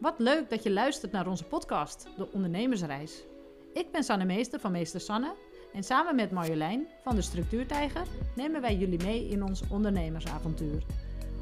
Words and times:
Wat 0.00 0.18
leuk 0.18 0.50
dat 0.50 0.62
je 0.62 0.70
luistert 0.70 1.12
naar 1.12 1.26
onze 1.26 1.44
podcast, 1.44 2.08
De 2.16 2.32
Ondernemersreis. 2.32 3.24
Ik 3.72 3.92
ben 3.92 4.04
Sanne 4.04 4.24
Meester 4.24 4.60
van 4.60 4.72
Meester 4.72 5.00
Sanne 5.00 5.34
en 5.72 5.82
samen 5.82 6.14
met 6.14 6.30
Marjolein 6.30 6.86
van 7.04 7.14
de 7.14 7.22
Structuurtijger 7.22 8.06
nemen 8.34 8.60
wij 8.60 8.76
jullie 8.76 9.02
mee 9.04 9.28
in 9.28 9.42
ons 9.42 9.62
ondernemersavontuur. 9.70 10.82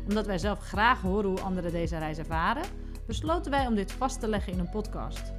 Omdat 0.08 0.26
wij 0.26 0.38
zelf 0.38 0.58
graag 0.58 1.00
horen 1.00 1.30
hoe 1.30 1.40
anderen 1.40 1.72
deze 1.72 1.98
reis 1.98 2.18
ervaren, 2.18 2.62
besloten 3.07 3.50
wij 3.50 3.66
om 3.66 3.75
dit 3.75 3.93
vast 3.93 4.21
te 4.21 4.29
leggen 4.29 4.52
in 4.52 4.59
een 4.59 4.70
podcast. 4.70 5.32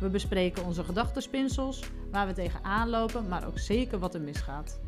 We 0.00 0.08
bespreken 0.08 0.64
onze 0.64 0.84
gedachtenspinsels, 0.84 1.82
waar 2.10 2.26
we 2.26 2.32
tegenaan 2.32 2.88
lopen, 2.88 3.28
maar 3.28 3.46
ook 3.46 3.58
zeker 3.58 3.98
wat 3.98 4.14
er 4.14 4.20
misgaat. 4.20 4.80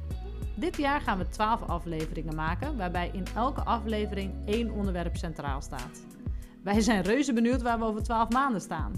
Dit 0.56 0.76
jaar 0.76 1.00
gaan 1.00 1.18
we 1.18 1.28
12 1.28 1.62
afleveringen 1.62 2.34
maken, 2.34 2.76
waarbij 2.76 3.10
in 3.12 3.24
elke 3.34 3.62
aflevering 3.64 4.32
één 4.46 4.70
onderwerp 4.70 5.16
centraal 5.16 5.60
staat. 5.60 6.02
Wij 6.64 6.80
zijn 6.80 7.02
reuze 7.02 7.32
benieuwd 7.32 7.62
waar 7.62 7.78
we 7.78 7.84
over 7.84 8.02
12 8.02 8.28
maanden 8.28 8.60
staan. 8.60 8.92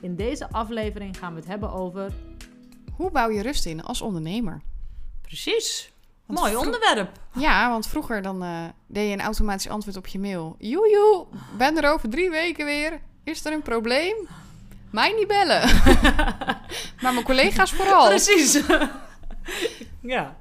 In 0.00 0.16
deze 0.16 0.50
aflevering 0.50 1.18
gaan 1.18 1.32
we 1.34 1.40
het 1.40 1.48
hebben 1.48 1.72
over. 1.72 2.12
Hoe 2.92 3.10
bouw 3.10 3.30
je 3.30 3.42
rust 3.42 3.66
in 3.66 3.82
als 3.82 4.00
ondernemer? 4.00 4.62
Precies. 5.22 5.92
Want 6.26 6.40
Mooi 6.40 6.56
onderwerp. 6.56 7.10
Ja, 7.32 7.70
want 7.70 7.86
vroeger 7.86 8.22
dan 8.22 8.42
eh, 8.42 8.64
deed 8.86 9.08
je 9.08 9.12
een 9.12 9.20
automatisch 9.20 9.68
antwoord 9.68 9.96
op 9.96 10.06
je 10.06 10.18
mail. 10.18 10.56
Joejoe, 10.58 11.26
ben 11.56 11.82
er 11.82 11.92
over 11.92 12.08
drie 12.10 12.30
weken 12.30 12.64
weer. 12.64 13.00
Is 13.24 13.44
er 13.44 13.52
een 13.52 13.62
probleem? 13.62 14.28
Mij 14.90 15.12
niet 15.12 15.26
bellen. 15.28 15.68
maar 17.02 17.12
mijn 17.12 17.22
collega's 17.24 17.72
vooral. 17.72 18.06
Precies. 18.06 18.52
ja. 20.14 20.36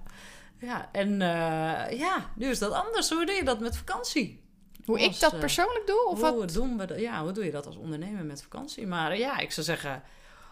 Ja, 0.60 0.90
en 0.91 1.22
eh, 1.22 1.99
ja, 1.99 2.32
nu 2.35 2.48
is 2.48 2.60
dat 2.60 2.72
anders. 2.72 3.10
Hoe 3.10 3.26
doe 3.26 3.35
je 3.35 3.44
dat 3.44 3.60
met 3.60 3.77
vakantie? 3.77 4.43
Hoe 4.86 5.02
ik 5.02 5.20
dat 5.20 5.34
eh, 5.34 5.40
persoonlijk 5.40 5.88
doe? 5.88 6.05
Of 6.05 6.22
hoe, 6.22 6.36
wat? 6.40 6.54
doen 6.54 6.78
we 6.78 6.86
dat, 6.86 7.00
ja, 7.00 7.24
hoe 7.24 7.32
doe 7.32 7.46
je 7.46 7.52
dat 7.52 7.66
als 7.66 7.76
ondernemer 7.76 8.26
met 8.26 8.41
vakantie? 8.41 8.88
Maar 8.88 9.18
ja, 9.18 9.38
ik 9.38 9.52
zou 9.52 9.66
zeggen, 9.66 10.04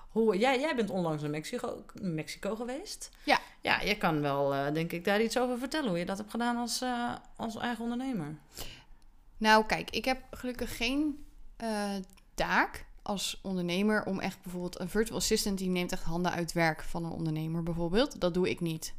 hoe, 0.09 0.38
jij, 0.38 0.59
jij 0.59 0.75
bent 0.75 0.89
onlangs 0.89 1.22
naar 1.22 1.31
Mexico, 1.31 1.86
Mexico 1.94 2.55
geweest. 2.55 3.09
Ja. 3.23 3.39
Ja, 3.61 3.81
je 3.81 3.97
kan 3.97 4.22
wel, 4.22 4.53
eh, 4.53 4.73
denk 4.73 4.92
ik, 4.92 5.05
daar 5.05 5.22
iets 5.22 5.38
over 5.38 5.58
vertellen. 5.58 5.89
Hoe 5.89 6.00
je 6.00 6.05
dat 6.05 6.17
hebt 6.17 6.31
gedaan 6.31 6.58
als, 6.58 6.81
eh, 6.81 7.16
als 7.36 7.55
eigen 7.55 7.83
ondernemer. 7.83 8.36
Nou, 9.38 9.66
kijk, 9.66 9.89
ik 9.89 10.05
heb 10.05 10.22
gelukkig 10.31 10.77
geen 10.77 11.25
taak 12.33 12.86
als 13.03 13.39
ondernemer 13.44 14.05
om 14.05 14.19
echt 14.19 14.41
bijvoorbeeld 14.41 14.80
een 14.80 14.89
virtual 14.89 15.17
assistant 15.17 15.57
die 15.57 15.69
neemt 15.69 15.91
echt 15.91 16.03
handen 16.03 16.31
uit 16.31 16.53
werk 16.53 16.83
van 16.83 17.05
een 17.05 17.11
ondernemer 17.11 17.63
bijvoorbeeld. 17.63 18.21
Dat 18.21 18.33
doe 18.33 18.49
ik 18.49 18.59
niet. 18.59 18.93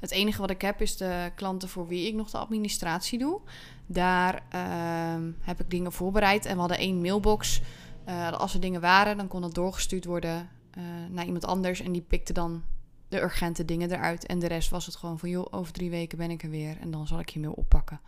Het 0.00 0.10
enige 0.10 0.40
wat 0.40 0.50
ik 0.50 0.60
heb 0.60 0.80
is 0.80 0.96
de 0.96 1.32
klanten 1.34 1.68
voor 1.68 1.86
wie 1.86 2.06
ik 2.06 2.14
nog 2.14 2.30
de 2.30 2.38
administratie 2.38 3.18
doe. 3.18 3.40
Daar 3.86 4.42
ehm, 4.48 5.32
heb 5.40 5.60
ik 5.60 5.70
dingen 5.70 5.92
voorbereid 5.92 6.46
en 6.46 6.54
we 6.54 6.60
hadden 6.60 6.78
één 6.78 7.00
mailbox. 7.00 7.60
Eh, 8.04 8.32
als 8.32 8.54
er 8.54 8.60
dingen 8.60 8.80
waren, 8.80 9.16
dan 9.16 9.28
kon 9.28 9.40
dat 9.40 9.54
doorgestuurd 9.54 10.04
worden 10.04 10.48
eh, 10.70 10.82
naar 11.10 11.24
iemand 11.24 11.44
anders 11.44 11.80
en 11.80 11.92
die 11.92 12.02
pikte 12.02 12.32
dan 12.32 12.62
de 13.08 13.20
urgente 13.20 13.64
dingen 13.64 13.90
eruit. 13.90 14.26
En 14.26 14.38
de 14.38 14.46
rest 14.46 14.70
was 14.70 14.86
het 14.86 14.96
gewoon 14.96 15.18
van, 15.18 15.28
joh, 15.28 15.46
over 15.50 15.72
drie 15.72 15.90
weken 15.90 16.18
ben 16.18 16.30
ik 16.30 16.42
er 16.42 16.50
weer 16.50 16.78
en 16.80 16.90
dan 16.90 17.06
zal 17.06 17.18
ik 17.18 17.28
je 17.28 17.40
mail 17.40 17.52
oppakken. 17.52 18.00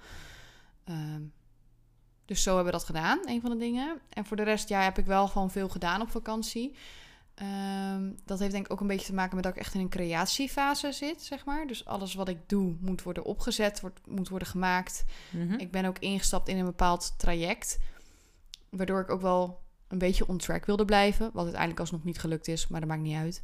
Ehm, 0.84 1.22
dus 2.30 2.42
zo 2.42 2.54
hebben 2.54 2.72
we 2.72 2.78
dat 2.78 2.86
gedaan, 2.86 3.18
een 3.24 3.40
van 3.40 3.50
de 3.50 3.56
dingen. 3.56 4.00
En 4.08 4.24
voor 4.24 4.36
de 4.36 4.42
rest, 4.42 4.68
ja, 4.68 4.82
heb 4.82 4.98
ik 4.98 5.06
wel 5.06 5.28
gewoon 5.28 5.50
veel 5.50 5.68
gedaan 5.68 6.00
op 6.00 6.10
vakantie. 6.10 6.76
Ehm, 7.34 8.12
dat 8.24 8.38
heeft 8.38 8.52
denk 8.52 8.64
ik 8.64 8.72
ook 8.72 8.80
een 8.80 8.86
beetje 8.86 9.06
te 9.06 9.14
maken 9.14 9.34
met 9.34 9.44
dat 9.44 9.52
ik 9.52 9.60
echt 9.60 9.74
in 9.74 9.80
een 9.80 9.88
creatiefase 9.88 10.92
zit, 10.92 11.22
zeg 11.22 11.44
maar. 11.44 11.66
Dus 11.66 11.84
alles 11.84 12.14
wat 12.14 12.28
ik 12.28 12.48
doe 12.48 12.76
moet 12.80 13.02
worden 13.02 13.24
opgezet, 13.24 13.80
wordt, 13.80 14.00
moet 14.06 14.28
worden 14.28 14.48
gemaakt. 14.48 15.04
Mhm. 15.30 15.52
Ik 15.52 15.70
ben 15.70 15.84
ook 15.84 15.98
ingestapt 15.98 16.48
in 16.48 16.58
een 16.58 16.64
bepaald 16.64 17.14
traject, 17.18 17.78
waardoor 18.68 19.00
ik 19.00 19.10
ook 19.10 19.20
wel 19.20 19.60
een 19.88 19.98
beetje 19.98 20.28
on 20.28 20.38
track 20.38 20.66
wilde 20.66 20.84
blijven. 20.84 21.30
Wat 21.32 21.42
uiteindelijk 21.42 21.80
alsnog 21.80 22.04
niet 22.04 22.18
gelukt 22.18 22.48
is, 22.48 22.68
maar 22.68 22.80
dat 22.80 22.88
maakt 22.88 23.02
niet 23.02 23.16
uit. 23.16 23.42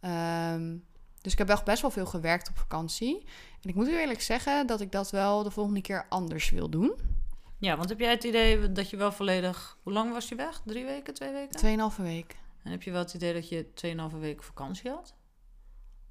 Ehm, 0.00 0.76
dus 1.20 1.32
ik 1.32 1.38
heb 1.38 1.46
wel 1.46 1.60
best 1.64 1.82
wel 1.82 1.90
veel 1.90 2.06
gewerkt 2.06 2.48
op 2.48 2.58
vakantie. 2.58 3.24
En 3.62 3.68
ik 3.68 3.74
moet 3.74 3.88
u 3.88 3.98
eerlijk 3.98 4.20
zeggen 4.20 4.66
dat 4.66 4.80
ik 4.80 4.92
dat 4.92 5.10
wel 5.10 5.42
de 5.42 5.50
volgende 5.50 5.80
keer 5.80 6.06
anders 6.08 6.50
wil 6.50 6.70
doen. 6.70 7.15
Ja, 7.58 7.76
want 7.76 7.88
heb 7.88 7.98
jij 7.98 8.10
het 8.10 8.24
idee 8.24 8.72
dat 8.72 8.90
je 8.90 8.96
wel 8.96 9.12
volledig... 9.12 9.78
Hoe 9.82 9.92
lang 9.92 10.12
was 10.12 10.28
je 10.28 10.34
weg? 10.34 10.62
Drie 10.64 10.84
weken, 10.84 11.14
twee 11.14 11.32
weken? 11.32 11.56
Tweeënhalve 11.56 12.02
week. 12.02 12.36
En 12.62 12.70
heb 12.70 12.82
je 12.82 12.90
wel 12.90 13.00
het 13.00 13.14
idee 13.14 13.32
dat 13.32 13.48
je 13.48 13.66
2,5 14.12 14.18
weken 14.18 14.44
vakantie 14.44 14.90
had? 14.90 15.14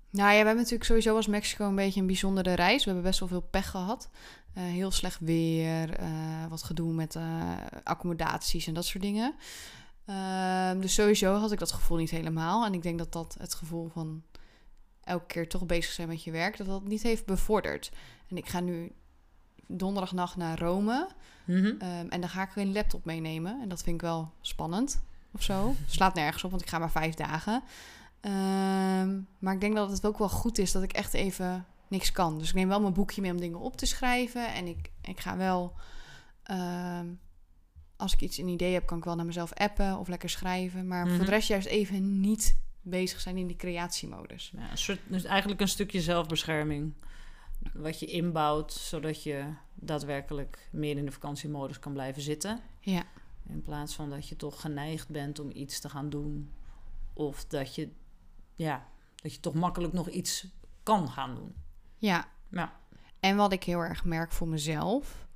Nou 0.09 0.27
ja, 0.27 0.39
we 0.39 0.45
hebben 0.45 0.55
natuurlijk 0.55 0.83
sowieso 0.83 1.15
als 1.15 1.27
Mexico 1.27 1.67
een 1.67 1.75
beetje 1.75 1.99
een 1.99 2.05
bijzondere 2.05 2.53
reis. 2.53 2.79
We 2.83 2.85
hebben 2.85 3.03
best 3.03 3.19
wel 3.19 3.29
veel 3.29 3.41
pech 3.41 3.69
gehad. 3.69 4.09
Eh, 4.53 4.63
heel 4.63 4.91
slecht 4.91 5.19
weer, 5.19 5.93
eh, 5.93 6.45
wat 6.49 6.63
gedoe 6.63 6.93
met 6.93 7.15
eh, 7.15 7.51
accommodaties 7.83 8.67
en 8.67 8.73
dat 8.73 8.85
soort 8.85 9.03
dingen. 9.03 9.35
Ehm, 10.05 10.79
dus 10.79 10.93
sowieso 10.93 11.33
had 11.33 11.51
ik 11.51 11.59
dat 11.59 11.71
gevoel 11.71 11.97
niet 11.97 12.09
helemaal. 12.09 12.65
En 12.65 12.73
ik 12.73 12.83
denk 12.83 12.97
dat 12.97 13.11
dat 13.11 13.35
het 13.39 13.53
gevoel 13.53 13.89
van 13.89 14.23
elke 15.03 15.25
keer 15.25 15.49
toch 15.49 15.65
bezig 15.65 15.91
zijn 15.91 16.07
met 16.07 16.23
je 16.23 16.31
werk, 16.31 16.57
dat 16.57 16.67
dat 16.67 16.87
niet 16.87 17.03
heeft 17.03 17.25
bevorderd. 17.25 17.91
En 18.29 18.37
ik 18.37 18.47
ga 18.47 18.59
nu 18.59 18.91
donderdagnacht 19.67 20.35
naar 20.35 20.59
Rome. 20.59 21.07
Mhm. 21.45 21.65
Ehm, 21.79 22.07
en 22.09 22.19
dan 22.21 22.29
ga 22.29 22.41
ik 22.43 22.55
een 22.55 22.71
laptop 22.71 23.05
meenemen. 23.05 23.61
En 23.61 23.69
dat 23.69 23.83
vind 23.83 23.95
ik 23.95 24.01
wel 24.01 24.31
spannend 24.41 25.01
of 25.31 25.41
zo. 25.43 25.75
Slaat 25.85 26.13
nergens 26.13 26.43
op, 26.43 26.49
want 26.49 26.61
ik 26.61 26.69
ga 26.69 26.79
maar 26.79 26.91
vijf 26.91 27.13
dagen. 27.13 27.63
Ehm, 28.21 29.19
maar 29.39 29.53
ik 29.53 29.61
denk 29.61 29.75
dat 29.75 29.91
het 29.91 30.05
ook 30.05 30.17
wel 30.17 30.29
goed 30.29 30.57
is 30.57 30.71
dat 30.71 30.83
ik 30.83 30.93
echt 30.93 31.13
even 31.13 31.65
niks 31.87 32.11
kan. 32.11 32.37
Dus 32.37 32.49
ik 32.49 32.55
neem 32.55 32.67
wel 32.67 32.81
mijn 32.81 32.93
boekje 32.93 33.21
mee 33.21 33.31
om 33.31 33.39
dingen 33.39 33.59
op 33.59 33.77
te 33.77 33.85
schrijven. 33.85 34.53
En 34.53 34.67
ik, 34.67 34.91
ik 35.01 35.19
ga 35.19 35.37
wel... 35.37 35.73
ehm, 36.43 37.05
als 37.97 38.13
ik 38.13 38.21
iets 38.21 38.37
een 38.37 38.47
idee 38.47 38.73
heb, 38.73 38.85
kan 38.85 38.97
ik 38.97 39.03
wel 39.03 39.15
naar 39.15 39.25
mezelf 39.25 39.53
appen 39.53 39.97
of 39.97 40.07
lekker 40.07 40.29
schrijven. 40.29 40.87
Maar 40.87 41.05
voor 41.07 41.15
Mhm. 41.15 41.25
de 41.25 41.29
rest 41.31 41.47
juist 41.47 41.67
even 41.67 42.19
niet 42.19 42.57
bezig 42.81 43.19
zijn 43.21 43.37
in 43.37 43.47
die 43.47 43.55
creatiemodus. 43.55 44.51
Ja, 44.57 44.71
een 44.71 44.77
soort, 44.77 44.99
dus 45.07 45.23
eigenlijk 45.23 45.61
een 45.61 45.67
stukje 45.67 46.01
zelfbescherming. 46.01 46.93
Wat 47.73 47.99
je 47.99 48.05
inbouwt, 48.05 48.73
zodat 48.73 49.23
je 49.23 49.53
daadwerkelijk 49.73 50.69
meer 50.71 50.97
in 50.97 51.05
de 51.05 51.11
vakantiemodus 51.11 51.79
kan 51.79 51.93
blijven 51.93 52.21
zitten. 52.21 52.59
Ja. 52.79 53.03
In 53.49 53.61
plaats 53.61 53.95
van 53.95 54.09
dat 54.09 54.27
je 54.27 54.35
toch 54.35 54.61
geneigd 54.61 55.09
bent 55.09 55.39
om 55.39 55.51
iets 55.53 55.79
te 55.79 55.89
gaan 55.89 56.09
doen. 56.09 56.51
Of 57.13 57.45
dat 57.45 57.75
je, 57.75 57.89
ja, 58.53 58.87
dat 59.15 59.33
je 59.33 59.39
toch 59.39 59.53
makkelijk 59.53 59.93
nog 59.93 60.09
iets 60.09 60.47
kan 60.83 61.09
gaan 61.09 61.35
doen. 61.35 61.55
Ja. 61.97 62.27
Ja. 62.49 62.79
En 63.19 63.35
wat 63.35 63.51
ik 63.51 63.63
heel 63.63 63.79
erg 63.79 64.05
merk 64.05 64.31
voor 64.31 64.47
mezelf. 64.47 65.27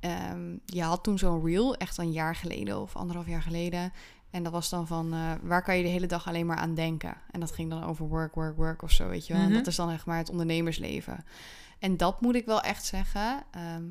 ehm, 0.00 0.56
je 0.64 0.82
had 0.82 1.02
toen 1.02 1.18
zo'n 1.18 1.44
reel, 1.44 1.74
echt 1.76 1.98
een 1.98 2.12
jaar 2.12 2.34
geleden 2.34 2.80
of 2.80 2.96
anderhalf 2.96 3.26
jaar 3.26 3.42
geleden. 3.42 3.92
En 4.36 4.42
dat 4.42 4.52
was 4.52 4.68
dan 4.68 4.86
van, 4.86 5.12
eh, 5.12 5.32
waar 5.42 5.62
kan 5.62 5.76
je 5.76 5.82
de 5.82 5.88
hele 5.88 6.06
dag 6.06 6.26
alleen 6.28 6.46
maar 6.46 6.56
aan 6.56 6.74
denken? 6.74 7.16
En 7.30 7.40
dat 7.40 7.52
ging 7.52 7.70
dan 7.70 7.84
over 7.84 8.08
work, 8.08 8.34
work, 8.34 8.56
work 8.56 8.82
of 8.82 8.90
zo, 8.90 9.08
weet 9.08 9.26
je 9.26 9.32
wel. 9.32 9.42
En 9.42 9.48
Mhm. 9.48 9.56
dat 9.58 9.66
is 9.66 9.76
dan 9.76 9.90
echt 9.90 10.06
maar 10.06 10.18
het 10.18 10.30
ondernemersleven. 10.30 11.24
En 11.78 11.96
dat 11.96 12.20
moet 12.20 12.34
ik 12.34 12.46
wel 12.46 12.60
echt 12.60 12.84
zeggen. 12.84 13.42
ehm, 13.50 13.82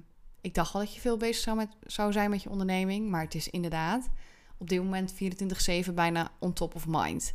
ik 0.42 0.54
dacht 0.54 0.74
wel 0.74 0.82
dat 0.82 0.94
je 0.94 1.00
veel 1.02 1.18
bezig 1.18 1.44
zou, 1.44 1.58
met, 1.58 1.70
zou 1.82 2.12
zijn 2.12 2.30
met 2.30 2.44
je 2.44 2.50
onderneming. 2.50 3.10
Maar 3.10 3.22
het 3.22 3.36
is 3.36 3.50
inderdaad 3.50 4.10
op 4.58 4.70
dit 4.70 4.80
moment 4.84 5.14
24-7 5.14 5.94
bijna 5.96 6.32
on 6.40 6.54
top 6.54 6.76
of 6.76 6.86
mind. 6.88 7.34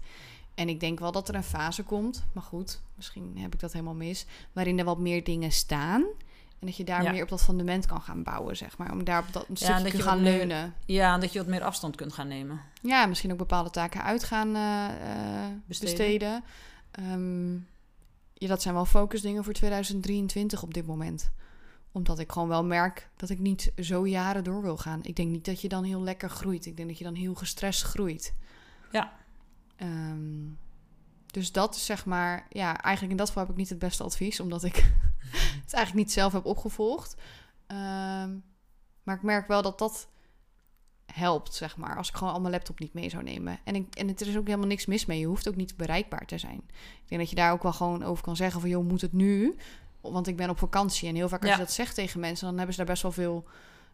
En 0.55 0.69
ik 0.69 0.81
denk 0.81 0.99
wel 0.99 1.13
dat 1.13 1.29
er 1.29 1.35
een 1.35 1.43
fase 1.43 1.83
komt, 1.83 2.25
maar 2.33 2.43
goed, 2.43 2.83
misschien 2.97 3.33
heb 3.39 3.55
ik 3.55 3.61
dat 3.61 3.73
helemaal 3.73 3.95
mis, 3.95 4.27
waarin 4.53 4.79
er 4.79 4.85
wat 4.85 4.99
meer 4.99 5.25
dingen 5.25 5.53
staan. 5.53 6.05
En 6.61 6.67
dat 6.67 6.77
je 6.77 6.85
daar 6.85 7.03
Ja. 7.03 7.11
meer 7.13 7.23
op 7.23 7.29
dat 7.29 7.43
fundament 7.43 7.87
kan 7.87 8.01
gaan 8.01 8.23
bouwen, 8.23 8.57
zeg 8.57 8.79
maar. 8.79 8.93
Om 8.93 9.05
daar 9.05 9.19
op 9.27 9.33
dat 9.33 9.47
stukje 9.53 9.83
dat 9.83 9.91
te 9.93 10.03
gaan 10.03 10.23
meer- 10.23 10.37
leunen. 10.37 10.75
Ja, 10.87 11.15
en 11.15 11.21
dat 11.21 11.33
je 11.33 11.39
wat 11.39 11.49
meer 11.49 11.63
afstand 11.63 11.97
kunt 11.97 12.13
gaan 12.13 12.29
nemen. 12.29 12.61
Ja, 12.83 13.07
misschien 13.07 13.33
ook 13.33 13.39
bepaalde 13.39 13.71
taken 13.71 14.03
uit 14.03 14.25
gaan 14.25 14.55
eh, 14.55 14.85
eh, 14.87 15.51
Besteden. 15.67 15.95
besteden. 15.97 16.45
Ehm, 16.91 17.53
ja, 18.35 18.49
dat 18.49 18.63
zijn 18.63 18.75
wel 18.75 18.85
focusdingen 18.85 19.45
voor 19.45 19.53
2023 19.53 20.63
op 20.63 20.75
dit 20.75 20.87
moment. 20.87 21.31
Omdat 21.93 22.19
ik 22.19 22.33
gewoon 22.33 22.49
wel 22.49 22.65
merk 22.65 23.09
dat 23.17 23.31
ik 23.31 23.39
niet 23.39 23.73
zo 23.79 24.07
jaren 24.07 24.45
door 24.45 24.63
wil 24.63 24.77
gaan. 24.77 25.01
Ik 25.03 25.17
denk 25.17 25.31
niet 25.31 25.45
dat 25.45 25.61
je 25.61 25.69
dan 25.69 25.85
heel 25.85 26.03
lekker 26.03 26.31
groeit. 26.31 26.67
Ik 26.67 26.77
denk 26.77 26.89
dat 26.89 26.99
je 26.99 27.05
dan 27.05 27.15
heel 27.15 27.35
gestrest 27.35 27.83
groeit. 27.83 28.35
Ja. 28.93 29.13
Ehm, 29.77 30.47
dus 31.27 31.53
dat 31.53 31.75
is 31.75 31.85
zeg 31.85 32.05
maar... 32.07 32.47
Ja, 32.49 32.81
eigenlijk 32.83 33.11
in 33.13 33.19
dat 33.19 33.27
geval 33.29 33.43
heb 33.43 33.53
ik 33.53 33.59
niet 33.59 33.69
het 33.69 33.79
beste 33.79 34.03
advies. 34.03 34.41
Omdat 34.41 34.65
ik 34.65 34.93
het 35.65 35.75
eigenlijk 35.75 35.95
niet 36.07 36.13
zelf 36.13 36.33
heb 36.33 36.45
opgevolgd. 36.45 37.17
Ehm, 37.67 38.37
maar 39.03 39.17
ik 39.17 39.23
merk 39.23 39.49
wel 39.49 39.63
dat 39.63 39.79
dat 39.79 40.09
helpt, 41.13 41.55
zeg 41.55 41.77
maar. 41.77 41.97
Als 41.97 42.09
ik 42.09 42.15
gewoon 42.15 42.33
al 42.33 42.41
mijn 42.41 42.53
laptop 42.53 42.79
niet 42.79 42.93
mee 42.93 43.11
zou 43.11 43.23
nemen. 43.23 43.59
En, 43.65 43.75
ik, 43.75 43.95
en 43.95 44.09
er 44.09 44.27
is 44.29 44.37
ook 44.37 44.47
helemaal 44.47 44.67
niks 44.67 44.87
mis 44.87 45.07
mee. 45.07 45.19
Je 45.19 45.27
hoeft 45.27 45.49
ook 45.49 45.57
niet 45.57 45.77
bereikbaar 45.77 46.27
te 46.27 46.39
zijn. 46.39 46.63
Ik 47.03 47.09
denk 47.09 47.21
dat 47.21 47.31
je 47.31 47.37
daar 47.37 47.53
ook 47.53 47.63
wel 47.63 47.73
gewoon 47.73 48.03
over 48.03 48.25
kan 48.25 48.37
zeggen 48.37 48.61
van... 48.61 48.71
joh, 48.71 48.89
moet 48.89 49.01
het 49.01 49.13
nu? 49.13 49.57
Want 50.01 50.27
ik 50.27 50.37
ben 50.37 50.51
op 50.51 50.59
vakantie. 50.59 51.09
En 51.09 51.15
heel 51.15 51.29
vaak 51.29 51.41
als 51.41 51.51
Ja. 51.51 51.57
je 51.57 51.63
dat 51.63 51.73
zegt 51.73 51.95
tegen 51.95 52.21
mensen... 52.21 52.47
dan 52.47 52.55
hebben 52.57 52.75
ze 52.75 52.79
daar 52.81 52.91
best 52.91 53.03
wel 53.03 53.13
veel 53.13 53.45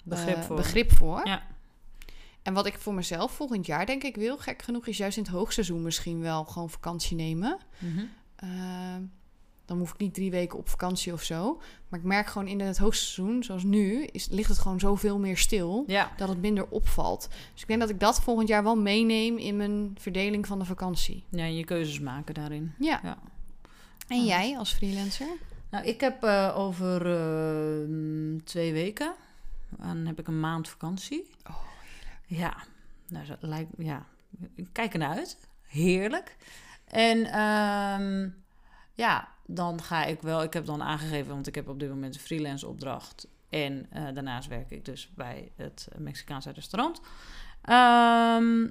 Begrip 0.04 0.36
eh, 0.36 0.42
voor. 0.42 0.56
begrip 0.56 0.92
voor. 0.92 1.26
Ja. 1.26 1.42
En 2.42 2.54
wat 2.54 2.66
ik 2.66 2.78
voor 2.78 2.94
mezelf 2.94 3.32
volgend 3.32 3.66
jaar 3.66 3.86
denk 3.86 4.02
ik 4.02 4.16
wil, 4.16 4.38
gek 4.38 4.62
genoeg, 4.62 4.86
is 4.86 4.96
juist 4.96 5.16
in 5.16 5.22
het 5.22 5.32
hoogseizoen 5.32 5.82
misschien 5.82 6.20
wel 6.20 6.44
gewoon 6.44 6.70
vakantie 6.70 7.16
nemen. 7.16 7.58
Mhm. 7.78 8.04
Ehm, 8.36 9.02
dan 9.66 9.78
hoef 9.78 9.92
ik 9.92 9.98
niet 9.98 10.14
drie 10.14 10.30
weken 10.30 10.58
op 10.58 10.68
vakantie 10.68 11.12
of 11.12 11.22
zo. 11.22 11.60
Maar 11.88 11.98
ik 11.98 12.06
merk 12.06 12.26
gewoon 12.26 12.48
in 12.48 12.60
het 12.60 12.78
hoogseizoen, 12.78 13.42
zoals 13.42 13.62
nu, 13.62 14.04
is, 14.04 14.28
ligt 14.28 14.48
het 14.48 14.58
gewoon 14.58 14.80
zoveel 14.80 15.18
meer 15.18 15.38
stil. 15.38 15.84
Ja. 15.86 16.12
Dat 16.16 16.28
het 16.28 16.40
minder 16.40 16.66
opvalt. 16.68 17.28
Dus 17.52 17.62
ik 17.62 17.68
denk 17.68 17.80
dat 17.80 17.90
ik 17.90 18.00
dat 18.00 18.20
volgend 18.20 18.48
jaar 18.48 18.62
wel 18.62 18.76
meeneem 18.76 19.36
in 19.38 19.56
mijn 19.56 19.96
verdeling 19.98 20.46
van 20.46 20.58
de 20.58 20.64
vakantie. 20.64 21.24
ja, 21.28 21.44
je 21.44 21.64
keuzes 21.64 22.00
maken 22.00 22.34
daarin. 22.34 22.74
Ja. 22.78 23.00
Ja. 23.02 23.18
En 24.08 24.24
jij 24.24 24.58
als 24.58 24.72
freelancer? 24.72 25.26
Nou, 25.70 25.84
ik 25.84 26.00
heb 26.00 26.22
eh, 26.22 26.54
over 26.56 27.06
eh, 27.06 27.88
twee 28.44 28.72
weken, 28.72 29.14
dan 29.68 30.06
heb 30.06 30.18
ik 30.18 30.26
een 30.28 30.40
maand 30.40 30.68
vakantie. 30.68 31.30
Oh, 31.48 31.56
Ja, 32.26 32.56
nou, 33.08 33.26
dat 33.26 33.38
lijkt, 33.40 33.70
ja, 33.78 34.06
ik 34.54 34.66
kijk 34.72 34.92
ernaar 34.92 35.16
uit. 35.16 35.38
Heerlijk. 35.66 36.36
En 36.84 37.24
ehm, 37.24 38.28
ja, 38.92 39.28
dan 39.46 39.82
ga 39.82 40.04
ik 40.04 40.22
wel, 40.22 40.42
ik 40.42 40.52
heb 40.52 40.66
dan 40.66 40.82
aangegeven, 40.82 41.32
want 41.32 41.46
ik 41.46 41.54
heb 41.54 41.68
op 41.68 41.78
dit 41.78 41.88
moment 41.88 42.14
een 42.14 42.20
freelance 42.20 42.66
opdracht. 42.66 43.28
En 43.48 43.86
eh, 43.90 44.14
daarnaast 44.14 44.48
werk 44.48 44.70
ik 44.70 44.84
dus 44.84 45.10
bij 45.14 45.52
het 45.56 45.88
Mexicaanse 45.98 46.50
restaurant. 46.50 47.00
Ehm, 47.62 48.66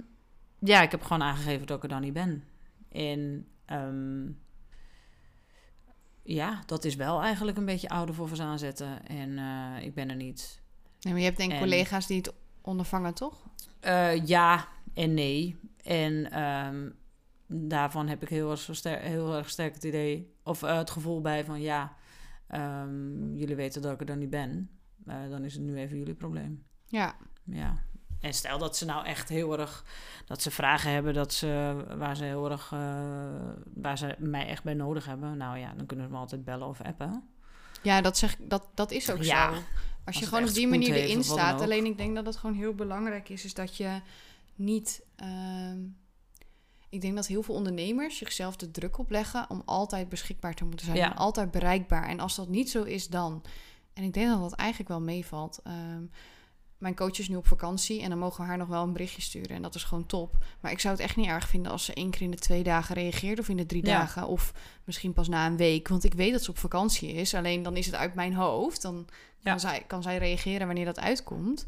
ja, 0.60 0.82
ik 0.82 0.92
heb 0.92 1.02
gewoon 1.02 1.24
aangegeven 1.24 1.68
dat 1.68 1.78
ik 1.78 1.84
er 1.84 1.90
dan 1.90 2.02
niet 2.02 2.14
ben. 2.14 2.44
En 2.92 3.48
ehm, 3.66 4.28
ja, 6.24 6.64
dat 6.66 6.86
is 6.86 6.96
wel 6.96 7.22
eigenlijk 7.22 7.58
een 7.58 7.66
beetje 7.66 7.90
ouder 7.90 8.16
voor 8.16 8.42
aanzetten. 8.42 9.08
En 9.08 9.38
eh, 9.38 9.86
ik 9.86 9.94
ben 9.94 10.10
er 10.10 10.16
niet. 10.16 10.62
Nee, 11.00 11.14
maar 11.14 11.22
je 11.22 11.28
hebt 11.28 11.40
denk 11.40 11.52
ik 11.52 11.58
En- 11.58 11.64
collega's 11.64 12.08
die 12.08 12.18
het 12.18 12.34
ondervangen, 12.62 13.14
toch? 13.14 13.44
Eh, 13.80 14.26
ja 14.26 14.68
en 14.94 15.14
nee. 15.14 15.60
En 15.84 16.32
ehm, 16.32 16.90
daarvan 17.62 18.08
heb 18.08 18.22
ik 18.22 18.30
heel 18.30 18.52
erg, 18.52 18.68
ster- 18.72 19.00
heel 19.00 19.36
erg 19.36 19.50
sterk 19.50 19.74
het 19.74 19.84
idee, 19.84 20.34
of 20.44 20.64
eh, 20.64 20.78
het 20.78 20.90
gevoel 20.90 21.22
bij 21.22 21.46
van 21.46 21.62
ja, 21.62 21.96
ehm, 22.48 23.36
jullie 23.36 23.56
weten 23.56 23.82
dat 23.82 23.94
ik 23.94 24.00
er 24.00 24.06
dan 24.06 24.18
niet 24.20 24.30
ben. 24.30 24.70
Eh, 25.06 25.16
dan 25.30 25.44
is 25.44 25.54
het 25.54 25.64
nu 25.64 25.76
even 25.78 25.98
jullie 25.98 26.14
probleem. 26.14 26.64
Ja. 26.86 27.16
Ja. 27.44 27.74
En 28.20 28.34
stel 28.34 28.58
dat 28.58 28.78
ze 28.78 28.86
nou 28.86 29.06
echt 29.06 29.30
heel 29.30 29.60
erg, 29.60 29.86
dat 30.26 30.42
ze 30.42 30.52
vragen 30.52 30.92
hebben 30.92 31.14
dat 31.14 31.34
ze, 31.34 31.76
waar 31.98 32.16
ze 32.16 32.24
heel 32.24 32.52
erg, 32.52 32.72
eh, 32.72 32.80
waar 33.74 33.98
ze 33.98 34.16
mij 34.20 34.48
echt 34.48 34.64
bij 34.64 34.74
nodig 34.74 35.06
hebben. 35.06 35.38
Nou 35.38 35.58
ja, 35.58 35.74
dan 35.78 35.86
kunnen 35.86 36.06
ze 36.06 36.12
me 36.12 36.18
altijd 36.18 36.44
bellen 36.46 36.68
of 36.68 36.82
appen. 36.82 37.24
Ja, 37.82 38.02
dat, 38.02 38.18
zeg, 38.18 38.36
dat, 38.40 38.64
dat 38.74 38.92
is 38.92 39.12
ook 39.12 39.24
Ja. 39.24 39.54
zo. 39.56 39.62
Als 40.06 40.20
je 40.20 40.26
gewoon 40.26 40.44
op 40.48 40.54
die 40.54 40.68
manier 40.68 40.94
erin 40.94 41.24
staat. 41.24 41.62
Alleen 41.62 41.86
ik 41.86 41.98
denk 41.98 42.16
dat 42.16 42.26
het 42.26 42.36
gewoon 42.36 42.56
heel 42.56 42.74
belangrijk 42.74 43.30
is, 43.30 43.46
is 43.46 43.54
dat 43.54 43.78
je 43.78 44.02
niet. 44.56 45.04
ehm, 45.16 45.78
ik 46.96 47.02
denk 47.02 47.16
dat 47.16 47.28
heel 47.28 47.44
veel 47.44 47.56
ondernemers 47.56 48.18
zichzelf 48.18 48.56
de 48.56 48.72
druk 48.72 48.98
opleggen 48.98 49.46
om 49.50 49.62
altijd 49.66 50.10
beschikbaar 50.10 50.54
te 50.54 50.66
moeten 50.66 50.86
zijn. 50.86 50.98
Ja. 50.98 51.06
En 51.12 51.16
altijd 51.18 51.52
bereikbaar. 51.52 52.08
En 52.08 52.20
als 52.20 52.36
dat 52.36 52.48
niet 52.50 52.70
zo 52.70 52.84
is, 52.84 53.08
dan. 53.08 53.44
En 53.94 54.04
ik 54.04 54.14
denk 54.14 54.30
dat 54.30 54.40
dat 54.40 54.54
eigenlijk 54.54 54.90
wel 54.90 55.02
meevalt. 55.02 55.60
Ehm, 55.64 56.04
mijn 56.78 56.96
coach 56.96 57.20
is 57.20 57.28
nu 57.30 57.36
op 57.36 57.48
vakantie 57.48 58.02
en 58.02 58.10
dan 58.10 58.20
mogen 58.20 58.42
we 58.42 58.48
haar 58.48 58.58
nog 58.58 58.68
wel 58.68 58.84
een 58.84 58.94
berichtje 58.94 59.22
sturen. 59.22 59.56
En 59.56 59.62
dat 59.62 59.76
is 59.76 59.84
gewoon 59.84 60.06
top. 60.06 60.38
Maar 60.60 60.72
ik 60.72 60.80
zou 60.80 60.94
het 60.96 61.04
echt 61.04 61.16
niet 61.16 61.28
erg 61.28 61.48
vinden 61.48 61.72
als 61.72 61.86
ze 61.86 61.94
één 61.94 62.10
keer 62.10 62.22
in 62.22 62.32
de 62.32 62.38
twee 62.38 62.64
dagen 62.64 62.96
reageert 62.96 63.40
of 63.40 63.50
in 63.50 63.58
de 63.58 63.66
drie 63.66 63.86
Ja. 63.86 63.98
dagen. 63.98 64.28
Of 64.28 64.54
misschien 64.84 65.14
pas 65.14 65.28
na 65.28 65.46
een 65.46 65.58
week. 65.58 65.88
Want 65.88 66.04
ik 66.04 66.14
weet 66.14 66.32
dat 66.32 66.44
ze 66.44 66.50
op 66.50 66.58
vakantie 66.58 67.14
is. 67.14 67.34
Alleen 67.34 67.64
dan 67.64 67.78
is 67.78 67.86
het 67.86 67.96
uit 67.96 68.14
mijn 68.14 68.34
hoofd. 68.34 68.82
Dan 68.82 69.08
Ja. 69.40 69.52
kan, 69.52 69.60
zij, 69.60 69.84
kan 69.88 70.04
zij 70.04 70.18
reageren 70.18 70.66
wanneer 70.68 70.86
dat 70.86 71.00
uitkomt. 71.00 71.66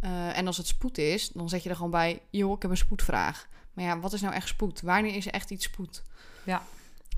Eh, 0.00 0.38
en 0.38 0.46
als 0.46 0.56
het 0.56 0.66
spoed 0.66 0.98
is, 0.98 1.28
dan 1.28 1.48
zet 1.48 1.62
je 1.62 1.68
er 1.68 1.74
gewoon 1.76 1.90
bij... 1.90 2.20
joh, 2.30 2.52
ik 2.52 2.62
heb 2.62 2.70
een 2.70 2.76
spoedvraag. 2.76 3.48
Maar 3.74 3.84
ja, 3.84 3.98
wat 4.00 4.12
is 4.12 4.20
nou 4.20 4.34
echt 4.34 4.48
spoed? 4.48 4.80
Wanneer 4.80 5.14
is 5.14 5.26
er 5.26 5.32
echt 5.32 5.50
iets 5.50 5.64
spoed? 5.64 6.02
Ja. 6.44 6.62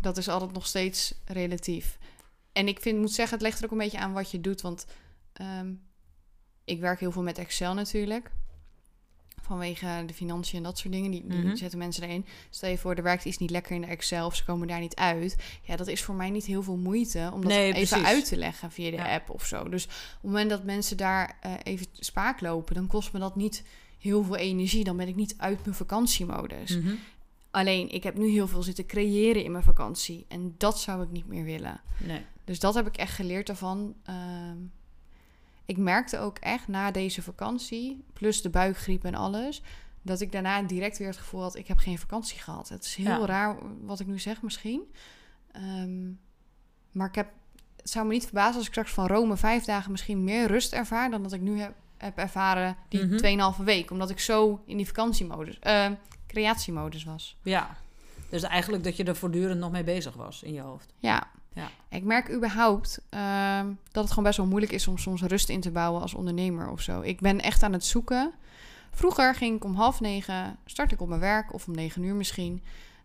Dat 0.01 0.17
is 0.17 0.29
altijd 0.29 0.53
nog 0.53 0.67
steeds 0.67 1.15
relatief. 1.25 1.99
En 2.53 2.69
ik 2.69 2.81
vind, 2.81 2.99
moet 2.99 3.13
zeggen, 3.13 3.37
het 3.39 3.47
ligt 3.47 3.59
er 3.59 3.65
ook 3.65 3.71
een 3.71 3.79
beetje 3.79 3.99
aan 3.99 4.13
wat 4.13 4.31
je 4.31 4.41
doet. 4.41 4.61
Want 4.61 4.87
ehm, 5.33 5.73
ik 6.65 6.81
werk 6.81 7.01
heel 7.01 7.13
veel 7.13 7.23
met 7.23 7.39
Excel 7.39 7.75
natuurlijk. 7.75 8.31
Vanwege 9.43 10.03
de 10.07 10.15
financiën 10.15 10.57
en 10.59 10.63
dat 10.65 10.79
soort 10.79 10.93
dingen. 10.93 11.11
Die, 11.11 11.27
die 11.27 11.39
Mhm. 11.39 11.57
zetten 11.57 11.79
mensen 11.79 12.03
erin. 12.03 12.27
Stel 12.51 12.71
je 12.71 12.79
voor, 12.79 12.95
er 12.95 13.03
werkt 13.03 13.25
iets 13.25 13.39
niet 13.39 13.51
lekker 13.51 13.75
in 13.75 13.81
de 13.81 13.87
Excel... 13.87 14.27
of 14.27 14.37
ze 14.37 14.45
komen 14.45 14.69
daar 14.69 14.81
niet 14.81 14.95
uit. 14.95 15.37
Ja, 15.63 15.77
dat 15.77 15.87
is 15.87 16.03
voor 16.03 16.15
mij 16.15 16.31
niet 16.31 16.45
heel 16.47 16.63
veel 16.63 16.77
moeite... 16.77 17.31
om 17.33 17.41
dat 17.41 17.51
Nee, 17.51 17.73
even 17.73 17.89
precies. 17.99 18.07
uit 18.07 18.25
te 18.29 18.37
leggen 18.37 18.73
via 18.73 18.91
de 18.91 18.97
Ja. 18.97 19.15
app 19.15 19.31
of 19.31 19.47
zo. 19.47 19.69
Dus 19.69 19.85
op 19.85 19.91
het 19.91 20.23
moment 20.23 20.51
dat 20.51 20.65
mensen 20.65 20.97
daar 20.97 21.39
eh, 21.41 21.53
even 21.63 21.87
spaak 21.93 22.41
lopen... 22.41 22.75
dan 22.75 22.87
kost 22.87 23.13
me 23.13 23.19
dat 23.19 23.37
niet 23.37 23.63
heel 23.99 24.25
veel 24.25 24.37
energie. 24.37 24.85
Dan 24.85 24.97
ben 24.97 25.09
ik 25.09 25.15
niet 25.17 25.35
uit 25.39 25.65
mijn 25.65 25.77
vakantiemodus. 25.77 26.77
Mhm. 26.79 26.95
Alleen, 27.51 27.89
ik 27.91 28.03
heb 28.03 28.17
nu 28.19 28.29
heel 28.29 28.49
veel 28.49 28.63
zitten 28.63 28.87
creëren 28.87 29.45
in 29.45 29.53
mijn 29.53 29.65
vakantie. 29.65 30.25
En 30.29 30.55
dat 30.59 30.81
zou 30.81 31.03
ik 31.03 31.11
niet 31.11 31.27
meer 31.27 31.45
willen. 31.45 31.81
Nee. 32.05 32.25
Dus 32.45 32.61
dat 32.61 32.75
heb 32.75 32.87
ik 32.87 32.97
echt 32.97 33.15
geleerd 33.15 33.47
daarvan. 33.47 33.95
Ehm, 34.03 34.57
ik 35.65 35.77
merkte 35.77 36.19
ook 36.19 36.39
echt 36.39 36.69
na 36.69 36.91
deze 36.91 37.23
vakantie, 37.23 38.05
plus 38.13 38.43
de 38.43 38.51
buikgriep 38.51 39.05
en 39.05 39.15
alles, 39.15 39.63
dat 40.03 40.21
ik 40.21 40.33
daarna 40.33 40.63
direct 40.63 40.99
weer 40.99 41.09
het 41.09 41.17
gevoel 41.17 41.41
had: 41.43 41.57
ik 41.57 41.67
heb 41.69 41.79
geen 41.79 41.99
vakantie 41.99 42.39
gehad. 42.39 42.69
Het 42.69 42.85
is 42.85 42.95
heel 42.95 43.07
Ja. 43.21 43.27
raar 43.27 43.57
wat 43.85 44.01
ik 44.01 44.07
nu 44.07 44.19
zeg, 44.19 44.43
misschien. 44.43 44.83
Ehm, 45.53 46.11
maar 46.93 47.09
ik 47.09 47.15
heb, 47.15 47.33
het 47.77 47.91
zou 47.91 48.07
me 48.07 48.13
niet 48.13 48.25
verbazen 48.25 48.55
als 48.57 48.65
ik 48.67 48.71
straks 48.73 48.91
van 48.93 49.07
Rome 49.07 49.37
vijf 49.37 49.65
dagen 49.65 49.91
misschien 49.91 50.25
meer 50.25 50.47
rust 50.47 50.73
ervaar 50.73 51.11
dan 51.11 51.23
dat 51.23 51.33
ik 51.33 51.41
nu 51.41 51.59
heb, 51.59 51.75
heb 51.99 52.19
ervaren 52.19 52.77
die 52.89 53.05
Mhm. 53.05 53.17
2,5 53.17 53.57
week. 53.65 53.91
Omdat 53.91 54.11
ik 54.11 54.21
zo 54.21 54.63
in 54.67 54.77
die 54.77 54.87
vakantiemodus, 54.87 55.59
eh, 55.59 55.91
creatiemodus 56.27 57.05
was. 57.05 57.37
Ja. 57.43 57.77
Dus 58.31 58.43
eigenlijk 58.43 58.85
dat 58.85 58.97
je 58.97 59.05
er 59.05 59.17
voortdurend 59.17 59.61
nog 59.61 59.71
mee 59.71 59.85
bezig 59.85 60.15
was 60.15 60.43
in 60.43 60.53
je 60.53 60.61
hoofd. 60.61 60.93
Ja. 60.99 61.29
Ja. 61.53 61.69
Ik 61.89 62.05
merk 62.05 62.31
überhaupt 62.33 63.01
ehm, 63.11 63.67
dat 63.93 64.03
het 64.03 64.09
gewoon 64.09 64.25
best 64.25 64.37
wel 64.37 64.47
moeilijk 64.47 64.73
is 64.73 64.89
om 64.89 64.99
soms 64.99 65.23
rust 65.23 65.49
in 65.49 65.61
te 65.61 65.71
bouwen 65.71 66.01
als 66.03 66.15
ondernemer 66.15 66.71
of 66.71 66.81
zo. 66.81 67.01
Ik 67.01 67.21
ben 67.21 67.41
echt 67.41 67.63
aan 67.63 67.73
het 67.73 67.85
zoeken. 67.85 68.33
Vroeger 68.91 69.35
ging 69.35 69.57
ik 69.57 69.65
om 69.65 69.75
half 69.75 70.01
negen, 70.01 70.57
start 70.65 70.93
ik 70.93 71.01
op 71.01 71.09
mijn 71.09 71.21
werk 71.21 71.53
of 71.55 71.67
om 71.67 71.75
negen 71.75 72.03
uur 72.03 72.15
misschien. 72.15 72.63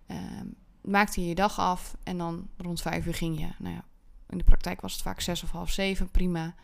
Ehm, 0.08 0.46
maakte 0.82 1.22
je 1.22 1.28
je 1.28 1.36
dag 1.36 1.60
af 1.60 1.96
en 2.04 2.18
dan 2.18 2.48
rond 2.58 2.82
vijf 2.82 3.06
uur 3.06 3.14
ging 3.14 3.40
je. 3.40 3.48
Nou 3.58 3.76
ja, 3.76 3.84
in 4.30 4.38
de 4.38 4.44
praktijk 4.44 4.82
was 4.82 4.94
het 4.94 5.02
vaak 5.02 5.20
zes 5.22 5.44
of 5.44 5.52
half 5.52 5.70
zeven, 5.70 6.10
prima. 6.10 6.56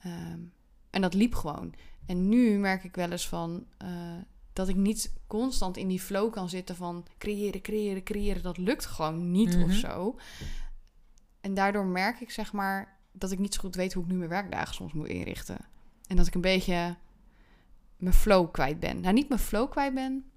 Ehm, 0.00 0.38
en 0.98 1.04
dat 1.04 1.14
liep 1.14 1.34
gewoon. 1.34 1.74
En 2.06 2.28
nu 2.28 2.58
merk 2.58 2.84
ik 2.84 2.94
wel 2.94 3.10
eens 3.10 3.28
van 3.28 3.66
eh, 3.76 3.88
dat 4.52 4.68
ik 4.68 4.76
niet 4.76 5.12
constant 5.26 5.76
in 5.76 5.88
die 5.88 6.00
flow 6.00 6.32
kan 6.32 6.48
zitten 6.48 6.76
van 6.76 7.06
creëren, 7.18 7.60
creëren, 7.60 8.02
creëren. 8.02 8.42
Dat 8.42 8.56
lukt 8.56 8.86
gewoon 8.86 9.30
niet 9.30 9.56
Mhm. 9.56 9.62
of 9.64 9.72
zo. 9.72 10.16
En 11.40 11.54
daardoor 11.54 11.84
merk 11.84 12.20
ik 12.20 12.30
zeg 12.30 12.52
maar 12.52 12.96
dat 13.12 13.30
ik 13.30 13.38
niet 13.38 13.54
zo 13.54 13.60
goed 13.60 13.74
weet 13.74 13.92
hoe 13.92 14.02
ik 14.02 14.10
nu 14.10 14.16
mijn 14.16 14.30
werkdagen 14.30 14.74
soms 14.74 14.92
moet 14.92 15.08
inrichten. 15.08 15.58
En 16.06 16.16
dat 16.16 16.26
ik 16.26 16.34
een 16.34 16.40
beetje 16.40 16.96
mijn 17.96 18.14
flow 18.14 18.50
kwijt 18.52 18.80
ben. 18.80 19.00
Nou, 19.00 19.14
niet 19.14 19.28
mijn 19.28 19.40
flow 19.40 19.70
kwijt 19.70 19.94
ben, 19.94 20.30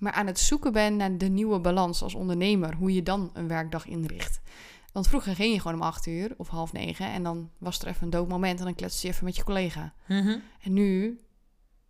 maar 0.00 0.12
aan 0.12 0.26
het 0.26 0.38
zoeken 0.38 0.72
ben 0.72 0.96
naar 0.96 1.18
de 1.18 1.28
nieuwe 1.28 1.60
balans 1.60 2.02
als 2.02 2.14
ondernemer. 2.14 2.74
Hoe 2.74 2.94
je 2.94 3.02
dan 3.02 3.30
een 3.32 3.48
werkdag 3.48 3.86
inricht. 3.86 4.40
Want 4.92 5.08
vroeger 5.08 5.34
ging 5.34 5.52
je 5.52 5.60
gewoon 5.60 5.76
om 5.76 5.82
acht 5.82 6.06
uur 6.06 6.34
of 6.36 6.48
half 6.48 6.72
negen 6.72 7.06
en 7.06 7.22
dan 7.22 7.50
was 7.58 7.78
er 7.78 7.86
even 7.86 8.02
een 8.02 8.10
dood 8.10 8.28
moment 8.28 8.58
en 8.58 8.64
dan 8.64 8.74
kletste 8.74 9.06
je 9.06 9.12
even 9.12 9.24
met 9.24 9.36
je 9.36 9.44
collega. 9.44 9.94
Mhm. 10.06 10.38
En 10.62 10.72
nu 10.72 11.20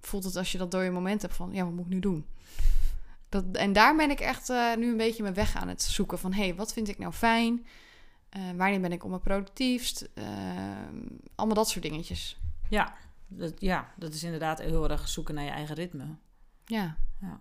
voelt 0.01 0.25
het 0.25 0.37
als 0.37 0.53
je 0.53 0.59
dat 0.59 0.71
door 0.71 0.83
je 0.83 0.91
moment 0.91 1.23
hebt 1.23 1.35
van, 1.35 1.53
ja, 1.53 1.65
wat 1.65 1.73
moet 1.73 1.85
ik 1.85 1.93
nu 1.93 2.01
doen? 2.01 2.27
Dat, 3.29 3.45
en 3.53 3.73
daar 3.73 3.97
ben 3.97 4.11
ik 4.11 4.21
echt 4.21 4.51
eh, 4.51 4.77
nu 4.77 4.91
een 4.91 4.97
beetje 4.97 5.23
mijn 5.23 5.35
weg 5.35 5.57
aan 5.57 5.69
het 5.69 5.83
zoeken 5.83 6.19
van, 6.19 6.33
hé, 6.33 6.43
hey, 6.43 6.55
wat 6.55 6.73
vind 6.73 6.89
ik 6.89 6.99
nou 6.99 7.13
fijn? 7.13 7.67
Eh, 8.29 8.43
wanneer 8.57 8.81
ben 8.81 8.93
ik 8.93 9.05
op 9.05 9.11
mijn 9.11 9.23
productiefst? 9.23 10.09
Eh, 10.15 10.27
allemaal 11.35 11.57
dat 11.57 11.69
soort 11.69 11.85
dingetjes. 11.85 12.41
Ja. 12.69 12.95
Dat, 13.27 13.53
ja, 13.59 13.93
dat 13.97 14.15
is 14.15 14.23
inderdaad 14.23 14.59
heel 14.59 14.91
erg 14.91 15.09
zoeken 15.09 15.35
naar 15.35 15.45
je 15.45 15.51
eigen 15.51 15.75
ritme. 15.75 16.05
Ja. 16.65 16.97
Ja. 17.21 17.41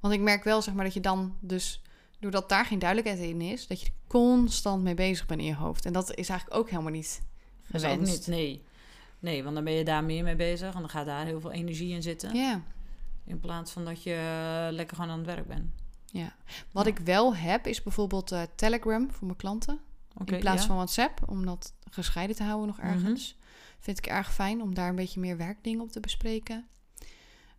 Want 0.00 0.14
ik 0.14 0.20
merk 0.20 0.44
wel, 0.44 0.62
zeg 0.62 0.74
maar, 0.74 0.84
dat 0.84 0.94
je 0.94 1.00
dan 1.00 1.36
dus, 1.40 1.82
doordat 2.20 2.48
daar 2.48 2.64
geen 2.64 2.78
duidelijkheid 2.78 3.30
in 3.30 3.40
is, 3.40 3.66
dat 3.66 3.80
je 3.80 3.86
er 3.86 3.92
constant 4.06 4.82
mee 4.82 4.94
bezig 4.94 5.26
bent 5.26 5.40
in 5.40 5.46
je 5.46 5.54
hoofd. 5.54 5.84
En 5.84 5.92
dat 5.92 6.14
is 6.16 6.28
eigenlijk 6.28 6.60
ook 6.60 6.70
helemaal 6.70 6.92
niet 6.92 7.20
gewenst. 7.62 8.12
niet, 8.12 8.26
nee. 8.26 8.62
Nee, 9.18 9.42
want 9.42 9.54
dan 9.54 9.64
ben 9.64 9.72
je 9.72 9.84
daar 9.84 10.04
meer 10.04 10.22
mee 10.24 10.36
bezig 10.36 10.74
en 10.74 10.80
dan 10.80 10.88
gaat 10.90 11.06
daar 11.06 11.24
heel 11.24 11.40
veel 11.40 11.52
energie 11.52 11.94
in 11.94 12.02
zitten. 12.02 12.34
Ja. 12.36 12.62
In 13.24 13.40
plaats 13.40 13.72
van 13.72 13.84
dat 13.84 14.02
je 14.02 14.68
lekker 14.70 14.96
gewoon 14.96 15.10
aan 15.10 15.18
het 15.18 15.26
werk 15.26 15.46
bent. 15.46 15.70
ja. 16.06 16.34
Wat 16.72 16.84
Ja. 16.84 16.90
ik 16.90 16.98
wel 16.98 17.34
heb, 17.36 17.66
is 17.66 17.82
bijvoorbeeld 17.82 18.32
eh, 18.32 18.42
Telegram 18.54 19.10
voor 19.12 19.26
mijn 19.26 19.38
klanten. 19.38 19.80
In 20.24 20.38
plaats 20.38 20.60
ja. 20.60 20.66
van 20.66 20.76
WhatsApp, 20.76 21.20
om 21.26 21.46
dat 21.46 21.72
gescheiden 21.90 22.36
te 22.36 22.42
houden 22.42 22.66
nog 22.66 22.76
Mhm. 22.78 22.86
ergens. 22.86 23.36
Vind 23.80 23.98
ik 23.98 24.06
erg 24.06 24.32
fijn 24.34 24.62
om 24.62 24.74
daar 24.74 24.88
een 24.88 24.94
beetje 24.94 25.20
meer 25.20 25.36
werkdingen 25.36 25.80
op 25.80 25.90
te 25.90 26.00
bespreken. 26.00 26.66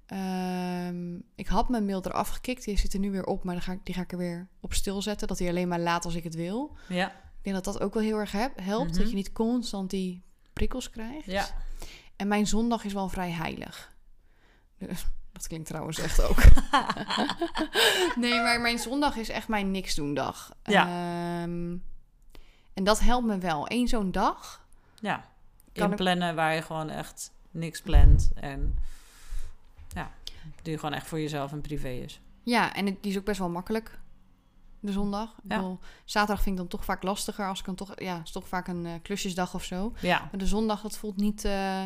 Ehm, 0.09 1.15
ik 1.35 1.47
had 1.47 1.69
mijn 1.69 1.85
mail 1.85 2.05
eraf 2.05 2.29
gekikt. 2.29 2.63
Die 2.63 2.77
zit 2.77 2.93
er 2.93 2.99
nu 2.99 3.11
weer 3.11 3.25
op, 3.25 3.43
maar 3.43 3.53
dan 3.53 3.63
ga 3.63 3.71
ik, 3.71 3.79
die 3.85 3.95
ga 3.95 4.01
ik 4.01 4.11
er 4.11 4.17
weer 4.17 4.47
op 4.59 4.73
stilzetten. 4.73 5.27
Dat 5.27 5.39
hij 5.39 5.47
alleen 5.49 5.67
maar 5.67 5.79
laat 5.79 6.05
als 6.05 6.15
ik 6.15 6.23
het 6.23 6.35
wil. 6.35 6.77
Ja, 6.87 7.07
Ik 7.11 7.45
denk 7.45 7.55
dat 7.55 7.73
dat 7.73 7.81
ook 7.83 7.93
wel 7.93 8.03
heel 8.03 8.17
erg 8.17 8.31
helpt. 8.31 8.89
Mhm. 8.89 8.97
Dat 8.99 9.09
je 9.09 9.15
niet 9.15 9.31
constant 9.31 9.89
die 9.89 10.23
prikkels 10.53 10.89
krijgt. 10.89 11.25
ja. 11.25 11.45
En 12.15 12.27
mijn 12.27 12.47
zondag 12.47 12.83
is 12.83 12.93
wel 12.93 13.09
vrij 13.09 13.31
heilig. 13.31 13.93
Dus, 14.77 15.05
dat 15.33 15.47
klinkt 15.47 15.67
trouwens 15.67 15.99
echt 15.99 16.21
ook. 16.21 16.37
nee, 18.23 18.41
maar 18.41 18.61
mijn 18.61 18.79
zondag 18.79 19.15
is 19.15 19.29
echt 19.29 19.47
mijn 19.47 19.71
niks 19.71 19.95
doen 19.95 20.13
dag. 20.13 20.51
Ja. 20.63 20.83
Ehm, 21.41 21.77
En 22.73 22.83
dat 22.83 22.99
helpt 22.99 23.25
me 23.27 23.37
wel. 23.37 23.65
Eén 23.71 23.87
zo'n 23.87 24.11
dag. 24.11 24.65
Ja, 24.99 25.25
ik- 25.71 25.81
inplannen 25.83 26.35
waar 26.35 26.55
je 26.55 26.61
gewoon 26.61 26.89
echt 26.89 27.31
niks 27.51 27.81
plant. 27.81 28.31
En 28.35 28.77
ja, 29.95 30.11
die 30.61 30.77
gewoon 30.77 30.93
echt 30.93 31.07
voor 31.07 31.19
jezelf 31.19 31.51
en 31.51 31.61
privé 31.61 31.89
is. 31.89 32.21
Ja, 32.43 32.73
en 32.75 32.85
het- 32.85 33.03
die 33.03 33.11
is 33.11 33.17
ook 33.17 33.25
best 33.25 33.39
wel 33.39 33.49
makkelijk. 33.49 33.99
De 34.79 34.91
zondag. 34.91 35.29
Ik 35.43 35.51
Ja. 35.51 35.55
bedoel, 35.55 35.79
zaterdag 36.05 36.43
vind 36.43 36.55
ik 36.55 36.61
dan 36.61 36.69
toch 36.69 36.85
vaak 36.85 37.03
lastiger. 37.03 37.47
Als 37.47 37.59
ik 37.59 37.65
dan 37.65 37.75
toch, 37.75 37.91
ja, 38.01 38.21
is 38.23 38.31
toch 38.31 38.47
vaak 38.47 38.67
een 38.67 38.85
eh, 38.85 38.93
klusjesdag 39.01 39.53
of 39.53 39.63
zo. 39.63 39.93
Ja, 40.01 40.19
Maar 40.19 40.39
de 40.39 40.45
zondag, 40.47 40.81
dat 40.81 40.97
voelt 40.97 41.15
niet, 41.17 41.45
eh, 41.45 41.83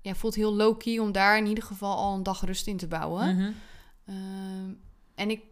ja, 0.00 0.14
voelt 0.14 0.34
heel 0.34 0.54
low-key 0.54 0.98
om 0.98 1.12
daar 1.12 1.38
in 1.38 1.46
ieder 1.46 1.64
geval 1.64 1.96
al 1.96 2.14
een 2.14 2.22
dag 2.22 2.44
rust 2.44 2.66
in 2.66 2.76
te 2.76 2.86
bouwen. 2.88 3.36
Mhm. 3.36 3.52
Ehm, 4.04 4.72
en 5.14 5.30
ik 5.30 5.42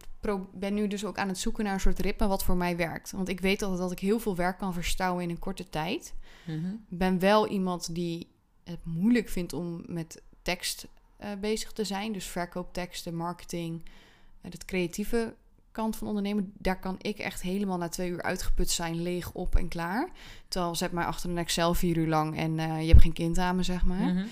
ben 0.55 0.75
nu 0.75 0.87
dus 0.89 1.05
ook 1.05 1.19
aan 1.19 1.29
het 1.29 1.39
zoeken 1.39 1.65
naar 1.65 1.75
een 1.75 1.81
soort 1.81 1.99
ritme 1.99 2.27
wat 2.27 2.45
voor 2.45 2.57
mij 2.57 2.77
werkt. 2.77 3.11
Want 3.11 3.29
ik 3.29 3.41
weet 3.41 3.63
altijd 3.63 3.81
dat 3.81 3.93
ik 3.93 3.99
heel 3.99 4.19
veel 4.19 4.37
werk 4.37 4.59
kan 4.59 4.73
verstouwen 4.73 5.23
in 5.23 5.31
een 5.31 5.39
korte 5.39 5.69
tijd. 5.69 6.15
Mhm. 6.47 6.67
Ik 6.67 6.99
ben 6.99 7.19
wel 7.19 7.49
iemand 7.49 7.95
die 7.95 8.31
het 8.65 8.85
moeilijk 8.85 9.29
vindt 9.29 9.53
om 9.53 9.83
met 9.87 10.23
tekst 10.43 10.87
eh, 11.19 11.31
bezig 11.41 11.73
te 11.73 11.85
zijn. 11.85 12.13
Dus 12.13 12.27
verkoopteksten, 12.27 13.15
marketing, 13.15 13.83
uh, 13.85 14.53
het 14.53 14.65
creatieve 14.65 15.35
kant 15.73 15.97
van 15.97 16.07
ondernemen. 16.09 16.53
Daar 16.59 16.79
kan 16.81 16.97
ik 16.99 17.19
echt 17.19 17.43
helemaal 17.43 17.79
na 17.79 17.89
twee 17.89 18.11
uur 18.11 18.23
uitgeput 18.23 18.71
zijn, 18.71 19.03
leeg 19.03 19.33
op 19.33 19.57
en 19.57 19.69
klaar. 19.69 20.11
Terwijl 20.49 20.75
zet 20.75 20.93
mij 20.93 21.05
achter 21.05 21.31
een 21.31 21.39
Excel 21.39 21.75
vier 21.75 21.97
uur 21.97 22.09
lang 22.09 22.37
en 22.37 22.59
eh, 22.59 22.81
je 22.81 22.89
hebt 22.89 23.03
geen 23.03 23.13
kind 23.13 23.39
aan 23.39 23.57
me, 23.57 23.63
zeg 23.63 23.85
maar. 23.85 24.13
Mhm. 24.15 24.27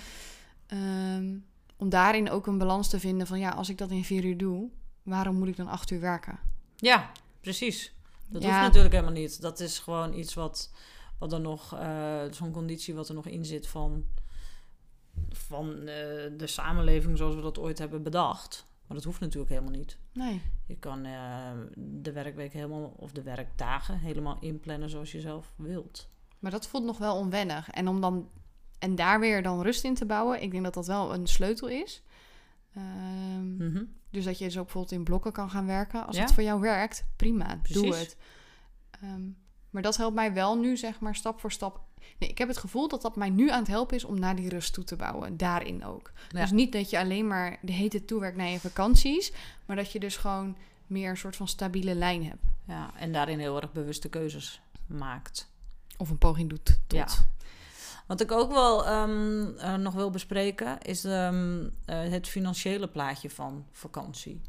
Ehm, 0.66 1.34
om 1.76 1.88
daarin 1.88 2.30
ook 2.30 2.46
een 2.46 2.58
balans 2.58 2.88
te 2.88 3.00
vinden 3.00 3.26
van 3.26 3.38
ja, 3.38 3.50
als 3.50 3.68
ik 3.68 3.78
dat 3.78 3.90
in 3.90 4.04
vier 4.04 4.24
uur 4.24 4.36
doe, 4.36 4.68
waarom 5.02 5.36
moet 5.36 5.48
ik 5.48 5.56
dan 5.56 5.68
acht 5.68 5.90
uur 5.90 6.00
werken? 6.00 6.38
Ja, 6.76 7.10
precies. 7.40 7.94
Dat 8.28 8.42
Ja. 8.42 8.48
hoeft 8.48 8.60
natuurlijk 8.60 8.94
helemaal 8.94 9.20
niet. 9.20 9.40
Dat 9.40 9.60
is 9.60 9.78
gewoon 9.78 10.14
iets 10.14 10.34
wat, 10.34 10.72
wat 11.18 11.32
er 11.32 11.40
nog, 11.40 11.78
zo'n 12.30 12.52
conditie 12.52 12.94
wat 12.94 13.08
er 13.08 13.14
nog 13.14 13.26
in 13.26 13.44
zit 13.44 13.66
van, 13.66 14.04
van 15.30 15.78
eh, 15.78 15.86
de 16.36 16.46
samenleving 16.46 17.16
zoals 17.18 17.34
we 17.34 17.40
dat 17.40 17.58
ooit 17.58 17.78
hebben 17.78 18.02
bedacht. 18.02 18.66
Maar 18.86 18.96
dat 18.96 19.06
hoeft 19.06 19.20
natuurlijk 19.20 19.50
helemaal 19.50 19.78
niet. 19.78 19.98
Nee. 20.12 20.42
Je 20.66 20.76
kan 20.76 21.04
eh, 21.04 21.50
de 21.76 22.12
werkweek 22.12 22.52
helemaal, 22.52 22.94
of 22.96 23.12
de 23.12 23.22
werkdagen 23.22 23.98
helemaal 23.98 24.36
inplannen 24.40 24.90
zoals 24.90 25.12
je 25.12 25.20
zelf 25.20 25.52
wilt. 25.56 26.08
Maar 26.38 26.50
dat 26.50 26.66
voelt 26.68 26.84
nog 26.84 26.98
wel 26.98 27.16
onwennig. 27.16 27.70
En 27.70 27.88
om 27.88 28.00
dan 28.00 28.28
en 28.78 28.94
daar 28.94 29.20
weer 29.20 29.42
dan 29.42 29.62
rust 29.62 29.84
in 29.84 29.94
te 29.94 30.06
bouwen, 30.06 30.42
ik 30.42 30.50
denk 30.50 30.64
dat 30.64 30.74
dat 30.74 30.86
wel 30.86 31.14
een 31.14 31.26
sleutel 31.26 31.68
is. 31.68 32.02
Mhm. 33.58 33.84
Dus 34.10 34.24
dat 34.24 34.38
je 34.38 34.44
ook 34.46 34.52
bijvoorbeeld 34.52 34.92
in 34.92 35.04
blokken 35.04 35.32
kan 35.32 35.50
gaan 35.50 35.66
werken. 35.66 36.06
Als 36.06 36.16
Ja. 36.16 36.22
het 36.22 36.32
voor 36.32 36.42
jou 36.42 36.60
werkt, 36.60 37.04
prima, 37.16 37.60
doe 37.72 37.94
het. 37.94 38.16
Ehm, 38.90 39.28
maar 39.76 39.84
dat 39.84 39.96
helpt 39.96 40.14
mij 40.14 40.32
wel 40.32 40.58
nu, 40.58 40.76
zeg 40.76 41.00
maar, 41.00 41.14
stap 41.14 41.40
voor 41.40 41.52
stap. 41.52 41.80
Nee, 42.18 42.28
ik 42.28 42.38
heb 42.38 42.48
het 42.48 42.56
gevoel 42.56 42.88
dat 42.88 43.02
dat 43.02 43.16
mij 43.16 43.30
nu 43.30 43.50
aan 43.50 43.58
het 43.58 43.68
helpen 43.68 43.96
is 43.96 44.04
om 44.04 44.18
naar 44.18 44.36
die 44.36 44.48
rust 44.48 44.72
toe 44.72 44.84
te 44.84 44.96
bouwen. 44.96 45.36
Daarin 45.36 45.84
ook. 45.84 46.12
Ja. 46.28 46.40
Dus 46.40 46.50
niet 46.50 46.72
dat 46.72 46.90
je 46.90 46.98
alleen 46.98 47.26
maar 47.26 47.58
de 47.62 47.72
hete 47.72 48.04
toewerkt 48.04 48.36
naar 48.36 48.48
je 48.48 48.60
vakanties. 48.60 49.32
Maar 49.66 49.76
dat 49.76 49.92
je 49.92 50.00
dus 50.00 50.16
gewoon 50.16 50.56
meer 50.86 51.10
een 51.10 51.16
soort 51.16 51.36
van 51.36 51.48
stabiele 51.48 51.94
lijn 51.94 52.24
hebt. 52.24 52.42
Ja, 52.66 52.90
en 52.94 53.12
daarin 53.12 53.38
heel 53.38 53.60
erg 53.60 53.72
bewuste 53.72 54.08
keuzes 54.08 54.60
maakt. 54.86 55.48
Of 55.96 56.10
een 56.10 56.18
poging 56.18 56.48
doet 56.48 56.64
tot. 56.64 56.98
Ja. 56.98 57.08
Wat 58.06 58.20
ik 58.20 58.32
ook 58.32 58.52
wel 58.52 58.86
ehm, 58.86 59.56
eh, 59.58 59.74
nog 59.74 59.94
wil 59.94 60.10
bespreken 60.10 60.80
is 60.80 61.04
ehm, 61.04 61.68
eh, 61.84 62.00
het 62.00 62.28
financiële 62.28 62.88
plaatje 62.88 63.30
van 63.30 63.66
vakantie. 63.72 64.40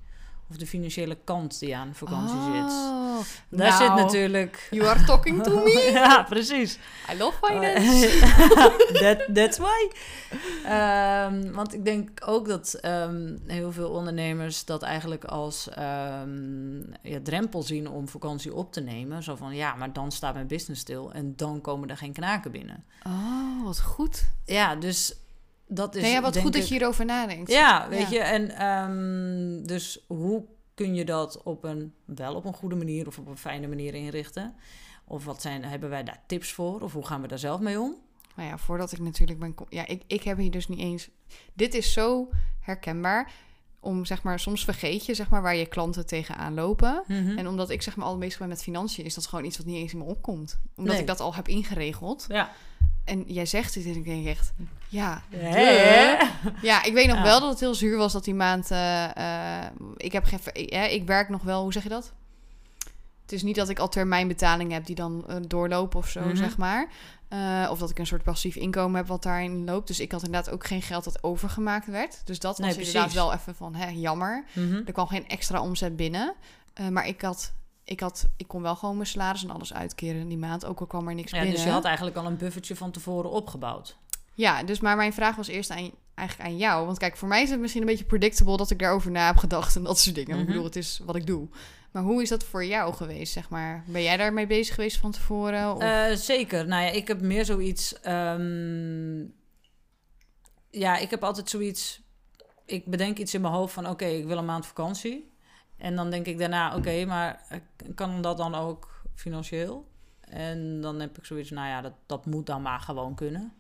Of 0.50 0.58
de 0.58 0.68
financiële 0.68 1.18
kant 1.24 1.60
die 1.60 1.76
aan 1.76 1.96
vakantie 1.96 2.40
zit. 2.54 2.72
Oh, 2.72 3.18
Daar 3.50 3.70
nou, 3.70 3.84
zit 3.84 4.06
natuurlijk. 4.06 4.68
You 4.72 4.88
are 4.88 5.04
talking 5.04 5.44
to 5.44 5.64
me. 5.64 5.90
ja, 5.94 6.24
precies. 6.24 6.80
I 7.14 7.18
love 7.18 7.38
finance. 7.48 8.20
That, 9.02 9.36
that's 9.36 9.58
why. 9.58 9.90
Ehm, 10.66 11.52
want 11.52 11.74
ik 11.74 11.86
denk 11.86 12.10
ook 12.26 12.48
dat 12.48 12.74
ehm, 12.74 13.38
heel 13.48 13.72
veel 13.72 13.90
ondernemers 13.90 14.66
dat 14.66 14.82
eigenlijk 14.82 15.26
als 15.26 15.70
ehm, 15.70 16.78
ja, 17.02 17.20
drempel 17.24 17.64
zien 17.64 17.90
om 17.90 18.08
vakantie 18.08 18.54
op 18.54 18.74
te 18.74 18.82
nemen. 18.82 19.24
Zo 19.24 19.36
van 19.36 19.56
ja, 19.56 19.76
maar 19.76 19.94
dan 19.94 20.12
staat 20.12 20.34
mijn 20.34 20.48
business 20.48 20.82
stil 20.82 21.12
en 21.12 21.34
dan 21.36 21.62
komen 21.62 21.90
er 21.90 21.98
geen 21.98 22.14
knaken 22.14 22.52
binnen. 22.52 22.84
Oh, 23.04 23.64
wat 23.64 23.82
goed. 23.82 24.26
Ja, 24.46 24.76
dus 24.76 25.16
dat 25.68 25.96
is. 25.96 26.02
nee, 26.02 26.12
ja, 26.12 26.22
wat 26.22 26.38
goed 26.38 26.54
dat 26.54 26.68
je 26.68 26.74
hierover 26.74 27.06
nadenkt. 27.06 27.52
Ja, 27.52 27.90
weet 27.90 28.10
Ja. 28.10 28.10
je. 28.10 28.20
En 28.20 28.50
ehm, 28.58 29.66
dus 29.66 30.04
hoe 30.08 30.44
kun 30.74 30.96
je 30.96 31.06
dat 31.06 31.44
op 31.44 31.64
een, 31.64 31.94
wel 32.06 32.36
op 32.36 32.46
een 32.46 32.54
goede 32.54 32.76
manier 32.76 33.08
of 33.08 33.18
op 33.18 33.28
een 33.28 33.38
fijne 33.38 33.68
manier 33.68 33.94
inrichten? 33.94 34.56
Of 35.06 35.26
wat 35.26 35.42
zijn, 35.42 35.64
hebben 35.64 35.90
wij 35.90 36.04
daar 36.04 36.22
tips 36.28 36.52
voor? 36.54 36.82
Of 36.82 36.94
hoe 36.94 37.06
gaan 37.06 37.22
we 37.22 37.28
daar 37.28 37.40
zelf 37.40 37.60
mee 37.60 37.80
om? 37.80 37.96
Nou 38.36 38.50
ja, 38.50 38.58
voordat 38.58 38.92
ik 38.92 39.00
natuurlijk 39.00 39.40
ben... 39.40 39.56
Ja, 39.70 39.88
ik, 39.88 40.02
ik 40.08 40.24
heb 40.24 40.38
hier 40.38 40.52
dus 40.52 40.68
niet 40.68 40.80
eens... 40.80 41.10
Dit 41.54 41.74
is 41.74 41.94
zo 41.94 42.30
herkenbaar. 42.62 43.32
Om, 43.80 44.06
zeg 44.06 44.24
maar, 44.24 44.40
soms 44.40 44.64
vergeet 44.64 45.06
je, 45.06 45.14
zeg 45.14 45.30
maar, 45.30 45.42
waar 45.42 45.56
je 45.56 45.66
klanten 45.66 46.06
tegenaan 46.06 46.54
lopen. 46.54 47.04
Mhm. 47.08 47.38
En 47.38 47.48
omdat 47.48 47.70
ik, 47.70 47.82
zeg 47.82 47.96
maar, 47.96 48.06
al 48.08 48.18
bezig 48.18 48.40
ben 48.40 48.48
met 48.48 48.64
financiën... 48.64 49.06
is 49.06 49.14
dat 49.14 49.26
gewoon 49.28 49.46
iets 49.46 49.58
wat 49.58 49.66
niet 49.66 49.76
eens 49.76 49.92
in 49.92 49.98
me 49.98 50.04
opkomt. 50.04 50.60
Omdat 50.76 50.92
Nee. 50.94 51.02
ik 51.02 51.08
dat 51.08 51.20
al 51.20 51.36
heb 51.36 51.48
ingeregeld. 51.48 52.26
Ja. 52.28 52.52
En 53.08 53.24
jij 53.28 53.46
zegt 53.46 53.76
het 53.76 53.86
en 53.86 53.96
ik 53.96 54.06
denk 54.06 54.26
echt... 54.28 54.54
Ja? 54.90 55.22
Ja, 56.62 56.84
ik 56.84 56.94
weet 56.94 57.08
nog 57.08 57.18
Ja. 57.18 57.24
wel 57.24 57.40
dat 57.40 57.50
het 57.50 57.60
heel 57.60 57.76
zuur 57.76 57.98
was 57.98 58.14
dat 58.14 58.24
die 58.24 58.34
maand. 58.36 58.72
eh, 58.72 59.64
eh, 59.66 59.72
ik 59.98 60.12
heb 60.12 60.24
geen. 60.26 60.40
Ik, 60.54 60.74
hè, 60.74 60.86
ik 60.86 61.06
werk 61.08 61.30
nog 61.30 61.42
wel, 61.44 61.62
hoe 61.62 61.74
zeg 61.74 61.84
je 61.84 61.90
dat? 61.90 62.14
Het 63.22 63.32
is 63.32 63.44
niet 63.44 63.56
dat 63.56 63.70
ik 63.70 63.80
al 63.80 63.90
termijnbetaling 63.90 64.72
heb 64.72 64.86
die 64.86 64.96
dan 64.96 65.24
eh, 65.28 65.36
doorlopen 65.48 66.00
of 66.00 66.08
zo, 66.10 66.20
Mhm. 66.22 66.36
zeg 66.36 66.58
maar. 66.58 66.88
Eh, 67.28 67.68
of 67.72 67.80
dat 67.80 67.90
ik 67.90 68.00
een 68.00 68.08
soort 68.08 68.24
passief 68.24 68.56
inkomen 68.56 68.96
heb 68.98 69.08
wat 69.08 69.24
daarin 69.24 69.66
loopt. 69.66 69.88
Dus 69.88 70.00
ik 70.00 70.12
had 70.12 70.24
inderdaad 70.24 70.54
ook 70.54 70.66
geen 70.68 70.82
geld 70.82 71.04
dat 71.04 71.24
overgemaakt 71.24 71.88
werd. 71.88 72.22
Dus 72.26 72.40
dat 72.40 72.58
was 72.58 72.68
Nee, 72.68 72.78
inderdaad 72.78 73.14
wel 73.14 73.34
even 73.34 73.56
van, 73.56 73.76
hè, 73.76 73.88
jammer. 73.90 74.44
Mhm. 74.54 74.82
Er 74.86 74.92
kwam 74.94 75.08
geen 75.08 75.28
extra 75.28 75.62
omzet 75.62 75.96
binnen. 75.96 76.34
Eh, 76.74 76.88
maar 76.88 77.08
ik 77.08 77.22
had, 77.22 77.54
ik 77.88 78.00
had, 78.00 78.26
ik 78.38 78.48
kon 78.48 78.62
wel 78.62 78.76
gewoon 78.76 78.96
mijn 78.96 79.08
salaris 79.08 79.44
en 79.44 79.50
alles 79.50 79.74
uitkeren 79.74 80.22
in 80.22 80.28
die 80.28 80.38
maand. 80.38 80.66
Ook 80.66 80.80
al 80.80 80.86
kwam 80.86 81.08
er 81.08 81.16
niks 81.16 81.32
Ja, 81.32 81.38
binnen. 81.38 81.56
dus 81.56 81.66
je 81.66 81.72
had 81.72 81.86
eigenlijk 81.86 82.18
al 82.18 82.26
een 82.26 82.38
buffertje 82.38 82.76
van 82.76 82.92
tevoren 82.92 83.30
opgebouwd. 83.32 83.98
Ja, 84.34 84.64
dus 84.64 84.80
maar 84.80 84.96
mijn 84.96 85.14
vraag 85.14 85.36
was 85.36 85.48
eerst 85.48 85.70
aan, 85.70 85.92
eigenlijk 86.16 86.50
aan 86.50 86.58
jou. 86.58 86.86
Want 86.86 86.98
kijk, 86.98 87.18
voor 87.18 87.28
mij 87.28 87.42
is 87.42 87.50
het 87.50 87.60
misschien 87.60 87.82
een 87.82 87.88
beetje 87.88 88.06
predictable 88.06 88.58
dat 88.58 88.70
ik 88.70 88.80
daarover 88.80 89.12
na 89.12 89.26
heb 89.26 89.38
gedacht 89.38 89.76
en 89.76 89.84
dat 89.84 90.00
soort 90.00 90.16
dingen. 90.16 90.32
Mhm. 90.32 90.40
Ik 90.42 90.48
bedoel, 90.48 90.64
het 90.64 90.76
is 90.76 91.02
wat 91.06 91.16
ik 91.16 91.28
doe. 91.28 91.48
Maar 91.92 92.04
hoe 92.04 92.22
is 92.22 92.30
dat 92.30 92.44
voor 92.44 92.66
jou 92.66 92.94
geweest, 92.94 93.34
zeg 93.34 93.50
maar? 93.50 93.84
Ben 93.88 94.02
jij 94.04 94.18
daarmee 94.18 94.48
bezig 94.48 94.76
geweest 94.76 94.98
van 94.98 95.12
tevoren? 95.12 95.76
Of... 95.76 95.82
Eh, 95.82 96.12
zeker. 96.12 96.68
Nou 96.68 96.84
ja, 96.84 96.90
ik 96.90 97.08
heb 97.08 97.22
meer 97.22 97.46
zoiets. 97.46 98.00
ehm, 98.02 99.20
ja, 100.70 100.98
ik 100.98 101.10
heb 101.10 101.24
altijd 101.24 101.50
zoiets. 101.50 102.02
Ik 102.66 102.86
bedenk 102.86 103.18
iets 103.18 103.34
in 103.34 103.42
mijn 103.42 103.54
hoofd 103.54 103.74
van: 103.74 103.90
oké, 103.90 104.06
ik 104.06 104.26
wil 104.26 104.38
een 104.38 104.46
maand 104.46 104.66
vakantie. 104.66 105.32
En 105.78 105.96
dan 105.96 106.10
denk 106.10 106.26
ik 106.26 106.38
daarna: 106.38 106.76
oké, 106.76 107.06
maar 107.06 107.42
kan 107.96 108.22
dat 108.22 108.38
dan 108.38 108.56
ook 108.56 109.02
financieel? 109.14 109.88
En 110.20 110.82
dan 110.82 111.00
heb 111.00 111.18
ik 111.18 111.26
zoiets, 111.26 111.50
nou 111.50 111.68
ja, 111.68 111.82
dat, 111.82 111.94
dat 112.06 112.26
moet 112.26 112.46
dan 112.46 112.62
maar 112.62 112.80
gewoon 112.80 113.16
kunnen. 113.16 113.54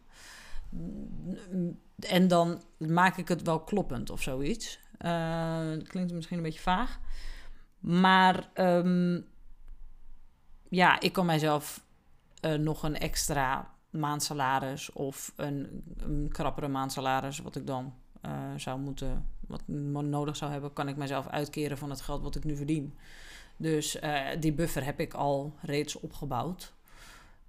En 1.99 2.27
dan 2.27 2.61
maak 2.77 3.17
ik 3.17 3.27
het 3.27 3.41
wel 3.41 3.59
kloppend 3.59 4.09
of 4.09 4.21
zoiets. 4.21 4.79
Het 4.97 5.87
klinkt 5.87 6.13
misschien 6.13 6.37
een 6.37 6.43
beetje 6.43 6.59
vaag. 6.59 6.99
Maar 7.79 8.49
ehm, 8.53 9.21
ja, 10.69 10.99
ik 10.99 11.13
kan 11.13 11.25
mijzelf 11.25 11.85
eh, 12.39 12.53
nog 12.53 12.83
een 12.83 12.97
extra 12.97 13.71
maandsalaris 13.89 14.91
of 14.91 15.33
een, 15.35 15.83
een 15.97 16.29
krappere 16.31 16.67
maandsalaris, 16.67 17.39
wat 17.39 17.55
ik 17.55 17.67
dan 17.67 17.93
eh, 18.21 18.53
zou 18.55 18.79
moeten, 18.79 19.29
wat 19.47 19.67
nodig 19.67 20.35
zou 20.35 20.51
hebben, 20.51 20.73
kan 20.73 20.87
ik 20.87 20.97
mijzelf 20.97 21.27
uitkeren 21.27 21.77
van 21.77 21.89
het 21.89 22.01
geld 22.01 22.21
wat 22.21 22.35
ik 22.35 22.43
nu 22.43 22.55
verdien. 22.55 22.97
Dus 23.57 23.99
eh, 23.99 24.25
die 24.39 24.53
buffer 24.53 24.85
heb 24.85 24.99
ik 24.99 25.13
al 25.13 25.53
reeds 25.61 25.99
opgebouwd. 25.99 26.73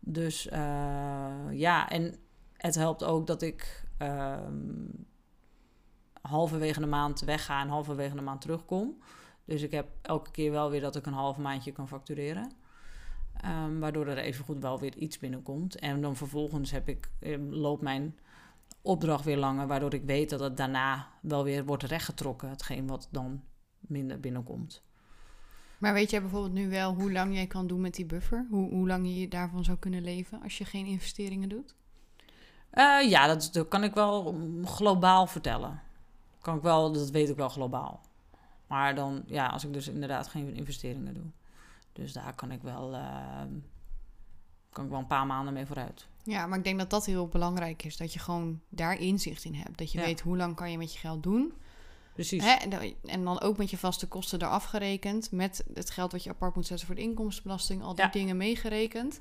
Dus 0.01 0.49
eh, 0.49 0.61
ja, 1.51 1.89
en 1.89 2.15
het 2.57 2.75
helpt 2.75 3.05
ook 3.05 3.27
dat 3.27 3.43
ik 3.43 3.85
ehm, 3.99 4.87
halverwege 6.21 6.81
de 6.81 6.87
maand 6.87 7.21
wegga 7.21 7.61
en 7.61 7.69
halverwege 7.69 8.17
de 8.17 8.23
maand 8.23 8.41
terugkom. 8.41 8.99
Dus 9.45 9.63
ik 9.63 9.71
heb 9.71 9.87
elke 10.03 10.31
keer 10.31 10.51
wel 10.51 10.71
weer 10.71 10.81
dat 10.81 10.97
ik 10.97 11.07
een 11.07 11.13
half 11.13 11.37
maandje 11.37 11.73
kan 11.73 11.89
factureren. 11.89 12.53
Ehm, 13.35 13.79
waardoor 13.79 14.07
er 14.07 14.19
evengoed 14.19 14.59
wel 14.59 14.79
weer 14.79 14.97
iets 14.97 15.19
binnenkomt. 15.19 15.79
En 15.79 16.01
dan 16.01 16.17
vervolgens 16.17 16.71
heb 16.71 16.89
ik, 16.89 17.11
eh, 17.19 17.39
loopt 17.51 17.83
mijn 17.83 18.19
opdracht 18.89 19.25
weer 19.25 19.37
langer, 19.37 19.67
waardoor 19.67 19.95
ik 19.95 20.05
weet 20.05 20.31
dat 20.31 20.41
het 20.41 20.57
daarna 20.57 21.09
wel 21.21 21.45
weer 21.45 21.65
wordt 21.65 21.83
rechtgetrokken, 21.83 22.49
hetgeen 22.49 22.87
wat 22.87 23.09
dan 23.11 23.43
minder 23.79 24.21
binnenkomt. 24.21 24.83
Maar 25.79 25.93
weet 25.93 26.11
jij 26.11 26.21
bijvoorbeeld 26.21 26.53
nu 26.53 26.69
wel 26.69 26.95
hoe 26.95 27.13
lang 27.13 27.35
jij 27.35 27.47
kan 27.47 27.67
doen 27.67 27.81
met 27.81 27.95
die 27.95 28.07
buffer? 28.07 28.47
Hoe, 28.51 28.71
hoe 28.71 28.87
lang 28.87 29.19
je 29.19 29.29
daarvan 29.29 29.65
zou 29.65 29.79
kunnen 29.79 30.03
leven 30.03 30.43
als 30.43 30.59
je 30.59 30.65
geen 30.65 30.87
investeringen 30.87 31.49
doet? 31.49 31.75
Eh, 32.71 33.11
ja, 33.11 33.27
dat, 33.27 33.49
dat 33.53 33.69
kan 33.69 33.85
ik 33.85 33.95
wel 33.95 34.33
mm, 34.33 34.67
globaal 34.67 35.27
vertellen. 35.27 35.83
Kan 36.41 36.57
ik 36.57 36.63
wel, 36.63 36.93
dat 36.93 37.11
weet 37.11 37.29
ik 37.29 37.37
wel 37.37 37.49
globaal. 37.49 38.01
Maar 38.67 38.95
dan, 38.95 39.23
ja, 39.27 39.47
als 39.47 39.65
ik 39.65 39.73
dus 39.73 39.89
inderdaad 39.89 40.29
geen 40.29 40.55
investeringen 40.55 41.15
doe. 41.15 41.31
Dus 41.93 42.13
daar 42.13 42.35
kan 42.35 42.51
ik 42.51 42.63
wel, 42.63 42.95
ehm, 42.95 43.49
kan 44.71 44.85
ik 44.85 44.91
wel 44.91 44.99
een 44.99 45.07
paar 45.07 45.27
maanden 45.27 45.55
mee 45.55 45.67
vooruit. 45.67 46.07
Ja, 46.29 46.47
maar 46.47 46.59
ik 46.59 46.65
denk 46.65 46.79
dat 46.79 46.91
dat 46.91 47.07
heel 47.07 47.29
belangrijk 47.29 47.85
is. 47.85 47.97
Dat 47.97 48.13
je 48.13 48.19
gewoon 48.19 48.61
daar 48.69 49.01
inzicht 49.01 49.45
in 49.45 49.55
hebt. 49.55 49.79
Dat 49.79 49.93
je 49.93 49.99
Ja. 49.99 50.05
weet 50.05 50.21
hoe 50.21 50.37
lang 50.37 50.55
kan 50.57 50.71
je 50.71 50.79
met 50.79 50.93
je 50.93 50.99
geld 50.99 51.23
doen. 51.23 51.53
Precies. 52.15 52.45
Hè? 52.45 52.53
En, 53.07 53.25
dan- 53.25 53.41
ook 53.41 53.57
met 53.57 53.71
je 53.71 53.77
vaste 53.79 54.07
kosten 54.09 54.43
eraf 54.43 54.65
gerekend. 54.65 55.31
Met 55.33 55.65
het 55.75 55.91
geld 55.91 56.13
wat 56.13 56.25
je 56.25 56.31
apart 56.31 56.55
moet 56.55 56.67
zetten 56.67 56.87
voor 56.87 56.97
de 56.97 57.03
inkomstenbelasting. 57.03 57.83
Al 57.83 57.95
die 57.95 58.05
Ja. 58.05 58.11
dingen 58.11 58.37
meegerekend. 58.37 59.21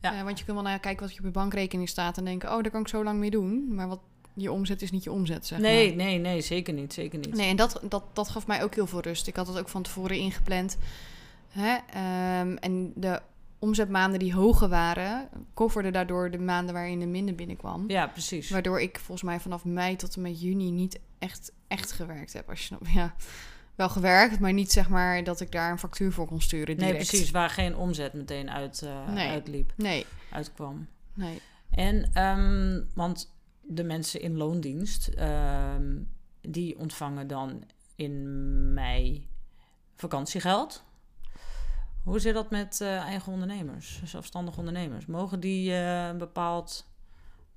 Ja. 0.00 0.14
Eh, 0.18 0.22
want 0.22 0.38
je 0.38 0.44
kunt 0.44 0.56
wel 0.56 0.66
naar 0.66 0.78
kijken 0.80 1.02
wat 1.06 1.12
je 1.14 1.18
op 1.18 1.24
je 1.24 1.30
bankrekening 1.30 1.88
staat. 1.88 2.18
En 2.18 2.24
denken, 2.24 2.48
oh, 2.54 2.62
daar 2.62 2.70
kan 2.70 2.80
ik 2.80 2.88
zo 2.88 3.04
lang 3.04 3.18
mee 3.18 3.30
doen. 3.30 3.74
Maar 3.74 3.88
wat 3.88 4.00
je 4.34 4.52
omzet 4.52 4.82
is 4.82 4.90
niet 4.90 5.04
je 5.04 5.12
omzet, 5.12 5.46
zeg 5.46 5.58
nee, 5.58 5.86
maar. 5.88 5.96
nee, 6.04 6.18
nee, 6.18 6.40
zeker 6.40 6.74
niet. 6.74 6.92
Zeker 6.92 7.18
niet. 7.18 7.34
Nee, 7.34 7.48
en 7.48 7.56
dat, 7.56 7.80
dat, 7.88 8.04
dat 8.12 8.28
gaf 8.28 8.46
mij 8.46 8.62
ook 8.62 8.74
heel 8.74 8.86
veel 8.86 9.00
rust. 9.00 9.26
Ik 9.26 9.36
had 9.36 9.46
het 9.46 9.58
ook 9.58 9.68
van 9.68 9.82
tevoren 9.82 10.16
ingepland. 10.16 10.76
Hè? 11.48 11.76
Ehm, 11.92 12.56
en 12.56 12.92
de 12.94 13.20
omzetmaanden 13.62 14.18
die 14.18 14.34
hoger 14.34 14.68
waren, 14.68 15.28
coverden 15.54 15.92
daardoor 15.92 16.30
de 16.30 16.38
maanden 16.38 16.74
waarin 16.74 17.00
er 17.00 17.08
minder 17.08 17.34
binnenkwam. 17.34 17.84
Ja, 17.90 18.06
precies. 18.06 18.50
Waardoor 18.50 18.80
ik 18.80 18.96
volgens 18.98 19.22
mij 19.22 19.40
vanaf 19.40 19.64
mei 19.64 19.96
tot 19.96 20.16
en 20.16 20.22
met 20.22 20.40
juni 20.40 20.70
niet 20.70 21.00
echt, 21.18 21.52
echt 21.68 21.92
gewerkt 21.92 22.32
heb. 22.32 22.48
Als 22.48 22.58
je 22.58 22.64
snapt. 22.64 22.90
Ja, 22.92 23.14
wel 23.74 23.88
gewerkt, 23.88 24.40
maar 24.40 24.52
niet 24.52 24.72
zeg 24.72 24.88
maar 24.88 25.24
dat 25.24 25.40
ik 25.40 25.52
daar 25.52 25.70
een 25.70 25.78
factuur 25.78 26.12
voor 26.12 26.26
kon 26.26 26.40
sturen. 26.40 26.76
nee, 26.76 26.86
Direct. 26.92 27.08
precies. 27.08 27.30
Waar 27.30 27.50
geen 27.50 27.76
omzet 27.76 28.12
meteen 28.12 28.50
uit, 28.50 28.82
eh, 28.82 29.08
Nee. 29.08 29.28
uitliep, 29.28 29.72
Nee, 29.76 30.06
uitkwam. 30.30 30.86
nee. 31.14 31.40
En, 31.70 32.10
ehm, 32.12 32.80
want 32.94 33.34
de 33.60 33.84
mensen 33.84 34.20
in 34.20 34.36
loondienst, 34.36 35.08
ehm, 35.08 35.96
die 36.40 36.78
ontvangen 36.78 37.26
dan 37.26 37.64
in 37.96 38.74
mei 38.74 39.28
vakantiegeld. 39.96 40.84
Hoe 42.04 42.18
zit 42.18 42.34
dat 42.34 42.50
met 42.50 42.80
eh, 42.80 42.96
eigen 42.96 43.32
ondernemers, 43.32 44.00
zelfstandige 44.04 44.58
ondernemers? 44.58 45.06
Mogen 45.06 45.40
die 45.40 45.72
eh, 45.72 46.06
een 46.06 46.18
bepaald 46.18 46.86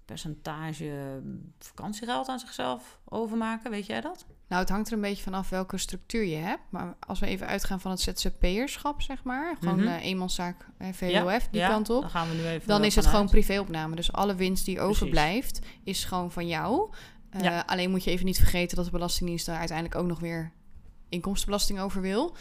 percentage 0.06 1.22
vakantiegeld 1.60 2.28
aan 2.28 2.40
zichzelf 2.40 3.00
overmaken? 3.06 3.72
Weet 3.72 3.86
jij 3.86 4.02
dat? 4.02 4.25
Nou, 4.48 4.62
het 4.62 4.70
hangt 4.70 4.88
er 4.88 4.94
een 4.94 5.02
beetje 5.02 5.24
vanaf 5.24 5.50
welke 5.50 5.78
structuur 5.78 6.24
je 6.24 6.36
hebt. 6.36 6.62
Maar 6.70 6.96
als 7.00 7.20
we 7.20 7.25
even 7.25 7.48
uitgaan 7.48 7.80
van 7.80 7.92
het 7.92 8.00
ZZP'erschap, 8.00 9.02
zeg 9.02 9.24
maar. 9.24 9.56
Gewoon 9.60 9.88
eh, 9.88 10.04
eenmanszaak, 10.04 10.68
eh, 10.78 10.88
VOF, 10.92 11.48
die 11.52 11.62
ja, 11.62 11.68
kant 11.68 11.90
op. 11.90 12.02
Dan 12.02 12.10
gaan 12.10 12.30
we 12.30 12.36
nu 12.36 12.46
even 12.46 12.68
Dan 12.68 12.84
is 12.84 12.96
het 12.96 13.06
gewoon 13.06 13.30
privéopname. 13.30 13.96
Dus 13.96 14.12
alle 14.12 14.36
winst 14.36 14.66
die 14.66 14.75
Precies. 14.75 14.92
overblijft, 14.92 15.60
is 15.84 16.04
gewoon 16.06 16.32
van 16.32 16.48
jou. 16.48 16.90
Ja. 17.42 17.64
Alleen 17.66 17.90
moet 17.90 18.04
je 18.04 18.12
even 18.12 18.25
niet 18.25 18.38
vergeten 18.38 18.75
dat 18.75 18.86
de 18.86 18.92
Belastingdienst 18.92 19.46
daar 19.46 19.58
uiteindelijk 19.58 19.98
ook 19.98 20.08
nog 20.08 20.20
weer 20.20 20.52
inkomstenbelasting 21.10 21.80
over 21.80 22.02
wil. 22.02 22.36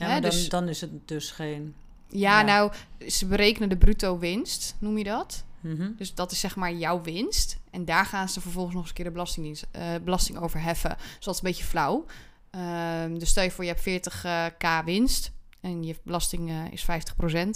Ja, 0.00 0.06
Hè, 0.14 0.20
dan, 0.20 0.30
dus- 0.30 0.48
dan 0.48 0.68
is 0.68 0.80
het 0.80 0.90
dus 1.08 1.30
geen... 1.30 1.74
Ja, 2.08 2.38
Ja. 2.40 2.42
nou, 2.46 2.72
ze 3.08 3.26
berekenen 3.26 3.68
de 3.68 3.76
bruto 3.76 4.18
winst, 4.18 4.76
noem 4.78 4.98
je 4.98 5.04
dat. 5.04 5.44
Mhm. 5.60 5.90
Dus 5.96 6.14
dat 6.14 6.32
is 6.32 6.40
zeg 6.40 6.56
maar 6.56 6.72
jouw 6.72 7.02
winst. 7.02 7.58
En 7.70 7.84
daar 7.84 8.06
gaan 8.06 8.28
ze 8.28 8.40
vervolgens 8.40 8.74
nog 8.74 8.82
eens 8.82 8.90
een 8.90 8.96
keer 8.96 9.04
de 9.06 9.10
belastingdienst, 9.10 9.66
eh, 9.70 9.84
belasting 10.04 10.38
over 10.38 10.60
heffen. 10.62 10.96
Dus 11.16 11.24
dat 11.24 11.34
is 11.34 11.40
een 11.40 11.46
beetje 11.48 11.64
flauw. 11.64 12.04
Ehm, 12.50 13.18
dus 13.18 13.28
stel 13.28 13.42
je 13.44 13.50
voor, 13.50 13.64
je 13.64 13.70
hebt 13.70 13.82
40k 13.82 14.84
winst. 14.84 15.30
En 15.60 15.82
je 15.82 15.96
belasting 16.04 16.50
eh, 16.50 16.72
is 16.72 16.82
50%. 16.82 16.86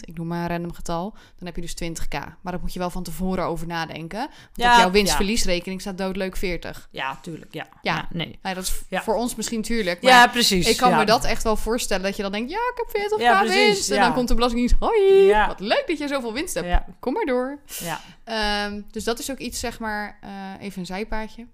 Ik 0.01 0.17
noem 0.17 0.27
maar 0.27 0.41
een 0.43 0.49
random 0.49 0.73
getal. 0.73 1.11
Dan 1.11 1.47
heb 1.47 1.57
je 1.57 1.61
dus 1.61 1.75
20k. 1.85 2.09
Maar 2.41 2.53
daar 2.53 2.61
moet 2.61 2.73
je 2.73 2.79
wel 2.79 2.91
van 2.91 3.03
tevoren 3.03 3.45
over 3.45 3.67
nadenken. 3.67 4.19
Want 4.19 4.31
Ja, 4.55 4.71
op 4.73 4.77
jouw 4.77 4.87
ja. 4.87 4.91
winstverliesrekening 4.91 5.81
staat 5.81 5.99
doodleuk 5.99 6.37
40. 6.37 6.89
Ja, 6.91 7.19
tuurlijk. 7.23 7.53
Ja. 7.55 7.67
Ja. 7.83 8.09
nee. 8.13 8.39
Nou, 8.43 8.55
dat 8.55 8.65
is 8.65 8.83
Ja. 8.89 9.03
voor 9.03 9.15
ons 9.15 9.35
misschien 9.35 9.63
tuurlijk. 9.63 10.03
Maar 10.03 10.13
Ja, 10.13 10.27
precies. 10.27 10.69
ik 10.69 10.77
kan 10.77 10.91
ja. 10.91 10.97
me 10.97 11.05
dat 11.05 11.25
echt 11.25 11.43
wel 11.43 11.57
voorstellen. 11.57 12.03
Dat 12.05 12.17
je 12.17 12.23
dan 12.23 12.33
denkt, 12.33 12.51
ja, 12.51 12.57
ik 12.57 12.83
heb 12.87 13.03
40k 13.03 13.21
Ja, 13.23 13.41
precies, 13.41 13.57
winst. 13.57 13.91
En 13.91 13.97
ja. 13.97 14.03
dan 14.05 14.15
komt 14.15 14.29
de 14.29 14.35
belastingdienst. 14.35 14.77
Hoi, 14.81 15.13
Ja. 15.13 15.47
wat 15.47 15.61
leuk 15.61 15.85
dat 15.87 15.99
je 15.99 16.09
zoveel 16.09 16.33
winst 16.33 16.55
hebt. 16.55 16.67
Ja, 16.67 16.87
Kom 17.01 17.13
maar 17.13 17.25
door. 17.27 17.59
ja. 17.67 18.01
Ehm, 18.25 18.81
dus 18.91 19.05
dat 19.05 19.19
is 19.19 19.31
ook 19.31 19.39
iets, 19.39 19.61
zeg 19.61 19.79
maar, 19.79 20.19
eh, 20.21 20.31
even 20.61 20.81
een 20.81 20.87
zijpaadje. 20.87 21.47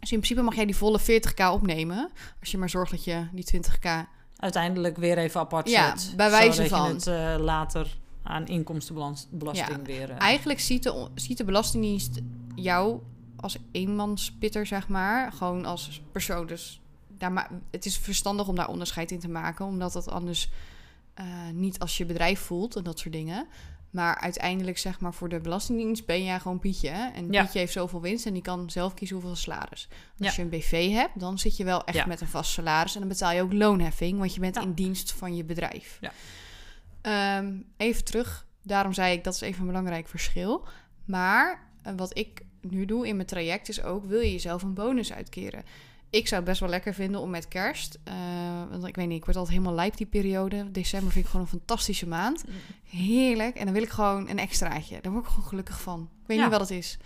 Dus 0.00 0.12
in 0.12 0.18
principe 0.18 0.42
mag 0.42 0.54
jij 0.54 0.64
die 0.66 0.76
volle 0.76 0.98
40k 1.00 1.52
opnemen. 1.52 2.10
Als 2.40 2.50
je 2.50 2.58
maar 2.58 2.70
zorgt 2.70 2.90
dat 2.90 3.04
je 3.04 3.26
die 3.32 3.44
20k... 3.44 4.06
Uiteindelijk 4.44 4.96
weer 4.96 5.18
even 5.18 5.40
apart 5.40 5.68
Ja, 5.68 5.96
zet. 5.96 6.16
bij 6.16 6.30
wijze 6.30 6.68
van. 6.68 6.88
het 6.88 7.06
eh, 7.06 7.34
later 7.38 7.96
aan 8.22 8.46
inkomstenbelasting 8.46 9.86
weer... 9.86 10.10
eh, 10.10 10.16
Eigenlijk 10.18 10.60
ziet 10.60 10.82
de, 10.82 11.08
ziet 11.14 11.36
de 11.38 11.44
Belastingdienst 11.44 12.20
jou 12.54 13.00
als 13.36 13.56
eenmanspitter, 13.72 14.66
zeg 14.66 14.88
maar. 14.88 15.32
Gewoon 15.32 15.64
als 15.64 16.02
persoon. 16.12 16.46
Dus 16.46 16.80
daar 17.18 17.32
ma- 17.32 17.50
het 17.70 17.86
is 17.86 17.98
verstandig 17.98 18.48
om 18.48 18.54
daar 18.54 18.68
onderscheid 18.68 19.10
in 19.10 19.18
te 19.20 19.28
maken. 19.28 19.64
Omdat 19.66 19.92
dat 19.92 20.08
anders 20.10 20.50
eh, 21.14 21.24
niet 21.52 21.78
als 21.78 21.96
je 21.96 22.04
bedrijf 22.06 22.40
voelt 22.40 22.76
en 22.76 22.82
dat 22.84 22.98
soort 22.98 23.14
dingen. 23.14 23.46
Maar 23.94 24.18
uiteindelijk, 24.20 24.78
zeg 24.78 25.00
maar, 25.00 25.14
voor 25.14 25.28
de 25.28 25.40
Belastingdienst 25.40 26.06
ben 26.06 26.24
jij 26.24 26.40
gewoon 26.40 26.58
Pietje. 26.58 26.88
hè? 26.90 27.08
En 27.10 27.32
Ja. 27.32 27.42
Pietje 27.42 27.58
heeft 27.58 27.72
zoveel 27.72 28.00
winst 28.00 28.26
en 28.26 28.32
die 28.32 28.42
kan 28.42 28.70
zelf 28.70 28.94
kiezen 28.94 29.16
hoeveel 29.16 29.36
salaris. 29.36 29.88
Als 30.18 30.28
Ja. 30.28 30.32
je 30.36 30.42
een 30.42 30.48
BV 30.58 30.90
hebt, 30.90 31.20
dan 31.20 31.38
zit 31.38 31.56
je 31.56 31.64
wel 31.64 31.84
echt 31.84 31.96
Ja. 31.96 32.06
met 32.06 32.20
een 32.20 32.26
vast 32.28 32.50
salaris. 32.52 32.94
En 32.94 33.00
dan 33.00 33.08
betaal 33.08 33.32
je 33.32 33.42
ook 33.42 33.52
loonheffing, 33.52 34.18
want 34.18 34.34
je 34.34 34.40
bent 34.40 34.56
in 34.56 34.72
dienst 34.72 35.12
van 35.12 35.36
je 35.36 35.44
bedrijf. 35.44 35.98
Ja. 36.00 36.12
Ehm, 37.00 37.56
even 37.76 38.04
terug, 38.04 38.46
daarom 38.62 38.92
zei 38.92 39.12
ik 39.16 39.24
dat 39.24 39.34
is 39.34 39.40
even 39.40 39.60
een 39.60 39.66
belangrijk 39.66 40.08
verschil. 40.08 40.64
Maar 41.04 41.68
eh, 41.82 41.92
wat 41.96 42.18
ik 42.18 42.42
nu 42.60 42.84
doe 42.84 43.06
in 43.08 43.16
mijn 43.16 43.28
traject 43.28 43.68
is 43.68 43.82
ook, 43.82 44.04
wil 44.04 44.20
je 44.20 44.32
jezelf 44.32 44.62
een 44.62 44.74
bonus 44.74 45.12
uitkeren? 45.12 45.62
Ik 46.14 46.28
zou 46.28 46.40
het 46.40 46.44
best 46.50 46.60
wel 46.60 46.68
lekker 46.68 46.94
vinden 46.94 47.20
om 47.20 47.30
met 47.30 47.48
kerst, 47.48 47.98
eh, 48.04 48.14
want 48.70 48.86
ik 48.86 48.96
weet 48.96 49.06
niet, 49.08 49.16
ik 49.18 49.24
word 49.24 49.36
altijd 49.36 49.56
helemaal 49.56 49.76
lijp 49.76 49.96
die 49.96 50.06
periode. 50.06 50.70
December 50.70 51.12
vind 51.12 51.24
ik 51.24 51.30
gewoon 51.30 51.46
een 51.46 51.58
fantastische 51.58 52.06
maand. 52.08 52.44
Heerlijk. 52.84 53.56
En 53.56 53.64
dan 53.64 53.74
wil 53.74 53.82
ik 53.82 53.88
gewoon 53.88 54.28
een 54.28 54.38
extraatje. 54.38 54.98
Daar 55.00 55.12
word 55.12 55.24
ik 55.24 55.30
gewoon 55.30 55.48
gelukkig 55.48 55.80
van. 55.80 56.00
Ik 56.22 56.26
weet 56.26 56.36
Ja. 56.36 56.42
niet 56.42 56.52
wat 56.52 56.60
het 56.68 56.70
is. 56.78 56.98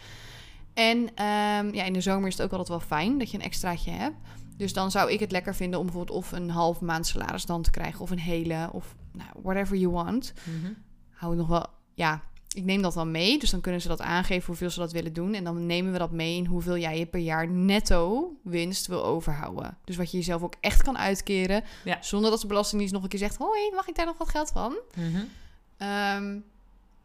En 0.75 1.14
ehm, 1.14 1.75
ja, 1.75 1.85
in 1.85 1.92
de 1.92 2.01
zomer 2.01 2.29
is 2.29 2.35
het 2.37 2.42
ook 2.42 2.51
altijd 2.51 2.68
wel 2.68 2.81
fijn 2.81 3.18
dat 3.18 3.31
je 3.31 3.38
een 3.38 3.44
extraatje 3.44 3.90
hebt. 3.90 4.16
Dus 4.57 4.73
dan 4.73 4.90
zou 4.90 5.11
ik 5.12 5.21
het 5.21 5.33
lekker 5.33 5.55
vinden 5.55 5.79
om 5.79 5.85
bijvoorbeeld 5.87 6.18
of 6.18 6.33
een 6.33 6.51
half 6.51 6.81
maand 6.81 7.07
salaris 7.07 7.44
dan 7.47 7.62
te 7.62 7.71
krijgen. 7.71 8.01
Of 8.01 8.11
een 8.11 8.18
hele, 8.18 8.68
of 8.73 8.94
nou, 9.12 9.31
whatever 9.42 9.77
you 9.77 9.92
want. 9.92 10.33
mhm. 10.44 10.73
Hou 11.11 11.31
het 11.33 11.40
nog 11.40 11.49
wel, 11.49 11.66
ja, 11.94 12.23
ik 12.59 12.64
neem 12.64 12.83
dat 12.83 12.94
dan 12.94 13.11
mee. 13.11 13.38
Dus 13.38 13.51
dan 13.51 13.61
kunnen 13.61 13.81
ze 13.81 13.88
dat 13.88 14.01
aangeven 14.01 14.47
hoeveel 14.47 14.71
ze 14.71 14.79
dat 14.79 14.92
willen 14.92 15.12
doen. 15.12 15.35
En 15.35 15.44
dan 15.44 15.66
nemen 15.66 15.92
we 15.92 15.99
dat 15.99 16.11
mee 16.11 16.37
in 16.37 16.47
hoeveel 16.47 16.79
jij 16.79 16.99
je 16.99 17.07
per 17.07 17.21
jaar 17.21 17.49
netto 17.49 18.33
winst 18.42 18.87
wil 18.87 19.05
overhouden. 19.05 19.79
Dus 19.85 19.97
wat 19.97 20.11
je 20.11 20.16
jezelf 20.16 20.42
ook 20.42 20.55
echt 20.61 20.83
kan 20.83 20.99
uitkeren. 20.99 21.64
Ja. 21.85 21.99
Zonder 22.01 22.31
dat 22.31 22.40
de 22.40 22.47
Belastingdienst 22.47 22.94
nog 22.94 23.03
een 23.03 23.09
keer 23.09 23.18
zegt... 23.18 23.37
hoi, 23.37 23.71
mag 23.75 23.88
ik 23.88 23.94
daar 23.94 24.07
nog 24.07 24.18
wat 24.18 24.29
geld 24.29 24.51
van? 24.51 24.77
Mhm. 24.94 25.25
Ehm, 25.77 26.38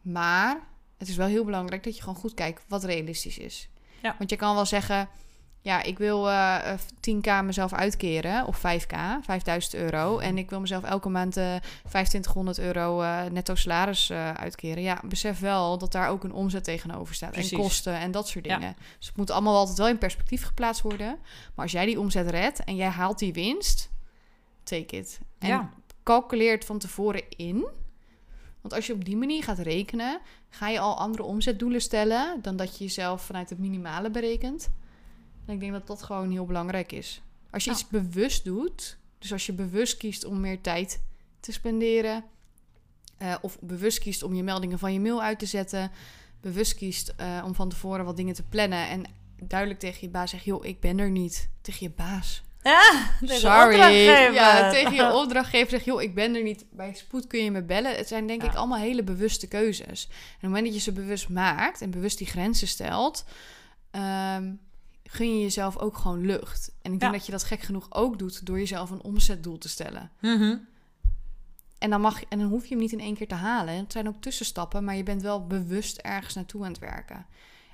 maar 0.02 0.60
het 0.98 1.08
is 1.08 1.16
wel 1.16 1.28
heel 1.28 1.46
belangrijk 1.46 1.84
dat 1.84 1.96
je 1.96 2.02
gewoon 2.02 2.20
goed 2.20 2.34
kijkt 2.34 2.64
wat 2.68 2.84
realistisch 2.84 3.38
is. 3.38 3.70
Ja. 4.02 4.16
Want 4.18 4.30
je 4.30 4.36
kan 4.36 4.56
wel 4.56 4.66
zeggen, 4.66 5.10
ja, 5.64 5.82
ik 5.84 5.98
wil 5.98 6.30
eh, 6.30 6.72
eh, 6.72 6.80
10k 7.10 7.44
mezelf 7.46 7.74
uitkeren 7.74 8.46
of 8.48 8.58
5k, 8.58 8.96
5000 9.22 9.74
euro. 9.74 10.18
En 10.20 10.38
ik 10.38 10.50
wil 10.50 10.60
mezelf 10.60 10.84
elke 10.84 11.10
maand 11.10 11.38
eh 11.38 11.56
2500 11.82 12.60
euro 12.60 13.02
eh, 13.02 13.24
netto 13.32 13.56
salaris 13.56 14.10
eh, 14.10 14.32
uitkeren. 14.34 14.84
Ja, 14.84 15.02
besef 15.06 15.40
wel 15.40 15.78
dat 15.78 15.92
daar 15.92 16.10
ook 16.10 16.24
een 16.24 16.34
omzet 16.34 16.64
tegenover 16.64 17.16
staat. 17.16 17.32
Precies. 17.32 17.52
En 17.52 17.58
kosten 17.58 17.94
en 18.00 18.12
dat 18.12 18.28
soort 18.28 18.46
Ja. 18.46 18.58
dingen. 18.58 18.76
Dus 18.98 19.08
het 19.08 19.18
moet 19.18 19.32
allemaal 19.32 19.56
altijd 19.58 19.78
wel 19.78 19.88
in 19.88 19.98
perspectief 19.98 20.44
geplaatst 20.44 20.82
worden. 20.82 21.18
Maar 21.56 21.64
als 21.66 21.72
jij 21.72 21.86
die 21.86 22.00
omzet 22.00 22.30
redt 22.30 22.64
en 22.64 22.76
jij 22.76 22.88
haalt 22.90 23.20
die 23.20 23.34
winst, 23.34 23.90
take 24.64 24.98
it. 24.98 25.20
En 25.40 25.48
Ja. 25.48 25.70
calculeert 26.04 26.66
van 26.66 26.78
tevoren 26.80 27.24
in. 27.30 27.68
Want 28.62 28.74
als 28.76 28.88
je 28.88 28.94
op 28.94 29.06
die 29.06 29.18
manier 29.18 29.44
gaat 29.44 29.60
rekenen, 29.60 30.20
ga 30.50 30.68
je 30.70 30.80
al 30.80 30.98
andere 30.98 31.24
omzetdoelen 31.24 31.82
stellen 31.82 32.42
dan 32.42 32.56
dat 32.56 32.78
je 32.78 32.84
jezelf 32.84 33.22
vanuit 33.22 33.50
het 33.50 33.60
minimale 33.60 34.10
berekent. 34.12 34.70
En 35.46 35.54
ik 35.54 35.60
denk 35.60 35.72
dat 35.72 35.88
dat 35.88 36.04
gewoon 36.04 36.32
heel 36.32 36.46
belangrijk 36.46 36.92
is. 36.92 37.22
Als 37.52 37.64
je 37.64 37.72
iets 37.72 37.88
bewust 37.88 38.44
doet, 38.44 38.98
dus 39.20 39.32
als 39.32 39.46
je 39.46 39.54
bewust 39.54 39.98
kiest 39.98 40.26
om 40.26 40.40
meer 40.40 40.62
tijd 40.62 41.02
te 41.40 41.52
spenderen, 41.52 42.24
eh, 43.18 43.36
of 43.42 43.58
bewust 43.60 44.00
kiest 44.00 44.24
om 44.24 44.34
je 44.34 44.44
meldingen 44.44 44.80
van 44.80 44.94
je 44.94 45.00
mail 45.00 45.22
uit 45.22 45.40
te 45.40 45.46
zetten, 45.46 45.92
bewust 46.42 46.76
kiest 46.76 47.14
eh, 47.18 47.44
om 47.46 47.56
van 47.56 47.70
tevoren 47.70 48.06
wat 48.06 48.18
dingen 48.18 48.34
te 48.34 48.44
plannen 48.44 48.88
en 48.90 49.04
duidelijk 49.44 49.80
tegen 49.80 49.98
je 50.02 50.10
baas 50.10 50.30
zegt, 50.30 50.44
joh, 50.44 50.66
ik 50.66 50.80
ben 50.80 51.00
er 51.00 51.10
niet. 51.10 51.50
Tegen 51.62 51.86
je 51.88 51.94
baas. 51.96 52.42
Ja, 52.64 53.10
Sorry. 53.22 53.78
Ja, 54.34 54.70
tegen 54.72 54.94
je 54.94 55.14
opdrachtgever 55.14 55.70
zeg 55.70 55.86
joh, 55.86 56.02
ik 56.02 56.14
ben 56.16 56.36
er 56.36 56.44
niet. 56.44 56.66
Bij 56.72 56.94
spoed 56.94 57.28
kun 57.28 57.44
je 57.44 57.52
me 57.52 57.64
bellen. 57.64 57.96
Het 57.96 58.08
zijn 58.08 58.28
denk 58.28 58.42
Ja. 58.42 58.50
ik 58.50 58.56
allemaal 58.56 58.78
hele 58.78 59.04
bewuste 59.04 59.48
keuzes. 59.48 60.06
En 60.08 60.14
op 60.14 60.32
het 60.32 60.42
moment 60.42 60.66
dat 60.66 60.74
je 60.74 60.80
ze 60.80 60.92
bewust 60.92 61.30
maakt 61.30 61.82
en 61.82 61.92
bewust 61.92 62.18
die 62.18 62.28
grenzen 62.28 62.68
stelt, 62.68 63.26
ehm, 63.92 64.52
gun 65.04 65.36
je 65.36 65.42
jezelf 65.42 65.78
ook 65.78 65.98
gewoon 65.98 66.26
lucht. 66.26 66.72
En 66.82 66.94
ik 66.94 67.00
denk 67.00 67.12
Ja. 67.12 67.18
dat 67.18 67.26
je 67.26 67.32
dat 67.32 67.44
gek 67.44 67.62
genoeg 67.62 67.88
ook 67.90 68.20
doet 68.20 68.46
door 68.46 68.58
jezelf 68.58 68.90
een 68.90 69.04
omzetdoel 69.04 69.58
te 69.58 69.70
stellen. 69.70 70.12
Mhm. 70.22 70.58
En 71.78 71.90
dan, 71.90 72.02
mag, 72.02 72.24
en 72.24 72.40
dan 72.40 72.48
hoef 72.50 72.64
je 72.64 72.70
hem 72.70 72.80
niet 72.84 72.92
in 72.92 73.00
één 73.00 73.16
keer 73.16 73.28
te 73.28 73.36
halen. 73.36 73.74
Het 73.76 73.92
zijn 73.92 74.08
ook 74.08 74.22
tussenstappen, 74.22 74.84
maar 74.84 74.96
je 74.96 75.04
bent 75.04 75.22
wel 75.22 75.48
bewust 75.48 75.98
ergens 75.98 76.34
naartoe 76.34 76.64
aan 76.64 76.72
het 76.72 76.80
werken. 76.80 77.26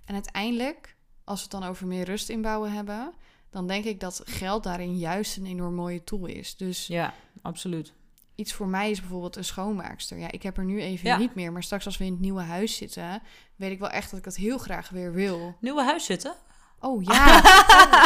En 0.06 0.14
uiteindelijk, 0.14 0.96
als 1.24 1.38
we 1.38 1.48
het 1.52 1.62
dan 1.62 1.70
over 1.70 1.88
meer 1.88 2.06
rust 2.06 2.30
inbouwen 2.30 2.72
hebben, 2.72 3.14
dan 3.50 3.68
denk 3.68 3.86
ik 3.86 4.00
dat 4.00 4.22
geld 4.26 4.64
daarin 4.64 4.98
juist 4.98 5.38
een 5.38 5.46
enorm 5.46 5.76
mooie 5.76 6.04
tool 6.04 6.26
is. 6.26 6.56
Dus 6.58 6.88
Ja, 6.88 7.14
absoluut. 7.42 7.94
iets 8.36 8.54
voor 8.54 8.68
mij 8.68 8.92
is 8.92 9.00
bijvoorbeeld 9.00 9.36
een 9.36 9.44
schoonmaakster. 9.46 10.18
Ja, 10.18 10.32
ik 10.32 10.44
heb 10.44 10.58
er 10.58 10.66
nu 10.66 10.82
even 10.82 11.08
Ja. 11.10 11.18
niet 11.18 11.36
meer. 11.36 11.52
Maar 11.52 11.64
straks 11.64 11.86
als 11.86 11.98
we 11.98 12.06
in 12.06 12.12
het 12.12 12.22
nieuwe 12.22 12.42
huis 12.42 12.76
zitten, 12.76 13.22
weet 13.56 13.72
ik 13.72 13.80
wel 13.80 13.90
echt 13.90 14.10
dat 14.10 14.20
ik 14.20 14.26
dat 14.26 14.36
heel 14.36 14.58
graag 14.58 14.90
weer 14.90 15.14
wil. 15.14 15.56
Nieuwe 15.62 15.84
huis 15.84 16.06
zitten? 16.06 16.34
Oh 16.80 17.04
ja. 17.04 17.42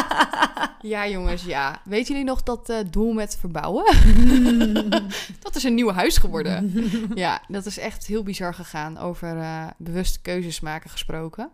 ja, 0.93 1.07
jongens, 1.07 1.43
ja. 1.43 1.81
Weet 1.83 2.07
jullie 2.07 2.23
nog 2.23 2.43
dat 2.43 2.69
eh, 2.69 2.77
doel 2.89 3.13
met 3.13 3.37
verbouwen? 3.39 3.85
dat 5.45 5.55
is 5.55 5.63
een 5.63 5.73
nieuw 5.73 5.91
huis 5.91 6.17
geworden. 6.17 6.71
ja, 7.15 7.41
dat 7.47 7.65
is 7.65 7.77
echt 7.77 8.05
heel 8.05 8.23
bizar 8.23 8.53
gegaan. 8.53 8.97
Over 8.97 9.37
eh, 9.37 9.67
bewuste 9.77 10.21
keuzes 10.21 10.59
maken 10.59 10.89
gesproken. 10.89 11.49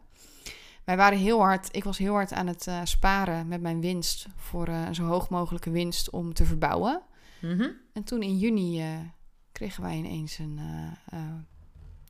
Wij 0.84 0.98
waren 0.98 1.18
heel 1.18 1.40
hard, 1.40 1.76
ik 1.76 1.84
was 1.84 1.98
heel 1.98 2.14
hard 2.14 2.34
aan 2.34 2.48
het 2.48 2.68
eh, 2.68 2.80
sparen 2.84 3.48
met 3.48 3.62
mijn 3.62 3.82
winst 3.82 4.28
voor 4.36 4.68
een 4.68 4.96
zo 4.96 5.04
hoog 5.04 5.30
mogelijke 5.30 5.70
winst 5.70 6.10
om 6.10 6.34
te 6.34 6.46
verbouwen. 6.46 7.02
Mhm. 7.42 7.70
En 7.94 8.04
toen 8.04 8.22
in 8.22 8.38
juni 8.38 8.84
kregen 9.52 9.84
wij 9.84 9.96
ineens 9.96 10.38
een, 10.38 10.60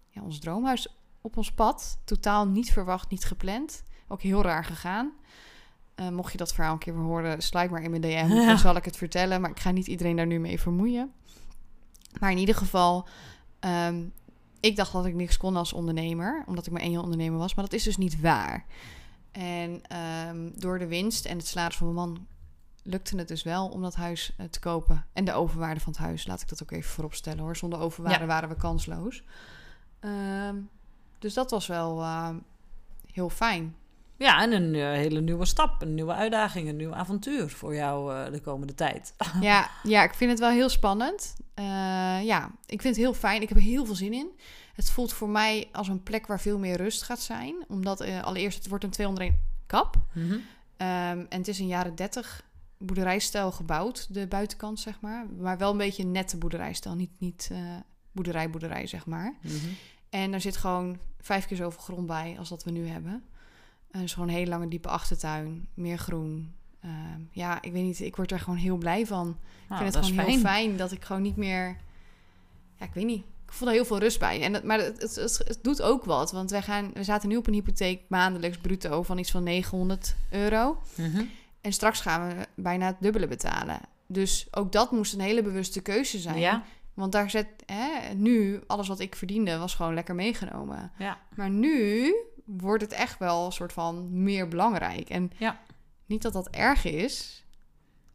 ja, 0.10 0.22
ons 0.22 0.40
droomhuis 0.40 0.88
op 1.22 1.38
ons 1.38 1.52
pad. 1.52 2.00
Totaal 2.06 2.48
niet 2.48 2.72
verwacht, 2.72 3.10
niet 3.10 3.26
gepland. 3.26 3.84
Ook 4.12 4.22
heel 4.22 4.42
raar 4.42 4.66
gegaan. 4.66 5.12
Eh, 5.96 6.10
mocht 6.10 6.32
je 6.32 6.38
dat 6.38 6.54
verhaal 6.54 6.74
een 6.74 6.80
keer 6.80 6.94
weer 6.96 7.04
horen, 7.04 7.42
sluit 7.42 7.72
maar 7.72 7.82
in 7.82 7.90
mijn 7.90 8.02
DM. 8.02 8.34
Ja. 8.34 8.46
Dan 8.48 8.58
zal 8.58 8.76
ik 8.76 8.86
het 8.86 8.98
vertellen. 8.98 9.42
Maar 9.42 9.50
ik 9.50 9.60
ga 9.60 9.72
niet 9.72 9.88
iedereen 9.88 10.16
daar 10.16 10.26
nu 10.28 10.40
mee 10.40 10.60
vermoeien. 10.60 11.12
Maar 12.20 12.32
in 12.32 12.38
ieder 12.38 12.56
geval, 12.56 13.08
ehm, 13.60 14.04
ik 14.60 14.76
dacht 14.76 14.92
dat 14.92 15.06
ik 15.06 15.14
niks 15.14 15.38
kon 15.38 15.56
als 15.56 15.74
ondernemer. 15.74 16.44
Omdat 16.46 16.66
ik 16.66 16.72
maar 16.72 16.82
één 16.82 17.02
ondernemer 17.02 17.40
was. 17.40 17.54
Maar 17.56 17.64
dat 17.66 17.74
is 17.74 17.84
dus 17.84 17.98
niet 17.98 18.22
waar. 18.22 18.66
En 19.32 19.82
ehm, 19.88 20.50
door 20.56 20.80
de 20.80 20.88
winst 20.88 21.26
en 21.26 21.38
het 21.38 21.48
salaris 21.48 21.78
van 21.78 21.94
mijn 21.94 22.08
man 22.10 22.28
lukte 22.84 23.18
het 23.18 23.28
dus 23.28 23.44
wel 23.44 23.68
om 23.68 23.82
dat 23.82 23.96
huis 23.96 24.34
eh, 24.38 24.46
te 24.46 24.60
kopen. 24.60 25.06
En 25.14 25.26
de 25.26 25.34
overwaarde 25.34 25.80
van 25.80 25.92
het 25.92 26.02
huis, 26.02 26.28
laat 26.28 26.42
ik 26.42 26.50
dat 26.50 26.64
ook 26.64 26.72
even 26.72 26.92
voorop 26.92 27.14
stellen 27.14 27.40
hoor. 27.40 27.58
Zonder 27.58 27.80
overwaarde 27.80 28.20
Ja. 28.20 28.26
waren 28.26 28.50
we 28.50 28.56
kansloos. 28.56 29.24
Ehm, 30.00 30.56
dus 31.20 31.34
dat 31.34 31.52
was 31.52 31.68
wel 31.68 32.04
heel 33.14 33.30
fijn. 33.30 33.76
Ja, 34.20 34.42
en 34.42 34.52
een 34.52 34.76
eh, 34.76 34.82
hele 34.82 35.22
nieuwe 35.22 35.46
stap, 35.46 35.82
een 35.82 35.94
nieuwe 35.94 36.14
uitdaging, 36.14 36.70
een 36.70 36.76
nieuw 36.76 36.94
avontuur 36.94 37.50
voor 37.50 37.76
jou 37.76 38.14
eh, 38.14 38.32
de 38.32 38.42
komende 38.42 38.76
tijd. 38.76 39.14
ja, 39.42 39.70
ja, 39.84 40.04
ik 40.04 40.14
vind 40.14 40.32
het 40.32 40.40
wel 40.40 40.50
heel 40.50 40.70
spannend. 40.70 41.36
Eh, 41.54 41.66
ja, 42.24 42.52
ik 42.66 42.82
vind 42.82 42.96
het 42.96 43.04
heel 43.04 43.14
fijn. 43.14 43.42
Ik 43.42 43.50
heb 43.50 43.58
er 43.58 43.64
heel 43.64 43.86
veel 43.86 43.96
zin 43.96 44.14
in. 44.14 44.30
Het 44.74 44.90
voelt 44.90 45.14
voor 45.14 45.30
mij 45.30 45.70
als 45.72 45.88
een 45.88 46.04
plek 46.04 46.28
waar 46.28 46.40
veel 46.40 46.60
meer 46.60 46.78
rust 46.78 47.04
gaat 47.04 47.20
zijn. 47.20 47.56
Omdat 47.68 48.02
allereerst, 48.22 48.58
het 48.58 48.68
wordt 48.68 48.84
een 48.84 48.90
201 48.90 49.40
kap. 49.66 49.98
Mhm. 50.14 50.38
Ehm, 50.78 51.26
en 51.30 51.38
het 51.38 51.48
is 51.48 51.60
een 51.60 51.68
jaren 51.68 51.96
30 51.96 52.44
boerderijstijl 52.78 53.52
gebouwd, 53.52 54.14
de 54.14 54.28
buitenkant 54.28 54.80
zeg 54.80 55.02
maar. 55.02 55.26
Maar 55.38 55.58
wel 55.58 55.72
een 55.72 55.78
beetje 55.78 56.04
een 56.04 56.12
nette 56.12 56.38
boerderijstijl, 56.38 56.96
niet, 56.96 57.12
niet 57.18 57.52
boerderij, 58.12 58.50
boerderij 58.50 58.88
zeg 58.88 59.06
maar. 59.06 59.34
Mhm. 59.42 59.56
En 60.10 60.34
er 60.34 60.42
zit 60.42 60.58
gewoon 60.58 60.98
vijf 61.22 61.46
keer 61.46 61.58
zoveel 61.58 61.82
grond 61.82 62.08
bij 62.08 62.36
als 62.40 62.50
dat 62.50 62.64
we 62.64 62.72
nu 62.72 62.88
hebben. 62.88 63.24
En 63.92 64.02
dus 64.02 64.14
gewoon 64.14 64.28
een 64.28 64.34
hele 64.36 64.50
lange 64.50 64.68
diepe 64.68 64.88
achtertuin, 64.88 65.68
meer 65.74 65.98
groen. 65.98 66.54
Ehm, 66.82 67.22
ja, 67.32 67.62
ik 67.62 67.72
weet 67.72 67.84
niet, 67.84 68.00
ik 68.00 68.16
word 68.16 68.32
er 68.32 68.40
gewoon 68.40 68.60
heel 68.60 68.78
blij 68.78 69.06
van. 69.06 69.28
Ik 69.30 69.70
Nou, 69.70 69.82
vind 69.82 69.94
dat 69.94 70.04
het 70.04 70.14
gewoon 70.14 70.30
heel 70.30 70.40
fijn 70.40 70.78
dat 70.78 70.92
ik 70.92 71.04
gewoon 71.04 71.22
niet 71.22 71.36
meer... 71.36 71.78
Ja, 72.76 72.86
ik 72.86 72.94
weet 72.94 73.06
niet. 73.06 73.24
Ik 73.46 73.56
voel 73.56 73.68
er 73.68 73.74
heel 73.74 73.86
veel 73.86 74.00
rust 74.00 74.20
bij. 74.20 74.42
En 74.42 74.54
dat, 74.54 74.64
maar 74.64 74.80
het, 74.80 75.02
het, 75.02 75.16
het, 75.16 75.42
het 75.48 75.60
doet 75.62 75.82
ook 75.82 76.06
wat. 76.06 76.32
Want 76.32 76.52
wij 76.52 76.62
gaan, 76.62 76.92
we 76.94 77.04
zaten 77.04 77.30
nu 77.30 77.36
op 77.38 77.48
een 77.48 77.54
hypotheek 77.54 78.02
maandelijks 78.08 78.58
bruto 78.58 79.04
van 79.04 79.18
iets 79.18 79.32
van 79.32 79.44
900 79.44 80.16
euro. 80.30 80.78
Mhm. 80.96 81.24
En 81.62 81.74
straks 81.74 82.02
gaan 82.02 82.28
we 82.28 82.48
bijna 82.56 82.86
het 82.86 82.96
dubbele 83.00 83.28
betalen. 83.28 83.80
Dus 84.08 84.48
ook 84.52 84.72
dat 84.72 84.92
moest 84.92 85.14
een 85.14 85.20
hele 85.20 85.42
bewuste 85.42 85.82
keuze 85.82 86.20
zijn. 86.20 86.40
Ja, 86.40 86.64
Want 86.94 87.12
daar 87.12 87.30
zet 87.30 87.48
hè, 87.66 88.14
nu 88.14 88.62
alles 88.68 88.88
wat 88.88 89.00
ik 89.00 89.16
verdiende 89.16 89.58
was 89.58 89.76
gewoon 89.76 89.94
lekker 89.94 90.16
meegenomen. 90.16 90.92
ja. 90.98 91.18
Maar 91.36 91.50
nu 91.50 92.14
wordt 92.58 92.84
het 92.84 92.92
echt 92.92 93.20
wel 93.20 93.46
een 93.46 93.52
soort 93.52 93.74
van 93.74 94.24
meer 94.24 94.48
belangrijk. 94.48 95.10
En 95.10 95.32
Ja. 95.38 95.60
niet 96.06 96.22
dat 96.22 96.34
dat 96.34 96.50
erg 96.50 96.86
is, 96.86 97.46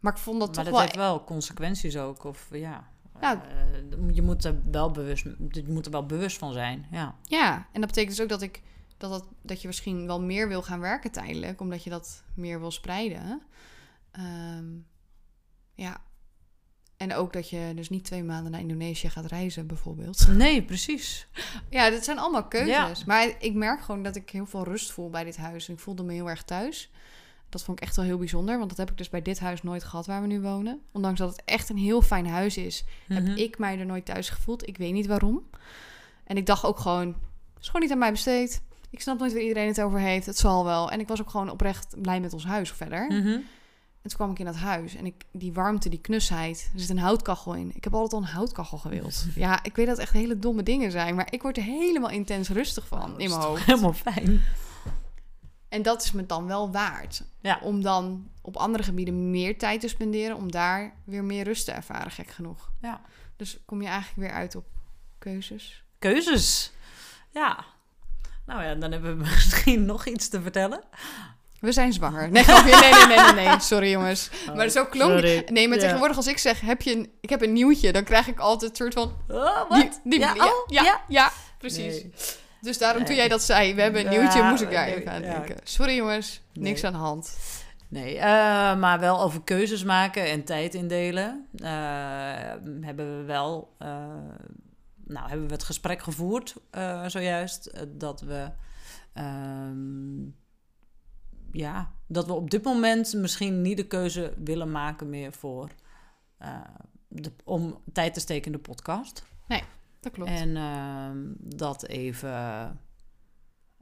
maar 0.00 0.12
ik 0.12 0.18
vond 0.18 0.38
dat 0.40 0.46
maar 0.46 0.56
toch 0.56 0.64
dat 0.64 0.72
wel. 0.72 0.82
heeft 0.82 0.96
wel 0.96 1.24
consequenties 1.24 1.96
ook. 1.96 2.24
Of 2.24 2.48
ja, 2.52 2.88
Nou. 3.20 3.38
Eh, 3.38 4.14
je, 4.14 4.22
moet 4.22 4.44
er 4.44 4.60
wel 4.70 4.90
bewust, 4.90 5.24
je 5.50 5.64
moet 5.68 5.86
er 5.86 5.92
wel 5.92 6.06
bewust 6.06 6.38
van 6.38 6.52
zijn. 6.52 6.86
Ja. 6.90 7.14
Ja, 7.22 7.54
en 7.72 7.80
dat 7.80 7.88
betekent 7.90 8.16
dus 8.16 8.22
ook 8.22 8.28
dat 8.28 8.42
ik 8.42 8.62
dat, 8.96 9.10
dat, 9.10 9.26
dat 9.42 9.60
je 9.60 9.66
misschien 9.66 10.06
wel 10.06 10.20
meer 10.20 10.48
wil 10.48 10.62
gaan 10.62 10.80
werken 10.80 11.10
tijdelijk, 11.10 11.60
omdat 11.60 11.84
je 11.84 11.90
dat 11.90 12.24
meer 12.34 12.60
wil 12.60 12.70
spreiden. 12.70 13.42
Ehm, 14.10 14.66
ja. 15.74 16.00
En 16.96 17.14
ook 17.14 17.32
dat 17.32 17.50
je 17.50 17.72
dus 17.74 17.88
niet 17.88 18.04
twee 18.04 18.22
maanden 18.24 18.52
naar 18.52 18.60
Indonesië 18.60 19.08
gaat 19.10 19.26
reizen, 19.26 19.66
bijvoorbeeld. 19.66 20.26
Nee, 20.28 20.62
precies. 20.62 21.26
Ja, 21.70 21.90
dit 21.90 22.04
zijn 22.04 22.18
allemaal 22.18 22.44
keuzes. 22.44 22.98
Ja. 22.98 23.04
Maar 23.06 23.28
ik 23.38 23.54
merk 23.54 23.80
gewoon 23.82 24.02
dat 24.02 24.16
ik 24.16 24.30
heel 24.30 24.46
veel 24.46 24.64
rust 24.64 24.92
voel 24.92 25.10
bij 25.10 25.24
dit 25.24 25.36
huis. 25.36 25.68
Ik 25.68 25.78
voelde 25.78 26.02
me 26.02 26.12
heel 26.12 26.28
erg 26.30 26.42
thuis. 26.42 26.90
Dat 27.48 27.62
vond 27.62 27.78
ik 27.78 27.84
echt 27.84 27.96
wel 27.96 28.04
heel 28.04 28.18
bijzonder. 28.18 28.56
Want 28.58 28.68
dat 28.68 28.78
heb 28.78 28.90
ik 28.90 28.96
dus 28.96 29.08
bij 29.08 29.22
dit 29.22 29.38
huis 29.40 29.62
nooit 29.62 29.84
gehad 29.84 30.06
waar 30.06 30.20
we 30.20 30.26
nu 30.26 30.40
wonen. 30.40 30.80
Ondanks 30.92 31.18
dat 31.18 31.30
het 31.30 31.42
echt 31.44 31.68
een 31.68 31.76
heel 31.76 32.02
fijn 32.02 32.26
huis 32.26 32.56
is, 32.56 32.84
Mhm. 33.08 33.24
heb 33.26 33.36
ik 33.36 33.58
mij 33.58 33.78
er 33.78 33.86
nooit 33.86 34.04
thuis 34.04 34.28
gevoeld. 34.30 34.68
Ik 34.68 34.76
weet 34.76 34.92
niet 34.92 35.06
waarom. 35.06 35.42
En 36.24 36.36
ik 36.36 36.46
dacht 36.46 36.64
ook 36.64 36.78
gewoon, 36.78 37.06
het 37.06 37.60
is 37.60 37.66
gewoon 37.66 37.82
niet 37.82 37.90
aan 37.92 37.98
mij 37.98 38.10
besteed. 38.10 38.62
Ik 38.90 39.00
snap 39.00 39.18
nooit 39.18 39.32
waar 39.32 39.42
iedereen 39.42 39.68
het 39.68 39.80
over 39.80 39.98
heeft. 39.98 40.26
Het 40.26 40.38
zal 40.38 40.64
wel. 40.64 40.90
En 40.90 41.00
ik 41.00 41.08
was 41.08 41.20
ook 41.20 41.30
gewoon 41.30 41.50
oprecht 41.50 41.94
blij 42.02 42.20
met 42.20 42.32
ons 42.32 42.44
huis 42.44 42.70
verder. 42.72 43.06
Mhm. 43.06 43.38
En 44.04 44.10
toen 44.10 44.18
kwam 44.18 44.30
ik 44.30 44.38
in 44.38 44.44
dat 44.44 44.56
huis 44.56 44.94
en 44.94 45.06
ik, 45.06 45.24
die 45.32 45.52
warmte, 45.52 45.88
die 45.88 46.00
knusheid, 46.00 46.70
er 46.74 46.80
zit 46.80 46.90
een 46.90 46.98
houtkachel 46.98 47.54
in. 47.54 47.72
Ik 47.74 47.84
heb 47.84 47.94
altijd 47.94 48.12
al 48.12 48.18
een 48.18 48.34
houtkachel 48.34 48.78
gewild. 48.78 49.26
Ja, 49.34 49.62
ik 49.62 49.76
weet 49.76 49.86
dat 49.86 49.96
het 49.96 50.04
echt 50.04 50.14
hele 50.14 50.38
domme 50.38 50.62
dingen 50.62 50.90
zijn, 50.90 51.14
maar 51.14 51.26
ik 51.30 51.42
word 51.42 51.56
er 51.56 51.62
helemaal 51.62 52.10
intens 52.10 52.48
rustig 52.48 52.86
van 52.86 53.12
Oh, 53.12 53.20
in 53.20 53.28
mijn 53.28 53.40
hoofd. 53.40 53.64
Helemaal 53.64 53.92
fijn. 53.92 54.42
En 55.68 55.82
dat 55.82 56.02
is 56.02 56.12
me 56.12 56.26
dan 56.26 56.46
wel 56.46 56.70
waard. 56.70 57.24
Ja. 57.40 57.58
Om 57.62 57.82
dan 57.82 58.30
op 58.42 58.56
andere 58.56 58.84
gebieden 58.84 59.30
meer 59.30 59.58
tijd 59.58 59.80
te 59.80 59.88
spenderen, 59.88 60.36
om 60.36 60.50
daar 60.50 60.94
weer 61.04 61.24
meer 61.24 61.44
rust 61.44 61.64
te 61.64 61.72
ervaren, 61.72 62.10
gek 62.10 62.30
genoeg. 62.30 62.72
Ja. 62.80 63.00
Dus 63.36 63.58
kom 63.64 63.82
je 63.82 63.88
eigenlijk 63.88 64.28
weer 64.28 64.38
uit 64.38 64.54
op 64.54 64.66
keuzes. 65.18 65.84
Keuzes. 65.98 66.72
Ja. 67.30 67.64
Nou 68.46 68.62
ja, 68.62 68.74
dan 68.74 68.92
hebben 68.92 69.18
we 69.18 69.24
misschien 69.34 69.84
nog 69.84 70.06
iets 70.06 70.28
te 70.28 70.42
vertellen. 70.42 70.82
We 71.64 71.72
zijn 71.72 71.92
zwanger. 71.92 72.30
Nee, 72.30 72.44
nee, 72.46 72.74
nee, 73.06 73.16
nee, 73.16 73.46
nee. 73.46 73.60
Sorry 73.60 73.90
jongens. 73.90 74.30
maar 74.54 74.68
zo 74.68 74.84
klonk... 74.84 75.24
Oh. 75.24 75.48
Nee, 75.48 75.68
maar 75.68 75.78
tegenwoordig 75.78 76.16
als 76.16 76.26
ik 76.26 76.38
zeg, 76.38 76.60
heb 76.60 76.82
je 76.82 76.92
een, 76.96 77.10
ik 77.20 77.30
heb 77.30 77.42
een 77.42 77.52
nieuwtje, 77.52 77.92
dan 77.92 78.04
krijg 78.04 78.26
ik 78.26 78.38
altijd 78.38 78.70
een 78.70 78.76
soort 78.76 78.94
van... 78.94 79.16
Oh, 79.28 79.68
wat? 79.68 80.00
die, 80.04 80.18
ja, 80.18 80.34
ja, 80.34 80.46
oh, 80.46 80.52
ja, 80.66 81.02
ja, 81.08 81.32
precies. 81.58 82.04
Dus 82.60 82.78
daarom 82.78 83.04
toen 83.04 83.14
jij 83.14 83.28
dat 83.28 83.42
zei, 83.42 83.74
we 83.74 83.82
hebben 83.82 84.04
een 84.04 84.18
nieuwtje, 84.18 84.42
moest 84.42 84.62
ik 84.62 84.70
daar 84.70 84.86
even 84.86 85.12
aan 85.12 85.22
denken. 85.22 85.56
Sorry 85.62 85.96
jongens, 85.96 86.40
niks 86.52 86.84
aan 86.84 86.92
de 86.92 86.98
hand. 86.98 87.36
Nee, 87.88 88.18
eh, 88.18 88.76
maar 88.76 89.00
wel 89.00 89.22
over 89.22 89.42
keuzes 89.42 89.84
maken 89.84 90.30
en 90.30 90.44
tijd 90.44 90.74
indelen. 90.74 91.46
eh, 91.56 91.68
hebben 92.80 93.18
we 93.18 93.24
wel, 93.26 93.74
eh, 93.78 93.88
nou 95.04 95.28
hebben 95.28 95.46
we 95.46 95.52
het 95.52 95.64
gesprek 95.64 96.02
gevoerd 96.02 96.54
zojuist, 97.06 97.86
dat 97.88 98.20
we, 98.20 98.50
ehm, 99.12 100.22
ja, 101.54 101.92
dat 102.06 102.26
we 102.26 102.32
op 102.32 102.50
dit 102.50 102.64
moment 102.64 103.12
misschien 103.14 103.62
niet 103.62 103.76
de 103.76 103.86
keuze 103.86 104.34
willen 104.44 104.70
maken 104.70 105.10
meer 105.10 105.32
voor, 105.32 105.70
eh, 106.38 106.60
de, 107.08 107.32
om 107.44 107.82
tijd 107.92 108.14
te 108.14 108.20
steken 108.20 108.46
in 108.46 108.52
de 108.52 108.68
podcast. 108.68 109.24
Dat 110.00 110.12
klopt. 110.12 110.30
En 110.30 110.56
ehm, 110.56 111.18
dat 111.38 111.86
even 111.86 112.80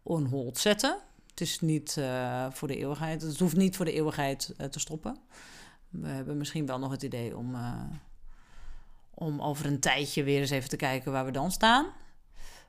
on 0.02 0.24
hold 0.24 0.58
zetten. 0.58 0.98
Het 1.26 1.40
is 1.40 1.60
niet 1.60 1.96
eh, 1.96 2.50
voor 2.50 2.68
de 2.68 2.76
eeuwigheid. 2.76 3.22
Het 3.22 3.38
hoeft 3.38 3.56
niet 3.56 3.76
voor 3.76 3.84
de 3.84 3.92
eeuwigheid 3.92 4.54
eh, 4.56 4.66
te 4.66 4.80
stoppen. 4.80 5.16
We 5.88 6.08
hebben 6.08 6.36
misschien 6.36 6.66
wel 6.66 6.78
nog 6.78 6.90
het 6.90 7.02
idee 7.02 7.36
om, 7.36 7.56
om 9.14 9.40
over 9.40 9.66
een 9.66 9.80
tijdje 9.80 10.22
weer 10.22 10.40
eens 10.40 10.50
even 10.50 10.68
te 10.68 10.76
kijken 10.76 11.12
waar 11.12 11.24
we 11.24 11.30
dan 11.30 11.50
staan. 11.50 11.86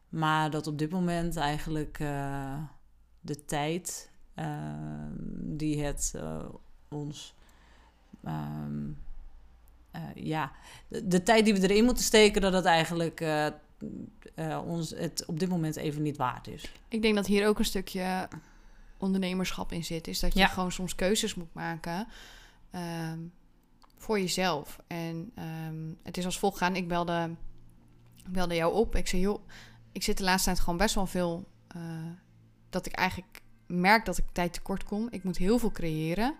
Maar 0.09 0.51
dat 0.51 0.67
op 0.67 0.77
dit 0.77 0.91
moment 0.91 1.35
eigenlijk 1.35 1.97
de 3.19 3.45
tijd 3.45 4.12
die 5.39 5.83
het 5.83 6.13
eh, 6.15 6.45
ons. 6.89 7.33
ehm, 8.23 8.89
eh, 9.91 10.01
ja, 10.15 10.51
de, 10.87 11.07
de 11.07 11.23
tijd 11.23 11.45
die 11.45 11.53
we 11.53 11.69
erin 11.69 11.85
moeten 11.85 12.03
steken, 12.03 12.41
dat 12.41 12.53
het 12.53 12.65
eigenlijk 12.65 13.21
eh, 13.21 14.61
ons 14.65 14.89
het 14.89 15.25
op 15.25 15.39
dit 15.39 15.49
moment 15.49 15.75
even 15.75 16.01
niet 16.01 16.17
waard 16.17 16.47
is. 16.47 16.71
Ik 16.87 17.01
denk 17.01 17.15
dat 17.15 17.25
hier 17.27 17.47
ook 17.47 17.59
een 17.59 17.65
stukje 17.65 18.27
ondernemerschap 18.97 19.71
in 19.71 19.83
zit. 19.83 20.07
Is 20.07 20.19
dat 20.19 20.33
je 20.33 20.39
Ja. 20.39 20.47
gewoon 20.47 20.71
soms 20.71 20.95
keuzes 20.95 21.35
moet 21.35 21.53
maken 21.53 22.07
ehm, 22.71 23.19
voor 23.97 24.19
jezelf. 24.19 24.79
En 24.87 25.31
ehm, 25.35 25.93
het 26.03 26.17
is 26.17 26.25
als 26.25 26.39
volgt 26.39 26.57
gaan. 26.57 26.75
Ik 26.75 26.87
belde, 26.87 27.35
ik 28.25 28.31
belde 28.31 28.55
jou 28.55 28.73
op. 28.73 28.95
Ik 28.95 29.07
zei, 29.07 29.21
joh, 29.21 29.47
ik 29.91 30.03
zit 30.03 30.17
de 30.17 30.23
laatste 30.23 30.49
tijd 30.49 30.59
gewoon 30.59 30.77
best 30.77 30.95
wel 30.95 31.05
veel... 31.05 31.47
dat 32.69 32.85
ik 32.85 32.93
eigenlijk 32.93 33.41
merk 33.65 34.05
dat 34.05 34.17
ik 34.17 34.23
tijd 34.31 34.53
tekort 34.53 34.83
kom. 34.83 35.07
Ik 35.11 35.23
moet 35.23 35.37
heel 35.37 35.59
veel 35.59 35.71
creëren. 35.71 36.35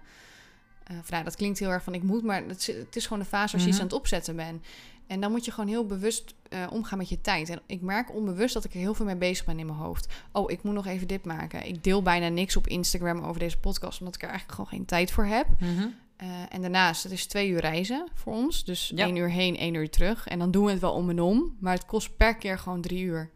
nou, 1.10 1.24
dat 1.24 1.36
klinkt 1.36 1.60
heel 1.60 1.70
erg 1.70 1.84
van 1.84 1.94
ik 1.94 2.04
moet, 2.04 2.24
maar 2.24 2.44
het, 2.48 2.58
is- 2.60 2.76
het 2.76 2.96
is 2.96 3.04
gewoon 3.04 3.20
de 3.24 3.30
fase 3.30 3.54
als 3.54 3.62
je 3.62 3.68
iets 3.68 3.78
Mhm. 3.78 3.86
aan 3.88 3.92
het 3.92 4.00
opzetten 4.00 4.36
bent. 4.36 4.66
En 5.08 5.20
dan 5.22 5.32
moet 5.32 5.46
je 5.46 5.52
gewoon 5.52 5.70
heel 5.70 5.86
bewust 5.86 6.34
eh, 6.50 6.68
omgaan 6.70 6.98
met 6.98 7.10
je 7.10 7.22
tijd. 7.22 7.50
En 7.50 7.62
ik 7.66 7.82
merk 7.82 8.14
onbewust 8.16 8.54
dat 8.54 8.64
ik 8.64 8.74
er 8.74 8.80
heel 8.80 8.94
veel 8.94 9.06
mee 9.06 9.16
bezig 9.16 9.46
ben 9.46 9.60
in 9.60 9.66
mijn 9.66 9.78
hoofd. 9.78 10.08
Oh, 10.32 10.52
ik 10.52 10.64
moet 10.64 10.74
nog 10.74 10.86
even 10.86 11.08
dit 11.08 11.26
maken. 11.26 11.68
Ik 11.68 11.84
deel 11.84 12.02
bijna 12.02 12.28
niks 12.28 12.56
op 12.56 12.68
Instagram 12.68 13.20
over 13.24 13.40
deze 13.40 13.58
podcast, 13.60 14.00
omdat 14.00 14.16
ik 14.16 14.22
er 14.22 14.30
eigenlijk 14.30 14.58
gewoon 14.60 14.78
geen 14.78 14.86
tijd 14.86 15.12
voor 15.12 15.26
heb. 15.26 15.48
Mhm. 15.60 15.88
Eh, 16.18 16.28
en 16.50 16.62
daarnaast, 16.62 17.04
het 17.04 17.12
is 17.12 17.26
twee 17.26 17.50
uur 17.50 17.60
reizen 17.60 18.08
voor 18.14 18.34
ons. 18.34 18.64
Dus 18.64 18.92
Ja. 18.96 19.06
één 19.06 19.16
uur 19.16 19.30
heen, 19.30 19.58
één 19.58 19.74
uur 19.74 19.90
terug. 19.90 20.28
En 20.28 20.40
dan 20.40 20.52
doen 20.52 20.66
we 20.66 20.72
het 20.72 20.80
wel 20.80 20.94
om 20.94 21.10
en 21.10 21.20
om. 21.20 21.56
Maar 21.60 21.74
het 21.74 21.86
kost 21.86 22.18
per 22.18 22.36
keer 22.36 22.60
gewoon 22.60 22.82
drie 22.82 23.04
uur. 23.04 23.30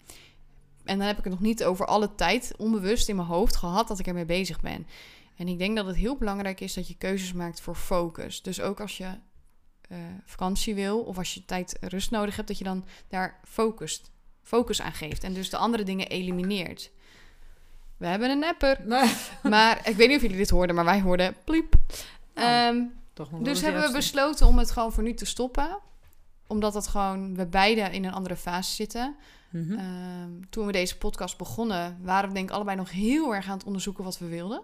En 0.87 0.97
dan 0.97 1.07
heb 1.07 1.17
ik 1.17 1.23
het 1.23 1.33
nog 1.33 1.41
niet 1.41 1.63
over 1.63 1.85
alle 1.85 2.15
tijd 2.15 2.53
onbewust 2.57 3.09
in 3.09 3.15
mijn 3.15 3.27
hoofd 3.27 3.55
gehad 3.55 3.87
dat 3.87 3.99
ik 3.99 4.07
ermee 4.07 4.25
bezig 4.25 4.61
ben. 4.61 4.87
En 5.35 5.47
ik 5.47 5.57
denk 5.57 5.75
dat 5.75 5.85
het 5.85 5.95
heel 5.95 6.17
belangrijk 6.17 6.61
is 6.61 6.73
dat 6.73 6.87
je 6.87 6.97
keuzes 6.97 7.33
maakt 7.33 7.61
voor 7.61 7.75
focus. 7.75 8.41
Dus 8.41 8.61
ook 8.61 8.79
als 8.81 8.97
je 8.97 9.09
eh, 9.81 9.97
vakantie 10.25 10.75
wil 10.75 10.99
of 10.99 11.17
als 11.17 11.33
je 11.33 11.45
tijd 11.45 11.77
rust 11.81 12.11
nodig 12.11 12.35
hebt, 12.35 12.47
dat 12.47 12.57
je 12.57 12.63
dan 12.63 12.85
daar 13.07 13.39
focust, 13.43 14.11
focus 14.43 14.81
aan 14.81 14.93
geeft. 14.93 15.23
En 15.23 15.33
dus 15.33 15.49
de 15.49 15.57
andere 15.57 15.83
dingen 15.83 16.07
elimineert. 16.07 16.91
We 17.97 18.07
hebben 18.07 18.29
een 18.29 18.43
apper. 18.43 18.79
Maar 19.43 19.89
ik 19.89 19.95
weet 19.95 20.07
niet 20.07 20.15
of 20.15 20.21
jullie 20.21 20.37
dit 20.37 20.49
hoorden, 20.49 20.75
maar 20.75 20.85
wij 20.85 21.01
hoorden 21.01 21.35
pliep. 21.43 21.75
Nou, 22.33 22.77
Ehm, 23.17 23.43
dus 23.43 23.61
hebben 23.61 23.81
we 23.81 23.91
besloten 23.91 24.47
om 24.47 24.57
het 24.57 24.71
gewoon 24.71 24.91
voor 24.93 25.03
nu 25.03 25.13
te 25.13 25.25
stoppen. 25.25 25.79
Omdat 26.47 26.73
het 26.73 26.87
gewoon, 26.87 27.35
we 27.35 27.45
beide 27.45 27.81
in 27.81 28.05
een 28.05 28.13
andere 28.13 28.35
fase 28.35 28.73
zitten. 28.73 29.15
Mhm. 29.49 29.73
Ehm, 29.73 30.29
toen 30.49 30.65
we 30.65 30.71
deze 30.71 30.97
podcast 30.97 31.37
begonnen, 31.37 31.97
waren 32.01 32.27
we 32.29 32.35
denk 32.35 32.49
ik 32.49 32.55
allebei 32.55 32.77
nog 32.77 32.91
heel 32.91 33.35
erg 33.35 33.47
aan 33.49 33.57
het 33.57 33.65
onderzoeken 33.67 34.03
wat 34.03 34.17
we 34.19 34.27
wilden. 34.27 34.61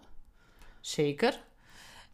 Zeker. 0.82 1.43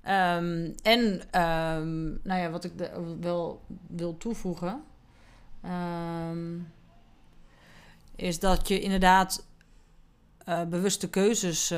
Ehm, 0.02 0.72
en 0.82 1.32
ehm, 1.32 2.04
nou 2.08 2.40
ja, 2.42 2.50
wat 2.50 2.64
ik 2.64 2.78
de- 2.78 3.18
wel 3.20 3.66
wil 3.88 4.18
toevoegen, 4.18 4.84
is 8.16 8.40
dat 8.40 8.68
je 8.68 8.80
inderdaad 8.80 9.48
eh, 10.46 10.64
bewuste 10.66 11.10
keuzes 11.10 11.72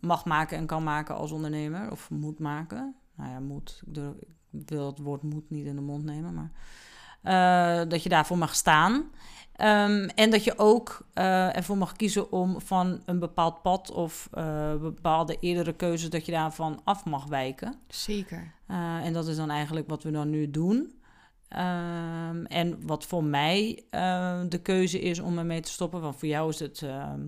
mag 0.00 0.24
maken 0.24 0.58
en 0.58 0.66
kan 0.66 0.82
maken 0.82 1.14
als 1.16 1.30
ondernemer, 1.32 1.90
of 1.90 2.10
moet 2.10 2.38
maken. 2.38 2.94
Nou 3.14 3.30
ja, 3.30 3.40
moet. 3.40 3.82
Ik, 3.86 3.94
durf- 3.94 4.16
ik 4.20 4.68
wil 4.68 4.86
het 4.86 4.98
woord 4.98 5.22
moet 5.22 5.50
niet 5.50 5.66
in 5.66 5.74
de 5.74 5.80
mond 5.80 6.04
nemen, 6.04 6.34
maar 6.34 6.50
eh, 7.26 7.80
dat 7.88 8.02
je 8.02 8.08
daarvoor 8.08 8.38
mag 8.38 8.54
staan. 8.54 9.04
Ehm, 9.56 10.08
en 10.14 10.30
dat 10.30 10.44
je 10.44 10.58
ook 10.58 11.06
eh, 11.12 11.56
ervoor 11.56 11.76
mag 11.76 11.92
kiezen 11.92 12.32
om 12.32 12.60
van 12.60 13.02
een 13.04 13.18
bepaald 13.18 13.62
pad 13.62 13.90
of 13.90 14.28
eh, 14.32 14.74
bepaalde 14.74 15.36
eerdere 15.40 15.72
keuzes, 15.72 16.10
dat 16.10 16.26
je 16.26 16.32
daarvan 16.32 16.80
af 16.84 17.04
mag 17.04 17.24
wijken. 17.24 17.74
Zeker. 17.88 18.52
En 19.02 19.12
dat 19.12 19.28
is 19.28 19.36
dan 19.36 19.50
eigenlijk 19.50 19.88
wat 19.88 20.02
we 20.02 20.10
dan 20.10 20.30
nu 20.30 20.50
doen. 20.50 21.00
Ehm, 21.48 22.44
en 22.44 22.86
wat 22.86 23.06
voor 23.06 23.24
mij 23.24 23.84
de 24.48 24.60
keuze 24.62 25.00
is 25.00 25.20
om 25.20 25.38
ermee 25.38 25.60
te 25.60 25.70
stoppen. 25.70 26.00
Want 26.00 26.16
voor 26.16 26.28
jou 26.28 26.48
is 26.48 26.58
het 26.58 26.82
ehm, 26.82 27.20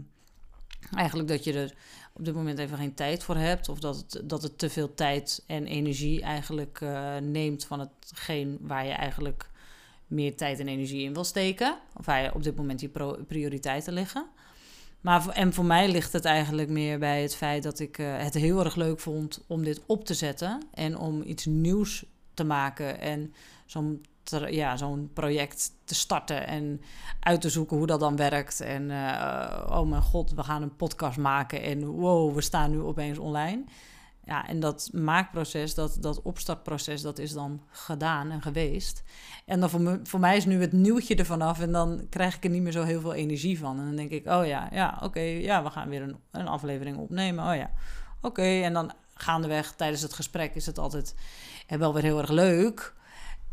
eigenlijk 0.94 1.28
dat 1.28 1.44
je 1.44 1.52
er 1.52 1.74
op 2.12 2.24
dit 2.24 2.34
moment 2.34 2.58
even 2.58 2.76
geen 2.76 2.94
tijd 2.94 3.24
voor 3.24 3.36
hebt. 3.36 3.68
Of 3.68 3.78
dat 3.78 3.96
het, 3.96 4.22
dat 4.24 4.42
het 4.42 4.58
te 4.58 4.70
veel 4.70 4.94
tijd 4.94 5.44
en 5.46 5.66
energie 5.66 6.22
eigenlijk 6.22 6.80
neemt 7.20 7.64
van 7.64 7.80
hetgeen 7.80 8.58
waar 8.60 8.84
je 8.84 8.92
eigenlijk 8.92 9.50
meer 10.08 10.36
tijd 10.36 10.60
en 10.60 10.68
energie 10.68 11.04
in 11.04 11.14
wil 11.14 11.24
steken. 11.24 11.76
Of 11.96 12.06
je 12.06 12.30
op 12.34 12.42
dit 12.42 12.56
moment 12.56 12.92
pro- 12.92 13.18
prioriteiten 13.26 13.92
liggen. 13.92 14.26
Maar 15.00 15.22
voor, 15.22 15.32
en 15.32 15.52
voor 15.52 15.64
mij 15.64 15.90
ligt 15.90 16.12
het 16.12 16.24
eigenlijk 16.24 16.68
meer 16.68 16.98
bij 16.98 17.22
het 17.22 17.36
feit 17.36 17.62
dat 17.62 17.78
ik 17.78 17.98
eh, 17.98 18.16
het 18.16 18.34
heel 18.34 18.64
erg 18.64 18.74
leuk 18.74 19.00
vond 19.00 19.44
om 19.46 19.64
dit 19.64 19.80
op 19.86 20.04
te 20.04 20.14
zetten. 20.14 20.62
En 20.74 20.98
om 20.98 21.22
iets 21.22 21.46
nieuws 21.46 22.04
te 22.34 22.44
maken. 22.44 23.00
En 23.00 23.32
zo'n 23.66 24.04
ja, 24.50 24.76
zo'n 24.76 25.10
project 25.12 25.70
te 25.84 25.94
starten 25.94 26.46
en 26.46 26.80
uit 27.20 27.40
te 27.40 27.50
zoeken 27.50 27.76
hoe 27.76 27.86
dat 27.86 28.00
dan 28.00 28.16
werkt. 28.16 28.60
En 28.60 28.90
eh, 28.90 29.66
oh 29.70 29.88
mijn 29.88 30.02
god, 30.02 30.32
we 30.32 30.42
gaan 30.42 30.62
een 30.62 30.76
podcast 30.76 31.18
maken 31.18 31.62
en 31.62 31.86
wow, 31.86 32.34
we 32.34 32.40
staan 32.40 32.70
nu 32.70 32.80
opeens 32.80 33.18
online. 33.18 33.64
Ja, 34.28 34.46
en 34.46 34.60
dat 34.60 34.90
maakproces, 34.92 35.74
dat, 35.74 35.96
dat 36.00 36.22
opstartproces, 36.22 37.02
dat 37.02 37.18
is 37.18 37.32
dan 37.32 37.62
gedaan 37.70 38.30
en 38.30 38.42
geweest. 38.42 39.02
En 39.44 39.60
dan 39.60 39.70
voor, 39.70 39.80
me, 39.80 40.00
voor 40.02 40.20
mij 40.20 40.36
is 40.36 40.44
nu 40.44 40.60
het 40.60 40.72
nieuwtje 40.72 41.14
ervan 41.14 41.42
af 41.42 41.60
en 41.60 41.72
dan 41.72 42.06
krijg 42.10 42.36
ik 42.36 42.44
er 42.44 42.50
niet 42.50 42.62
meer 42.62 42.72
zo 42.72 42.82
heel 42.82 43.00
veel 43.00 43.14
energie 43.14 43.58
van. 43.58 43.78
En 43.78 43.84
dan 43.84 43.96
denk 43.96 44.10
ik, 44.10 44.26
oh 44.26 44.46
ja, 44.46 44.68
ja, 44.72 44.98
oké, 45.02 45.20
ja, 45.20 45.62
we 45.62 45.70
gaan 45.70 45.88
weer 45.88 46.02
een, 46.02 46.16
een 46.30 46.48
aflevering 46.48 46.96
opnemen. 46.96 47.48
Oh 47.48 47.54
ja, 47.54 47.70
oké. 48.20 48.42
En 48.42 48.72
dan 48.72 48.92
gaandeweg 49.14 49.72
tijdens 49.72 50.02
het 50.02 50.12
gesprek 50.12 50.54
is 50.54 50.66
het 50.66 50.78
altijd 50.78 51.14
eh, 51.66 51.78
wel 51.78 51.94
weer 51.94 52.02
heel 52.02 52.18
erg 52.18 52.30
leuk. 52.30 52.94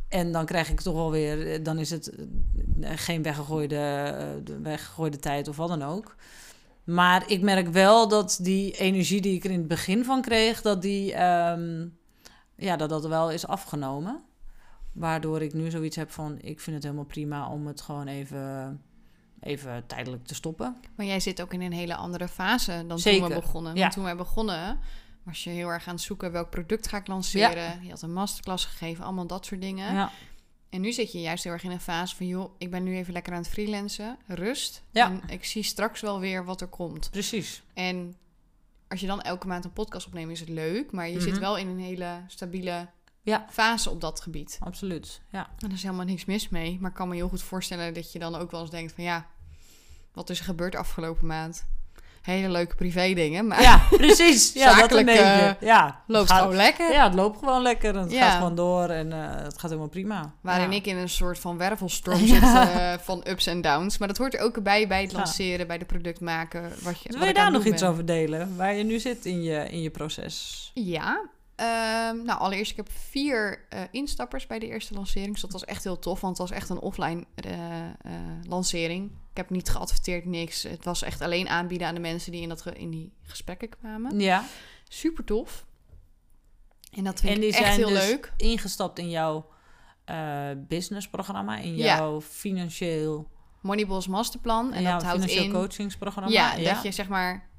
En 0.10 0.32
dan 0.32 0.46
krijg 0.46 0.70
ik 0.70 0.82
toch 0.82 0.96
wel 0.96 1.12
weer, 1.12 1.52
eh, 1.52 1.64
dan 1.64 1.80
is 1.80 1.90
het 1.90 2.12
eh, 2.82 2.92
geen 2.96 3.22
weggegooide, 3.24 3.76
de 4.44 4.60
weggegooide 4.60 5.20
tijd 5.20 5.48
of 5.48 5.56
wat 5.56 5.70
dan 5.70 5.84
ook. 5.84 6.16
Maar 6.86 7.30
ik 7.30 7.42
merk 7.42 7.68
wel 7.68 8.08
dat 8.08 8.40
die 8.42 8.78
energie 8.78 9.22
die 9.22 9.36
ik 9.36 9.44
er 9.44 9.52
in 9.52 9.60
het 9.60 9.68
begin 9.68 10.04
van 10.04 10.22
kreeg, 10.22 10.62
dat 10.62 10.82
die, 10.82 11.14
ehm, 11.14 11.88
ja, 12.56 12.76
dat 12.76 12.90
dat 12.90 13.06
wel 13.06 13.32
is 13.32 13.48
afgenomen. 13.48 14.24
Waardoor 14.92 15.42
ik 15.42 15.54
nu 15.54 15.70
zoiets 15.70 15.96
heb 15.96 16.12
van, 16.12 16.38
ik 16.42 16.60
vind 16.60 16.76
het 16.76 16.84
helemaal 16.84 17.06
prima 17.06 17.50
om 17.50 17.68
het 17.68 17.82
gewoon 17.82 18.08
even, 18.08 18.82
even 19.40 19.84
tijdelijk 19.88 20.26
te 20.26 20.36
stoppen. 20.36 20.78
Maar 20.96 21.06
jij 21.06 21.20
zit 21.20 21.42
ook 21.42 21.54
in 21.54 21.62
een 21.62 21.74
hele 21.74 21.96
andere 21.96 22.28
fase 22.28 22.84
dan 22.88 22.98
toen 22.98 23.28
we 23.28 23.34
begonnen. 23.34 23.76
ja. 23.76 23.82
Want 23.82 23.94
toen 23.94 24.04
wij 24.04 24.16
begonnen, 24.16 24.80
was 25.24 25.44
je 25.44 25.50
heel 25.50 25.70
erg 25.70 25.88
aan 25.88 25.94
het 25.94 26.04
zoeken 26.04 26.32
welk 26.32 26.50
product 26.50 26.88
ga 26.88 26.98
ik 26.98 27.08
lanceren. 27.08 27.84
Je 27.84 27.90
had 27.90 28.02
een 28.02 28.14
masterclass 28.14 28.66
gegeven, 28.66 29.04
allemaal 29.04 29.28
dat 29.28 29.46
soort 29.46 29.62
dingen. 29.62 29.94
Ja, 29.94 30.12
En 30.76 30.82
nu 30.82 30.92
zit 30.92 31.12
je 31.12 31.22
juist 31.22 31.44
heel 31.44 31.54
erg 31.54 31.64
in 31.64 31.72
een 31.72 31.80
fase 31.80 32.16
van, 32.16 32.28
joh, 32.28 32.52
ik 32.58 32.72
ben 32.72 32.84
nu 32.84 32.96
even 32.96 33.14
lekker 33.14 33.34
aan 33.34 33.40
het 33.42 33.48
freelancen, 33.48 34.18
rust. 34.28 34.84
Ja. 34.92 35.06
En 35.10 35.22
ik 35.28 35.46
zie 35.46 35.64
straks 35.64 36.02
wel 36.02 36.20
weer 36.20 36.46
wat 36.46 36.62
er 36.62 36.68
komt. 36.68 37.10
precies. 37.12 37.64
En 37.74 38.16
als 38.88 39.00
je 39.00 39.08
dan 39.08 39.22
elke 39.22 39.48
maand 39.48 39.66
een 39.66 39.74
podcast 39.74 40.08
opneemt, 40.08 40.32
is 40.32 40.40
het 40.40 40.50
leuk. 40.50 40.92
Maar 40.92 41.08
je 41.10 41.16
Mhm. 41.16 41.24
zit 41.24 41.38
wel 41.38 41.58
in 41.58 41.68
een 41.68 41.80
hele 41.80 42.24
stabiele 42.28 42.88
Ja. 43.22 43.46
fase 43.50 43.90
op 43.90 44.02
dat 44.02 44.22
gebied. 44.22 44.58
Absoluut, 44.60 45.22
ja. 45.32 45.50
En 45.60 45.68
er 45.68 45.74
is 45.74 45.84
helemaal 45.84 46.06
niks 46.06 46.26
mis 46.26 46.50
mee. 46.50 46.78
Maar 46.82 46.90
ik 46.90 46.96
kan 46.96 47.08
me 47.08 47.16
heel 47.16 47.30
goed 47.30 47.42
voorstellen 47.42 47.94
dat 47.94 48.12
je 48.12 48.20
dan 48.20 48.36
ook 48.36 48.52
wel 48.52 48.62
eens 48.62 48.70
denkt 48.70 48.94
van, 48.94 49.04
ja, 49.04 49.28
wat 50.14 50.30
is 50.30 50.40
er 50.40 50.46
gebeurd 50.46 50.76
afgelopen 50.76 51.26
maand? 51.28 51.66
Hele 52.26 52.50
leuke 52.50 52.76
privé 52.76 53.14
dingen, 53.14 53.48
maar 53.48 53.62
Ja, 53.62 53.82
precies. 53.90 54.54
Ja, 54.54 54.66
dat 54.66 54.76
Zakelijk, 54.78 55.06
beetje. 55.06 55.22
eh, 55.22 55.68
ja, 55.68 56.02
loopt 56.08 56.30
gaat- 56.32 56.42
gewoon 56.42 56.56
lekker. 56.56 56.92
Ja, 56.92 57.04
het 57.04 57.14
loopt 57.14 57.40
gewoon 57.40 57.62
lekker. 57.62 57.96
en 57.96 58.02
Het 58.02 58.12
Ja. 58.12 58.22
gaat 58.30 58.38
gewoon 58.38 58.56
door 58.56 58.90
en 58.90 59.12
eh, 59.14 59.20
het 59.44 59.54
gaat 59.60 59.70
helemaal 59.70 59.88
prima. 59.90 60.34
Waarin 60.42 60.70
ja. 60.72 60.76
ik 60.78 60.86
in 60.86 60.98
een 60.98 61.10
soort 61.10 61.40
van 61.40 61.58
wervelstorm 61.58 62.26
zit 62.28 62.42
eh, 62.42 62.94
van 63.02 63.24
ups 63.28 63.48
en 63.48 63.62
downs. 63.62 63.98
Maar 63.98 64.08
dat 64.08 64.18
hoort 64.18 64.34
er 64.34 64.40
ook 64.40 64.64
bij 64.64 64.88
bij 64.88 65.02
het 65.02 65.14
lanceren, 65.14 65.68
bij 65.68 65.78
de 65.78 65.86
product 65.86 66.20
maken. 66.20 66.62
Wat 66.62 66.72
je, 66.74 66.84
Dus 66.84 67.02
wat 67.04 67.18
wil 67.18 67.28
je 67.28 67.34
daar 67.34 67.52
nog 67.52 67.64
iets 67.66 67.84
over 67.84 68.06
delen? 68.06 68.56
Waar 68.56 68.74
je 68.76 68.84
nu 68.84 69.00
zit 69.00 69.26
in 69.26 69.44
je, 69.44 69.70
in 69.70 69.82
je 69.82 69.90
proces? 69.90 70.72
Ja. 70.74 71.22
Ehm, 71.56 72.24
nou, 72.24 72.40
allereerst, 72.40 72.72
ik 72.72 72.78
heb 72.78 72.92
vier 72.92 73.66
eh, 73.70 73.82
instappers 73.92 74.48
bij 74.48 74.60
de 74.60 74.68
eerste 74.68 74.94
lancering. 74.94 75.32
Dus 75.32 75.42
dat 75.42 75.52
was 75.52 75.66
echt 75.66 75.84
heel 75.84 76.00
tof, 76.00 76.22
want 76.22 76.38
het 76.38 76.50
was 76.50 76.58
echt 76.58 76.70
een 76.70 76.80
offline 76.80 77.26
eh, 77.36 77.86
eh, 77.86 77.92
lancering. 78.48 79.12
Ik 79.32 79.38
heb 79.38 79.50
niet 79.50 79.70
geadverteerd, 79.70 80.26
niks. 80.26 80.64
Het 80.64 80.86
was 80.86 81.02
echt 81.02 81.22
alleen 81.22 81.48
aanbieden 81.50 81.88
aan 81.88 81.94
de 81.94 82.00
mensen 82.00 82.32
die 82.32 82.42
in, 82.42 82.50
dat 82.50 82.66
in 82.66 82.90
die 82.90 83.14
gesprekken 83.22 83.70
kwamen. 83.70 84.20
Ja. 84.20 84.44
Super 84.88 85.24
tof. 85.24 85.66
En 86.92 87.04
dat 87.04 87.20
vind 87.20 87.38
En 87.38 87.48
ik 87.48 87.54
echt 87.54 87.76
heel 87.76 87.90
dus 87.90 88.08
leuk. 88.08 88.34
ingestapt 88.38 89.00
in 89.00 89.10
jouw 89.10 89.50
businessprogramma, 90.58 91.58
in 91.58 91.76
Ja. 91.76 91.96
jouw 91.96 92.22
financieel, 92.22 93.30
Moneyballs 93.62 94.08
Masterplan. 94.08 94.74
En 94.74 94.84
dat 94.84 94.92
houdt 94.92 95.08
financieel 95.08 95.44
in... 95.44 95.52
coachingsprogramma. 95.52 96.32
Ja, 96.32 96.74
dat 96.74 96.84
je 96.84 96.92
zeg 96.92 97.08
maar 97.08 97.50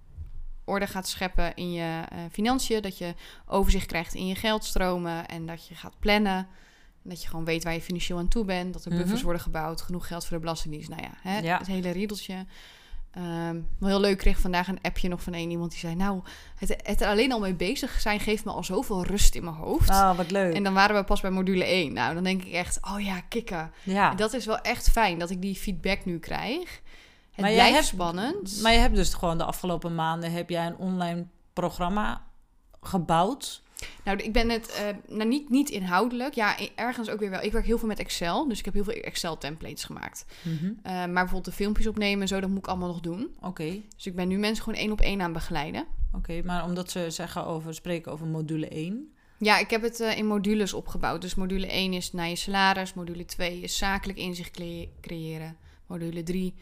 orde 0.66 0.86
gaat 0.86 1.08
scheppen 1.08 1.54
in 1.54 1.72
je 1.72 2.02
eh, 2.08 2.18
financiën. 2.32 2.82
Dat 2.82 2.98
je 2.98 3.14
overzicht 3.46 3.86
krijgt 3.86 4.14
in 4.14 4.26
je 4.26 4.34
geldstromen. 4.34 5.28
En 5.28 5.46
dat 5.46 5.66
je 5.66 5.74
gaat 5.74 5.94
plannen. 5.98 6.36
En 7.02 7.12
dat 7.12 7.22
je 7.22 7.28
gewoon 7.28 7.44
weet 7.44 7.64
waar 7.64 7.72
je 7.72 7.80
financieel 7.80 8.18
aan 8.18 8.28
toe 8.28 8.44
bent. 8.44 8.72
Dat 8.72 8.84
er 8.84 8.90
buffers 8.90 9.12
Mhm. 9.14 9.22
worden 9.24 9.42
gebouwd. 9.42 9.80
Genoeg 9.82 10.06
geld 10.06 10.24
voor 10.26 10.36
de 10.36 10.42
belastingdienst. 10.42 10.88
Nou 10.88 11.02
ja, 11.02 11.10
hè, 11.30 11.38
Ja. 11.38 11.58
het 11.58 11.66
hele 11.66 11.90
riedeltje. 11.90 12.46
Ehm 13.10 13.60
wel 13.78 13.88
heel 13.88 14.00
leuk, 14.00 14.18
kreeg 14.18 14.38
vandaag 14.38 14.68
een 14.68 14.78
appje 14.82 15.08
nog 15.08 15.22
van 15.22 15.32
een 15.34 15.50
iemand 15.50 15.70
die 15.70 15.78
zei... 15.80 15.94
Nou, 15.94 16.20
het, 16.56 16.76
het 16.82 17.00
er 17.00 17.08
alleen 17.08 17.32
al 17.32 17.40
mee 17.40 17.54
bezig 17.54 18.00
zijn 18.00 18.20
geeft 18.20 18.44
me 18.44 18.50
al 18.50 18.64
zoveel 18.64 19.04
rust 19.04 19.34
in 19.34 19.44
mijn 19.44 19.56
hoofd. 19.56 19.88
Oh, 19.88 20.16
wat 20.16 20.30
leuk. 20.30 20.54
En 20.54 20.62
dan 20.62 20.74
waren 20.74 20.96
we 20.96 21.04
pas 21.04 21.20
bij 21.20 21.30
module 21.30 21.64
1. 21.64 21.92
Nou, 21.92 22.14
dan 22.14 22.24
denk 22.24 22.42
ik 22.44 22.52
echt, 22.52 22.78
oh 22.82 23.00
ja, 23.00 23.20
kikken. 23.20 23.70
ja. 23.82 24.10
En 24.10 24.16
dat 24.16 24.32
is 24.32 24.46
wel 24.46 24.58
echt 24.60 24.90
fijn 24.90 25.18
dat 25.18 25.30
ik 25.30 25.42
die 25.42 25.54
feedback 25.54 26.04
nu 26.04 26.18
krijg. 26.18 26.80
Het 27.36 27.44
Maar 27.44 27.54
jij 27.54 27.68
blijft 27.68 27.74
hebt- 27.74 27.86
spannend. 28.02 28.58
Maar 28.62 28.72
je 28.72 28.78
hebt 28.78 28.94
dus 28.96 29.14
gewoon 29.14 29.38
de 29.38 29.44
afgelopen 29.44 29.94
maanden 29.94 30.32
heb 30.32 30.50
jij 30.50 30.66
een 30.66 30.76
online 30.76 31.26
programma 31.52 32.22
gebouwd. 32.80 33.62
Nou, 34.04 34.18
ik 34.18 34.32
ben 34.32 34.48
het 34.50 34.68
eh, 34.70 35.14
nou, 35.16 35.28
niet, 35.28 35.50
niet 35.50 35.70
inhoudelijk. 35.70 36.34
Ja, 36.34 36.60
i- 36.60 36.72
ergens 36.74 37.08
ook 37.10 37.18
weer 37.18 37.30
wel. 37.30 37.42
Ik 37.42 37.52
werk 37.52 37.66
heel 37.66 37.78
veel 37.78 37.88
met 37.88 37.98
Excel. 37.98 38.48
Dus 38.48 38.58
ik 38.58 38.64
heb 38.64 38.74
heel 38.74 38.84
veel 38.84 38.92
Excel-templates 38.92 39.84
gemaakt. 39.84 40.24
Mhm. 40.42 40.64
Eh, 40.82 40.92
maar 40.92 41.12
bijvoorbeeld 41.12 41.44
de 41.44 41.52
filmpjes 41.52 41.86
opnemen 41.86 42.20
en 42.22 42.28
zo, 42.28 42.40
dat 42.40 42.48
moet 42.48 42.58
ik 42.58 42.66
allemaal 42.66 42.88
nog 42.88 43.00
doen. 43.00 43.36
Oké. 43.40 43.80
Dus 43.96 44.06
ik 44.06 44.14
ben 44.14 44.28
nu 44.28 44.38
mensen 44.38 44.64
gewoon 44.64 44.78
één 44.78 44.92
op 44.92 45.00
één 45.00 45.20
aan 45.22 45.32
begeleiden. 45.32 45.84
Oké, 46.12 46.42
maar 46.44 46.64
omdat 46.64 46.90
ze 46.90 47.10
zeggen 47.10 47.46
over, 47.46 47.74
spreken 47.74 48.12
over 48.12 48.26
module 48.26 48.68
1. 48.68 49.12
Ja, 49.38 49.58
ik 49.58 49.70
heb 49.70 49.82
het 49.82 50.00
eh, 50.00 50.18
in 50.18 50.26
modules 50.26 50.72
opgebouwd. 50.72 51.20
Dus 51.20 51.34
module 51.34 51.66
1 51.66 51.92
is 51.92 52.12
naar 52.12 52.28
je 52.28 52.36
salaris. 52.36 52.94
Module 52.94 53.24
2 53.24 53.60
is 53.60 53.76
zakelijk 53.78 54.18
inzicht 54.18 54.50
cre- 54.50 54.88
creëren. 55.00 55.56
Module 55.86 56.22
3 56.22 56.54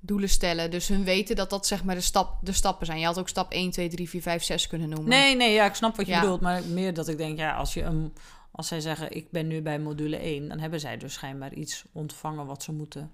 doelen 0.00 0.28
stellen. 0.28 0.70
Dus 0.70 0.88
hun 0.88 1.04
weten 1.04 1.36
dat 1.36 1.50
dat 1.50 1.66
zeg 1.66 1.84
maar 1.84 1.94
de, 1.94 2.00
stap, 2.00 2.38
de 2.42 2.52
stappen 2.52 2.86
zijn. 2.86 2.98
Je 2.98 3.04
had 3.06 3.18
ook 3.18 3.28
stap 3.28 3.52
1, 3.52 3.70
2, 3.70 3.88
3, 3.88 4.08
4, 4.08 4.22
5, 4.22 4.42
6 4.42 4.66
kunnen 4.66 4.88
noemen. 4.88 5.08
Nee, 5.08 5.36
nee, 5.36 5.52
ja, 5.52 5.64
ik 5.64 5.74
snap 5.74 5.96
wat 5.96 6.06
je 6.06 6.12
Ja. 6.12 6.20
bedoelt. 6.20 6.40
Maar 6.40 6.62
meer 6.64 6.94
dat 6.94 7.08
ik 7.08 7.16
denk, 7.16 7.38
ja, 7.38 7.54
als, 7.54 7.74
je 7.74 7.82
een, 7.82 8.14
als 8.50 8.68
zij 8.68 8.80
zeggen, 8.80 9.12
ik 9.16 9.30
ben 9.30 9.46
nu 9.46 9.62
bij 9.62 9.78
module 9.78 10.16
1... 10.16 10.48
dan 10.48 10.58
hebben 10.58 10.80
zij 10.80 10.96
dus 10.96 11.12
schijnbaar 11.12 11.52
iets 11.52 11.84
ontvangen 11.92 12.46
wat 12.46 12.62
ze 12.62 12.72
moeten 12.72 13.10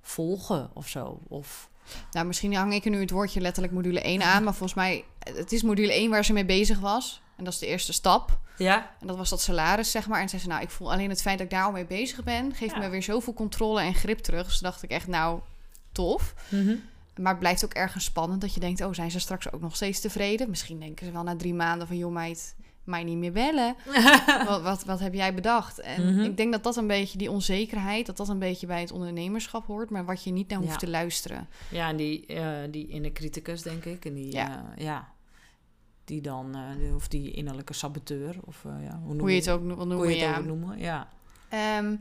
volgen 0.00 0.70
of 0.74 0.88
zo. 0.88 1.20
Of, 1.28 1.68
Nou, 2.12 2.26
misschien 2.26 2.54
hang 2.54 2.72
ik 2.74 2.84
er 2.84 2.90
nu 2.90 3.00
het 3.00 3.10
woordje 3.10 3.40
letterlijk 3.40 3.74
module 3.74 4.00
1 4.00 4.22
aan. 4.22 4.44
Maar 4.44 4.54
volgens 4.54 4.74
mij, 4.74 5.04
het 5.18 5.52
is 5.52 5.62
module 5.62 5.92
1 5.92 6.10
waar 6.10 6.24
ze 6.24 6.32
mee 6.32 6.44
bezig 6.44 6.78
was. 6.78 7.22
En 7.36 7.44
dat 7.44 7.52
is 7.52 7.58
de 7.58 7.66
eerste 7.66 7.92
stap. 7.92 8.38
ja, 8.56 8.90
En 9.00 9.06
dat 9.06 9.16
was 9.16 9.28
dat 9.30 9.40
salaris, 9.40 9.90
zeg 9.90 10.08
maar. 10.08 10.20
En 10.20 10.28
zei 10.28 10.42
ze, 10.42 10.48
nou, 10.48 10.62
ik 10.62 10.70
voel 10.70 10.92
alleen 10.92 11.10
het 11.10 11.22
feit 11.22 11.38
dat 11.38 11.46
ik 11.46 11.52
daar 11.52 11.64
al 11.64 11.72
mee 11.72 11.86
bezig 11.86 12.24
ben... 12.24 12.54
geeft 12.54 12.74
Ja. 12.74 12.78
me 12.78 12.88
weer 12.88 13.02
zoveel 13.02 13.32
controle 13.34 13.80
en 13.80 13.94
grip 13.94 14.18
terug. 14.18 14.46
Dus 14.46 14.58
dacht 14.58 14.82
ik 14.82 14.90
echt, 14.90 15.06
nou, 15.06 15.40
tof. 16.00 16.34
Maar 17.16 17.30
het 17.30 17.38
blijft 17.38 17.64
ook 17.64 17.72
ergens 17.74 18.04
spannend 18.04 18.40
dat 18.40 18.54
je 18.54 18.60
denkt... 18.60 18.80
oh, 18.84 18.92
zijn 18.92 19.10
ze 19.10 19.20
straks 19.20 19.52
ook 19.52 19.60
nog 19.60 19.76
steeds 19.76 20.00
tevreden? 20.00 20.50
Misschien 20.50 20.80
denken 20.80 21.06
ze 21.06 21.12
wel 21.12 21.22
na 21.22 21.36
drie 21.36 21.54
maanden 21.54 21.86
van... 21.86 21.96
joh, 21.96 22.12
meid, 22.12 22.54
mij 22.84 23.04
niet 23.04 23.16
meer 23.16 23.32
bellen. 23.32 23.74
wat, 24.48 24.62
wat, 24.62 24.84
wat 24.84 25.00
heb 25.00 25.14
jij 25.14 25.34
bedacht? 25.34 25.80
En 25.80 26.14
Mhm. 26.14 26.20
ik 26.20 26.36
denk 26.36 26.52
dat 26.52 26.62
dat 26.62 26.76
een 26.76 26.86
beetje, 26.86 27.18
die 27.18 27.30
onzekerheid... 27.30 28.06
dat 28.06 28.16
dat 28.16 28.28
een 28.28 28.38
beetje 28.38 28.66
bij 28.66 28.80
het 28.80 28.92
ondernemerschap 28.92 29.66
hoort... 29.66 29.90
maar 29.90 30.04
wat 30.04 30.24
je 30.24 30.30
niet 30.30 30.48
naar 30.48 30.58
hoeft 30.58 30.70
Ja. 30.72 30.76
te 30.78 30.88
luisteren. 30.88 31.48
Ja, 31.70 31.88
en 31.88 31.96
die, 31.96 32.26
eh 32.26 32.46
die 32.70 32.88
inner 32.88 33.12
criticus, 33.12 33.62
denk 33.62 33.84
ik. 33.84 34.04
En 34.04 34.14
die, 34.14 34.32
Ja. 34.32 34.46
ja. 34.48 34.64
ja 34.76 35.08
die 36.04 36.20
dan, 36.20 36.54
eh, 36.54 36.94
of 36.94 37.08
die 37.08 37.30
innerlijke 37.30 37.72
saboteur, 37.72 38.36
of 38.44 38.64
eh, 38.64 38.84
ja, 38.84 38.98
hoe, 38.98 39.08
noem 39.08 39.18
Hoe 39.20 39.30
je 39.30 39.36
het 39.36 39.50
ook 39.50 39.62
noemen, 39.62 39.96
hoe 39.96 40.04
je 40.06 40.10
het 40.12 40.20
ja. 40.20 40.30
ook 40.36 40.44
wil 40.44 40.54
noemen. 40.56 40.78
Ja. 40.78 41.08
Ehm, 41.48 41.94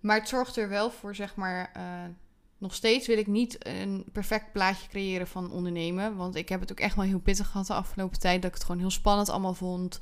maar 0.00 0.18
het 0.18 0.28
zorgt 0.28 0.56
er 0.56 0.68
wel 0.68 0.90
voor, 0.90 1.14
zeg 1.14 1.34
maar... 1.34 1.70
nog 2.64 2.74
steeds 2.74 3.06
wil 3.06 3.18
ik 3.18 3.26
niet 3.26 3.66
een 3.66 4.04
perfect 4.12 4.52
plaatje 4.52 4.88
creëren 4.88 5.26
van 5.26 5.50
ondernemen. 5.50 6.16
Want 6.16 6.34
ik 6.34 6.48
heb 6.48 6.60
het 6.60 6.70
ook 6.70 6.80
echt 6.80 6.96
wel 6.96 7.04
heel 7.04 7.18
pittig 7.18 7.50
gehad 7.50 7.66
de 7.66 7.74
afgelopen 7.74 8.18
tijd. 8.18 8.42
Dat 8.42 8.50
ik 8.50 8.56
het 8.56 8.64
gewoon 8.66 8.80
heel 8.80 8.90
spannend 8.90 9.28
allemaal 9.28 9.54
vond. 9.54 10.00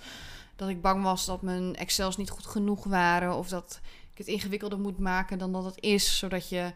Dat 0.56 0.68
ik 0.68 0.82
bang 0.82 1.02
was 1.02 1.26
dat 1.26 1.42
mijn 1.42 1.76
Excels 1.76 2.16
niet 2.16 2.30
goed 2.30 2.46
genoeg 2.46 2.84
waren. 2.84 3.36
Of 3.36 3.48
dat 3.48 3.80
ik 4.12 4.18
het 4.18 4.26
ingewikkelder 4.26 4.78
moet 4.78 4.98
maken 4.98 5.38
dan 5.38 5.52
dat 5.52 5.64
het 5.64 5.80
is. 5.80 6.18
Zodat 6.18 6.48
je 6.48 6.72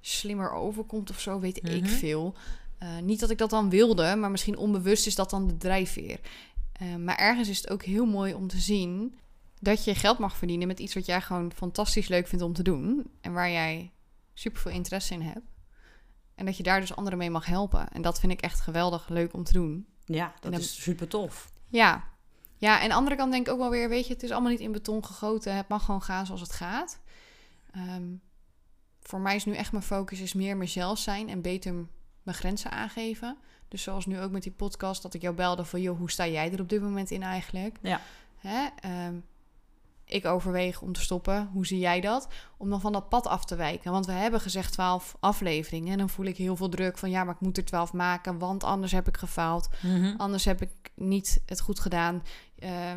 slimmer 0.00 0.52
overkomt 0.52 1.10
of 1.10 1.20
zo, 1.20 1.40
weet 1.40 1.56
ik 1.56 1.80
Mhm. 1.82 1.86
veel. 1.86 2.34
Eh, 2.78 2.98
niet 3.02 3.20
dat 3.20 3.30
ik 3.30 3.38
dat 3.38 3.50
dan 3.50 3.70
wilde, 3.70 4.16
maar 4.16 4.30
misschien 4.30 4.56
onbewust 4.56 5.06
is 5.06 5.14
dat 5.14 5.30
dan 5.30 5.46
de 5.46 5.56
drijfveer. 5.56 6.20
Eh, 6.72 6.94
maar 6.96 7.16
ergens 7.16 7.48
is 7.48 7.56
het 7.60 7.70
ook 7.70 7.82
heel 7.82 8.06
mooi 8.06 8.34
om 8.34 8.48
te 8.48 8.58
zien 8.58 9.18
dat 9.60 9.84
je 9.84 9.94
geld 9.94 10.18
mag 10.18 10.36
verdienen 10.36 10.66
met 10.66 10.78
iets 10.80 10.94
wat 10.94 11.06
jij 11.06 11.20
gewoon 11.20 11.52
fantastisch 11.52 12.08
leuk 12.08 12.26
vindt 12.26 12.44
om 12.44 12.52
te 12.52 12.62
doen. 12.62 13.06
En 13.20 13.32
waar 13.32 13.50
jij 13.50 13.90
super 14.38 14.60
veel 14.60 14.72
interesse 14.72 15.14
in 15.14 15.22
hebt. 15.22 15.54
En 16.34 16.44
dat 16.44 16.56
je 16.56 16.62
daar 16.62 16.80
dus 16.80 16.96
anderen 16.96 17.18
mee 17.18 17.30
mag 17.30 17.46
helpen. 17.46 17.88
En 17.88 18.02
dat 18.02 18.20
vind 18.20 18.32
ik 18.32 18.40
echt 18.40 18.60
geweldig 18.60 19.08
leuk 19.08 19.32
om 19.32 19.44
te 19.44 19.52
doen. 19.52 19.86
ja, 20.04 20.34
dat 20.40 20.58
is 20.58 20.82
super 20.82 21.08
tof. 21.08 21.52
Ja. 21.66 22.04
Ja, 22.56 22.76
en 22.76 22.82
aan 22.82 22.88
de 22.88 22.94
andere 22.94 23.16
kant 23.16 23.32
denk 23.32 23.46
ik 23.46 23.52
ook 23.52 23.58
wel 23.58 23.70
weer, 23.70 23.88
weet 23.88 24.06
je, 24.06 24.12
het 24.12 24.22
is 24.22 24.30
allemaal 24.30 24.50
niet 24.50 24.60
in 24.60 24.72
beton 24.72 25.04
gegoten. 25.04 25.56
Het 25.56 25.68
mag 25.68 25.84
gewoon 25.84 26.02
gaan 26.02 26.26
zoals 26.26 26.40
het 26.40 26.52
gaat. 26.52 27.00
Ehm, 27.72 28.14
voor 29.00 29.20
mij 29.20 29.36
is 29.36 29.44
nu 29.44 29.54
echt 29.54 29.72
mijn 29.72 29.84
focus 29.84 30.20
is 30.20 30.32
meer 30.32 30.56
mezelf 30.56 30.98
zijn 30.98 31.28
en 31.28 31.40
beter 31.40 31.74
mijn 32.22 32.36
grenzen 32.36 32.70
aangeven. 32.70 33.36
Dus 33.68 33.82
zoals 33.82 34.06
nu 34.06 34.20
ook 34.20 34.30
met 34.30 34.42
die 34.42 34.52
podcast, 34.52 35.02
dat 35.02 35.14
ik 35.14 35.22
jou 35.22 35.34
belde 35.34 35.64
van, 35.64 35.80
joh, 35.80 35.98
hoe 35.98 36.10
sta 36.10 36.26
jij 36.26 36.52
er 36.52 36.60
op 36.60 36.68
dit 36.68 36.82
moment 36.82 37.10
in 37.10 37.22
eigenlijk? 37.22 37.78
Ja. 37.82 38.00
Hè? 38.36 38.68
Ehm, 38.80 39.14
ik 40.06 40.24
overweeg 40.24 40.80
om 40.80 40.92
te 40.92 41.00
stoppen. 41.00 41.48
Hoe 41.52 41.66
zie 41.66 41.78
jij 41.78 42.00
dat? 42.00 42.28
Om 42.56 42.70
dan 42.70 42.80
van 42.80 42.92
dat 42.92 43.08
pad 43.08 43.26
af 43.26 43.44
te 43.44 43.56
wijken. 43.56 43.92
Want 43.92 44.06
we 44.06 44.12
hebben 44.12 44.40
gezegd 44.40 44.72
12 44.72 45.16
afleveringen. 45.20 45.92
En 45.92 45.98
dan 45.98 46.08
voel 46.08 46.26
ik 46.26 46.36
heel 46.36 46.56
veel 46.56 46.68
druk 46.68 46.98
van 46.98 47.10
ja, 47.10 47.24
maar 47.24 47.34
ik 47.34 47.40
moet 47.40 47.56
er 47.56 47.64
12 47.64 47.92
maken. 47.92 48.38
Want 48.38 48.64
anders 48.64 48.92
heb 48.92 49.08
ik 49.08 49.16
gefaald. 49.16 49.68
Mhm. 49.82 50.14
Anders 50.16 50.44
heb 50.44 50.62
ik 50.62 50.70
niet 50.94 51.42
het 51.46 51.60
goed 51.60 51.80
gedaan. 51.80 52.22
Eh, 52.58 52.92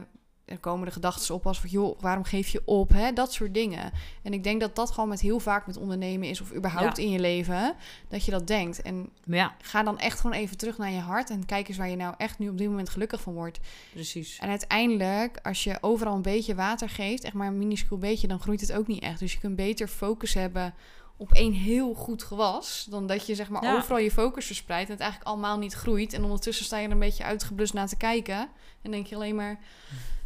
er 0.50 0.58
komen 0.58 0.86
de 0.86 0.92
gedachten 0.92 1.36
op 1.36 1.48
als 1.48 1.60
van, 1.60 1.70
joh, 1.70 2.00
waarom 2.00 2.24
geef 2.24 2.48
je 2.50 2.62
op? 2.66 2.90
Hè? 2.90 3.14
Dat 3.14 3.34
soort 3.34 3.54
dingen. 3.54 3.92
En 4.24 4.34
ik 4.34 4.44
denk 4.44 4.62
dat 4.62 4.76
dat 4.76 4.92
gewoon 4.92 5.10
met 5.10 5.22
heel 5.22 5.40
vaak 5.40 5.68
met 5.68 5.78
ondernemen 5.78 6.28
is, 6.30 6.42
of 6.42 6.54
überhaupt 6.54 6.98
Ja. 6.98 7.04
in 7.04 7.10
je 7.10 7.20
leven, 7.20 7.76
dat 8.08 8.26
je 8.26 8.32
dat 8.32 8.48
denkt. 8.48 8.82
En 8.82 9.10
Ja, 9.26 9.56
ga 9.62 9.84
dan 9.84 10.00
echt 10.00 10.20
gewoon 10.20 10.36
even 10.36 10.58
terug 10.58 10.78
naar 10.78 10.92
je 10.92 11.00
hart 11.00 11.30
en 11.30 11.46
kijk 11.46 11.68
eens 11.68 11.78
waar 11.78 11.90
je 11.90 11.96
nou 11.96 12.14
echt 12.18 12.40
nu 12.40 12.50
op 12.50 12.58
dit 12.58 12.68
moment 12.68 12.90
gelukkig 12.90 13.22
van 13.22 13.34
wordt. 13.34 13.60
precies. 13.94 14.38
En 14.40 14.50
uiteindelijk, 14.50 15.40
als 15.44 15.64
je 15.64 15.78
overal 15.82 16.16
een 16.16 16.22
beetje 16.22 16.56
water 16.56 16.90
geeft, 16.90 17.24
echt 17.24 17.34
maar 17.34 17.48
een 17.48 17.58
minuscuul 17.58 17.98
beetje, 18.00 18.28
dan 18.28 18.40
groeit 18.40 18.62
het 18.62 18.74
ook 18.74 18.88
niet 18.88 19.02
echt. 19.04 19.20
Dus 19.20 19.34
je 19.34 19.40
kunt 19.40 19.56
beter 19.56 19.88
focus 19.88 20.34
hebben 20.34 20.74
op 21.18 21.32
één 21.34 21.52
heel 21.54 21.94
goed 21.94 22.24
gewas, 22.24 22.88
dan 22.90 23.08
dat 23.08 23.26
je 23.26 23.36
zeg 23.36 23.50
maar 23.50 23.64
Ja. 23.64 23.76
overal 23.76 23.98
je 23.98 24.12
focus 24.12 24.46
verspreidt 24.46 24.86
en 24.88 24.92
het 24.94 25.02
eigenlijk 25.02 25.32
allemaal 25.32 25.58
niet 25.58 25.74
groeit. 25.74 26.14
En 26.14 26.24
ondertussen 26.24 26.66
sta 26.66 26.78
je 26.78 26.86
er 26.86 26.92
een 26.92 27.00
beetje 27.00 27.24
uitgeblust 27.24 27.74
naar 27.74 27.88
te 27.88 27.96
kijken 27.98 28.50
en 28.82 28.92
denk 28.92 29.06
je 29.08 29.16
alleen 29.16 29.36
maar, 29.36 29.60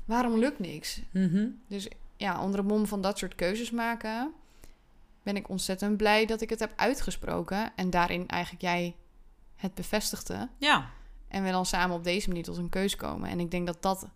waarom 0.06 0.38
lukt 0.38 0.60
niks? 0.60 1.02
Mhm. 1.12 1.48
Dus 1.68 1.88
ja, 2.18 2.44
onder 2.44 2.62
de 2.62 2.68
mom 2.68 2.88
van 2.88 3.02
dat 3.02 3.18
soort 3.18 3.36
keuzes 3.36 3.72
maken, 3.72 4.34
ben 5.24 5.36
ik 5.36 5.50
ontzettend 5.50 5.98
blij 5.98 6.26
dat 6.26 6.42
ik 6.42 6.50
het 6.50 6.60
heb 6.60 6.74
uitgesproken 6.76 7.72
en 7.76 7.90
daarin 7.90 8.28
eigenlijk 8.28 8.62
jij 8.62 8.96
het 9.56 9.74
bevestigde. 9.74 10.50
Ja, 10.58 10.90
En 11.28 11.44
we 11.44 11.52
dan 11.52 11.66
samen 11.66 11.96
op 11.96 12.04
deze 12.04 12.28
manier 12.28 12.44
tot 12.44 12.58
een 12.58 12.70
keus 12.70 12.96
komen. 12.96 13.30
En 13.30 13.40
ik 13.40 13.52
denk 13.52 13.66
dat 13.66 13.82
dat 13.82 14.08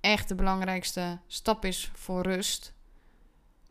echt 0.00 0.28
de 0.28 0.34
belangrijkste 0.34 1.18
stap 1.26 1.64
is 1.64 1.90
voor 1.94 2.22
rust. 2.22 2.72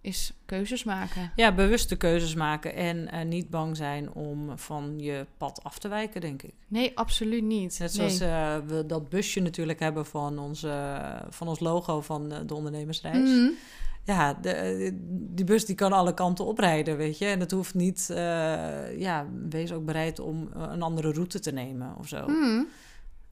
Is 0.02 0.34
keuzes 0.46 0.84
maken. 0.84 1.32
ja, 1.36 1.54
bewuste 1.56 1.96
keuzes 1.96 2.36
maken 2.36 2.76
en 2.76 3.12
eh, 3.12 3.26
niet 3.26 3.50
bang 3.50 3.78
zijn 3.78 4.14
om 4.14 4.58
van 4.58 5.00
je 5.00 5.26
pad 5.38 5.64
af 5.64 5.80
te 5.80 5.88
wijken, 5.88 6.22
denk 6.22 6.42
ik. 6.44 6.54
Nee, 6.68 6.92
absoluut 6.98 7.44
niet. 7.44 7.80
Net 7.80 7.98
Nee. 7.98 8.10
zoals 8.10 8.20
eh, 8.20 8.58
we 8.68 8.86
dat 8.86 9.10
busje 9.10 9.40
natuurlijk 9.40 9.80
hebben 9.80 10.06
van, 10.06 10.40
onze, 10.40 11.02
van 11.30 11.48
ons 11.48 11.60
logo 11.60 12.02
van 12.02 12.32
eh, 12.32 12.40
de 12.46 12.54
ondernemersreis. 12.54 13.30
Mhm. 13.30 13.50
Ja, 14.04 14.34
de, 14.34 14.50
eh, 14.52 14.92
die 15.10 15.46
bus 15.46 15.66
die 15.66 15.76
kan 15.76 15.94
alle 15.94 16.14
kanten 16.14 16.46
oprijden, 16.46 16.98
weet 16.98 17.18
je. 17.18 17.26
En 17.26 17.40
het 17.40 17.52
hoeft 17.52 17.74
niet... 17.74 18.10
eh, 18.10 19.00
ja, 19.00 19.26
wees 19.50 19.72
ook 19.72 19.86
bereid 19.86 20.20
om 20.20 20.50
eh, 20.56 20.68
een 20.72 20.82
andere 20.82 21.12
route 21.12 21.40
te 21.40 21.52
nemen 21.52 21.96
of 21.98 22.08
zo. 22.08 22.28
Mhm. 22.28 22.64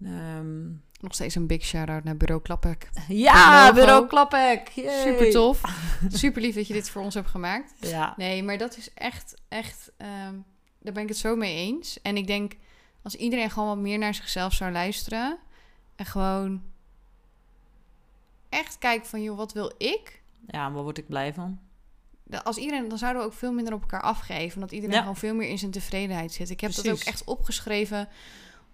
Ehm, 0.03 0.65
Nog 0.99 1.13
steeds 1.13 1.35
een 1.35 1.47
big 1.47 1.63
shout-out 1.63 2.03
naar 2.03 2.17
Bureau 2.17 2.41
Klappek. 2.41 2.89
ja, 3.07 3.73
bureau 3.73 4.07
Klappek. 4.07 4.67
Yay. 4.69 5.03
Super 5.03 5.31
tof. 5.31 5.61
Super 6.09 6.41
lief 6.41 6.55
dat 6.55 6.67
je 6.67 6.73
dit 6.73 6.89
voor 6.89 7.01
ons 7.01 7.13
hebt 7.13 7.29
gemaakt. 7.29 7.73
Ja, 7.79 8.13
Nee, 8.17 8.43
maar 8.43 8.57
dat 8.57 8.77
is 8.77 8.93
echt, 8.93 9.35
echt... 9.47 9.91
ehm, 9.97 10.33
daar 10.79 10.93
ben 10.93 11.03
ik 11.03 11.09
het 11.09 11.17
zo 11.17 11.35
mee 11.35 11.55
eens. 11.55 12.01
En 12.01 12.17
ik 12.17 12.27
denk, 12.27 12.53
als 13.01 13.15
iedereen 13.15 13.49
gewoon 13.51 13.67
wat 13.67 13.77
meer 13.77 13.97
naar 13.97 14.13
zichzelf 14.13 14.53
zou 14.53 14.71
luisteren... 14.71 15.37
en 15.95 16.05
gewoon 16.05 16.61
echt 18.49 18.77
kijken 18.77 19.09
van, 19.09 19.21
joh, 19.21 19.37
wat 19.37 19.53
wil 19.53 19.71
ik... 19.77 20.21
ja, 20.47 20.71
waar 20.71 20.83
word 20.83 20.97
ik 20.97 21.07
blij 21.07 21.33
van? 21.33 21.59
Als 22.43 22.57
iedereen, 22.57 22.87
dan 22.89 22.97
zouden 22.97 23.21
we 23.21 23.27
ook 23.27 23.33
veel 23.33 23.51
minder 23.53 23.73
op 23.73 23.81
elkaar 23.81 24.01
afgeven. 24.01 24.55
Omdat 24.55 24.71
iedereen 24.71 24.95
Ja. 24.95 25.01
gewoon 25.01 25.15
veel 25.17 25.35
meer 25.35 25.49
in 25.49 25.57
zijn 25.57 25.71
tevredenheid 25.71 26.31
zit. 26.33 26.49
Ik 26.49 26.59
heb 26.59 26.73
dat 26.75 26.89
ook 26.89 26.99
echt 26.99 27.23
opgeschreven. 27.23 28.09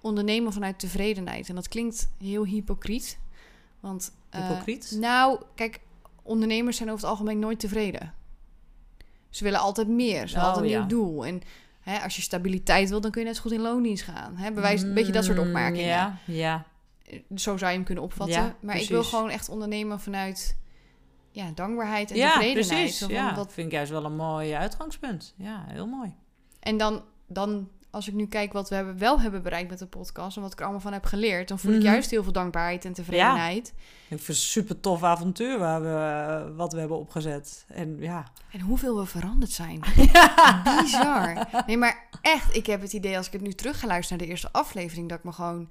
Ondernemen 0.03 0.53
vanuit 0.53 0.79
tevredenheid. 0.79 1.49
En 1.49 1.55
dat 1.55 1.67
klinkt 1.67 2.09
heel 2.19 2.45
hypocriet. 2.45 3.19
Want, 3.79 4.11
eh, 4.29 4.47
Hypocriet? 4.47 4.95
nou, 4.99 5.41
kijk, 5.55 5.79
ondernemers 6.21 6.77
zijn 6.77 6.89
over 6.89 7.01
het 7.01 7.09
algemeen 7.11 7.39
nooit 7.39 7.59
tevreden. 7.59 8.13
Ze 9.29 9.43
willen 9.43 9.59
altijd 9.59 9.87
meer. 9.87 10.27
Ze 10.27 10.35
Oh, 10.37 10.43
hadden 10.43 10.63
een 10.63 10.69
ja. 10.69 10.79
nieuw 10.79 10.87
doel. 10.87 11.25
En 11.25 11.41
hè, 11.81 11.99
als 11.99 12.15
je 12.15 12.21
stabiliteit 12.21 12.89
wil, 12.89 13.01
dan 13.01 13.11
kun 13.11 13.21
je 13.21 13.27
net 13.27 13.35
zo 13.35 13.41
goed 13.41 13.51
in 13.51 13.61
loondienst 13.61 14.03
gaan. 14.03 14.37
Hè, 14.37 14.51
bewijs, 14.51 14.81
een 14.81 14.93
beetje 14.93 15.11
dat 15.11 15.23
soort 15.25 15.37
Mm, 15.37 15.45
opmerkingen. 15.45 15.87
Ja, 15.87 16.17
ja. 16.25 16.65
Zo 17.35 17.57
zou 17.57 17.71
je 17.71 17.77
hem 17.77 17.85
kunnen 17.85 18.03
opvatten. 18.03 18.41
Ja, 18.41 18.55
maar 18.61 18.77
ik 18.77 18.89
wil 18.89 19.03
gewoon 19.03 19.29
echt 19.29 19.49
ondernemen 19.49 19.99
vanuit 19.99 20.57
ja, 21.31 21.51
dankbaarheid 21.55 22.11
en 22.11 22.17
ja 22.17 22.27
tevredenheid. 22.33 22.67
precies. 22.77 23.07
Ja, 23.07 23.31
dat 23.31 23.53
vind 23.53 23.67
ik 23.67 23.73
juist 23.73 23.91
wel 23.91 24.05
een 24.05 24.15
mooi 24.15 24.53
uitgangspunt. 24.53 25.33
Ja, 25.37 25.63
heel 25.67 25.87
mooi. 25.87 26.13
En 26.59 26.77
dan, 26.77 27.03
dan, 27.27 27.69
als 27.93 28.07
ik 28.07 28.13
nu 28.13 28.25
kijk 28.27 28.53
wat 28.53 28.69
we 28.69 28.75
hebben, 28.75 28.97
wel 28.97 29.21
hebben 29.21 29.41
bereikt 29.43 29.69
met 29.69 29.79
de 29.79 29.85
podcast... 29.85 30.35
en 30.35 30.41
wat 30.41 30.51
ik 30.51 30.57
er 30.57 30.63
allemaal 30.63 30.81
van 30.81 30.93
heb 30.93 31.05
geleerd... 31.05 31.47
dan 31.47 31.59
voel 31.59 31.71
ik 31.71 31.77
Mhm. 31.77 31.85
juist 31.87 32.09
heel 32.11 32.23
veel 32.23 32.31
dankbaarheid 32.31 32.85
en 32.85 32.93
tevredenheid. 32.93 33.67
Ik 33.67 33.73
vind 34.07 34.19
het 34.19 34.29
een 34.29 34.35
super 34.35 34.79
tof 34.79 35.03
avontuur 35.03 35.59
waar 35.59 35.81
we, 35.81 36.53
wat 36.55 36.73
we 36.73 36.79
hebben 36.79 36.97
opgezet. 36.99 37.65
En 37.67 37.97
ja. 37.99 38.23
En 38.51 38.59
hoeveel 38.59 38.97
we 38.97 39.05
veranderd 39.05 39.51
zijn. 39.51 39.79
Bizar. 40.81 41.47
Nee, 41.67 41.77
maar 41.77 42.07
echt, 42.21 42.55
ik 42.55 42.65
heb 42.65 42.81
het 42.81 42.93
idee 42.93 43.17
als 43.17 43.27
ik 43.27 43.33
het 43.33 43.41
nu 43.41 43.53
terug 43.53 43.79
ga 43.79 43.87
luisteren 43.87 44.17
naar 44.17 44.27
de 44.27 44.33
eerste 44.33 44.51
aflevering... 44.51 45.09
dat 45.09 45.17
ik 45.17 45.23
me 45.23 45.31
gewoon... 45.31 45.69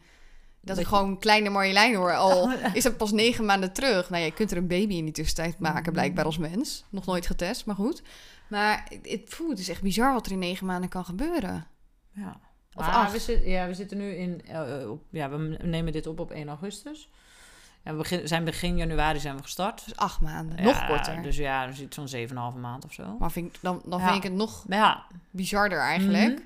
Dat, 0.64 0.78
ik 0.78 0.84
Dat 0.84 0.92
gewoon 0.94 1.18
kleine 1.18 1.48
Marjolein 1.50 1.94
hoor. 1.94 2.14
Al 2.14 2.52
is 2.72 2.84
het 2.84 2.96
pas 2.96 3.12
negen 3.12 3.44
maanden 3.44 3.72
terug. 3.72 4.10
Nou, 4.10 4.24
je 4.24 4.32
kunt 4.32 4.50
er 4.50 4.56
een 4.56 4.66
baby 4.66 4.94
in 4.94 5.04
die 5.04 5.14
tussentijd 5.14 5.58
Mhm. 5.58 5.72
maken, 5.72 5.92
blijkbaar 5.92 6.24
als 6.24 6.38
mens. 6.38 6.84
Nog 6.90 7.06
nooit 7.06 7.26
getest, 7.26 7.66
maar 7.66 7.74
goed. 7.74 8.02
Maar 8.48 8.86
het, 8.88 9.10
het, 9.10 9.38
het 9.48 9.58
is 9.58 9.68
echt 9.68 9.82
bizar 9.82 10.12
wat 10.12 10.26
er 10.26 10.32
in 10.32 10.38
negen 10.38 10.66
maanden 10.66 10.88
kan 10.90 11.04
gebeuren. 11.04 11.66
Ja. 12.12 12.40
Of 12.74 12.84
Maar 12.86 12.94
acht? 12.94 13.12
We 13.12 13.18
zitten, 13.18 13.48
ja, 13.50 13.66
we 13.66 13.74
zitten 13.74 13.98
nu 13.98 14.14
in... 14.14 14.42
eh, 14.46 14.90
op, 14.90 15.02
ja, 15.10 15.30
we 15.30 15.56
nemen 15.62 15.92
dit 15.92 16.06
op 16.06 16.20
op 16.20 16.30
1 16.30 16.48
augustus. 16.48 17.10
Ja, 17.84 17.90
we 17.90 17.96
begin, 17.96 18.28
zijn 18.28 18.44
begin 18.44 18.76
januari 18.76 19.20
zijn 19.20 19.36
we 19.36 19.42
gestart. 19.42 19.84
Dus 19.84 19.96
acht 19.96 20.20
maanden. 20.20 20.62
Nog 20.62 20.86
korter. 20.86 21.22
Dus 21.22 21.36
ja, 21.36 21.66
dus 21.66 21.80
iets 21.80 21.96
van 21.96 22.08
7,5 22.54 22.60
maand 22.60 22.84
of 22.84 22.92
zo. 22.92 23.16
Maar 23.18 23.30
vind 23.30 23.54
ik, 23.54 23.62
dan, 23.62 23.82
dan 23.84 23.98
Ja. 23.98 24.04
vind 24.04 24.16
ik 24.16 24.22
het 24.22 24.32
nog 24.38 24.64
ja. 24.68 25.04
bizarder 25.30 25.78
eigenlijk. 25.78 26.42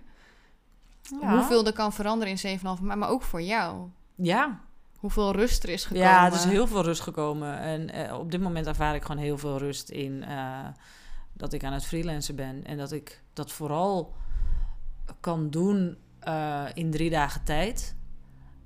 Mhm. 1.11 1.21
Ja. 1.21 1.35
Hoeveel 1.37 1.67
er 1.67 1.73
kan 1.73 1.93
veranderen 1.93 2.39
in 2.43 2.59
7,5 2.59 2.63
maand. 2.63 2.81
Maar 2.81 3.09
ook 3.09 3.23
voor 3.23 3.43
jou. 3.43 3.89
Ja. 4.15 4.61
Hoeveel 4.97 5.33
rust 5.33 5.63
er 5.63 5.69
is 5.69 5.85
gekomen. 5.85 6.09
Ja, 6.09 6.27
er 6.27 6.33
is 6.33 6.45
heel 6.45 6.67
veel 6.67 6.83
rust 6.83 7.01
gekomen. 7.01 7.59
En 7.59 7.91
eh, 7.91 8.19
op 8.19 8.31
dit 8.31 8.41
moment 8.41 8.67
ervaar 8.67 8.95
ik 8.95 9.03
gewoon 9.03 9.23
heel 9.23 9.39
veel 9.39 9.59
rust 9.59 9.89
in 9.89 10.25
eh, 10.25 10.67
dat 11.33 11.53
ik 11.53 11.65
aan 11.65 11.73
het 11.73 11.87
freelancen 11.87 12.37
ben. 12.37 12.65
En 12.65 12.77
dat 12.77 12.93
ik 12.93 13.23
dat 13.33 13.53
vooral 13.53 14.15
kan 15.21 15.51
doen 15.51 15.97
eh, 16.21 16.65
in 16.75 16.91
drie 16.91 17.11
dagen 17.11 17.45
tijd. 17.45 17.97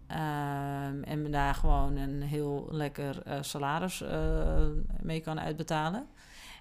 Ehm, 0.06 1.02
en 1.02 1.22
me 1.22 1.28
daar 1.30 1.54
gewoon 1.54 1.96
een 1.96 2.22
heel 2.22 2.68
lekker 2.70 3.22
eh, 3.22 3.38
salaris 3.40 4.00
eh, 4.00 4.66
mee 5.00 5.20
kan 5.20 5.40
uitbetalen. 5.40 6.06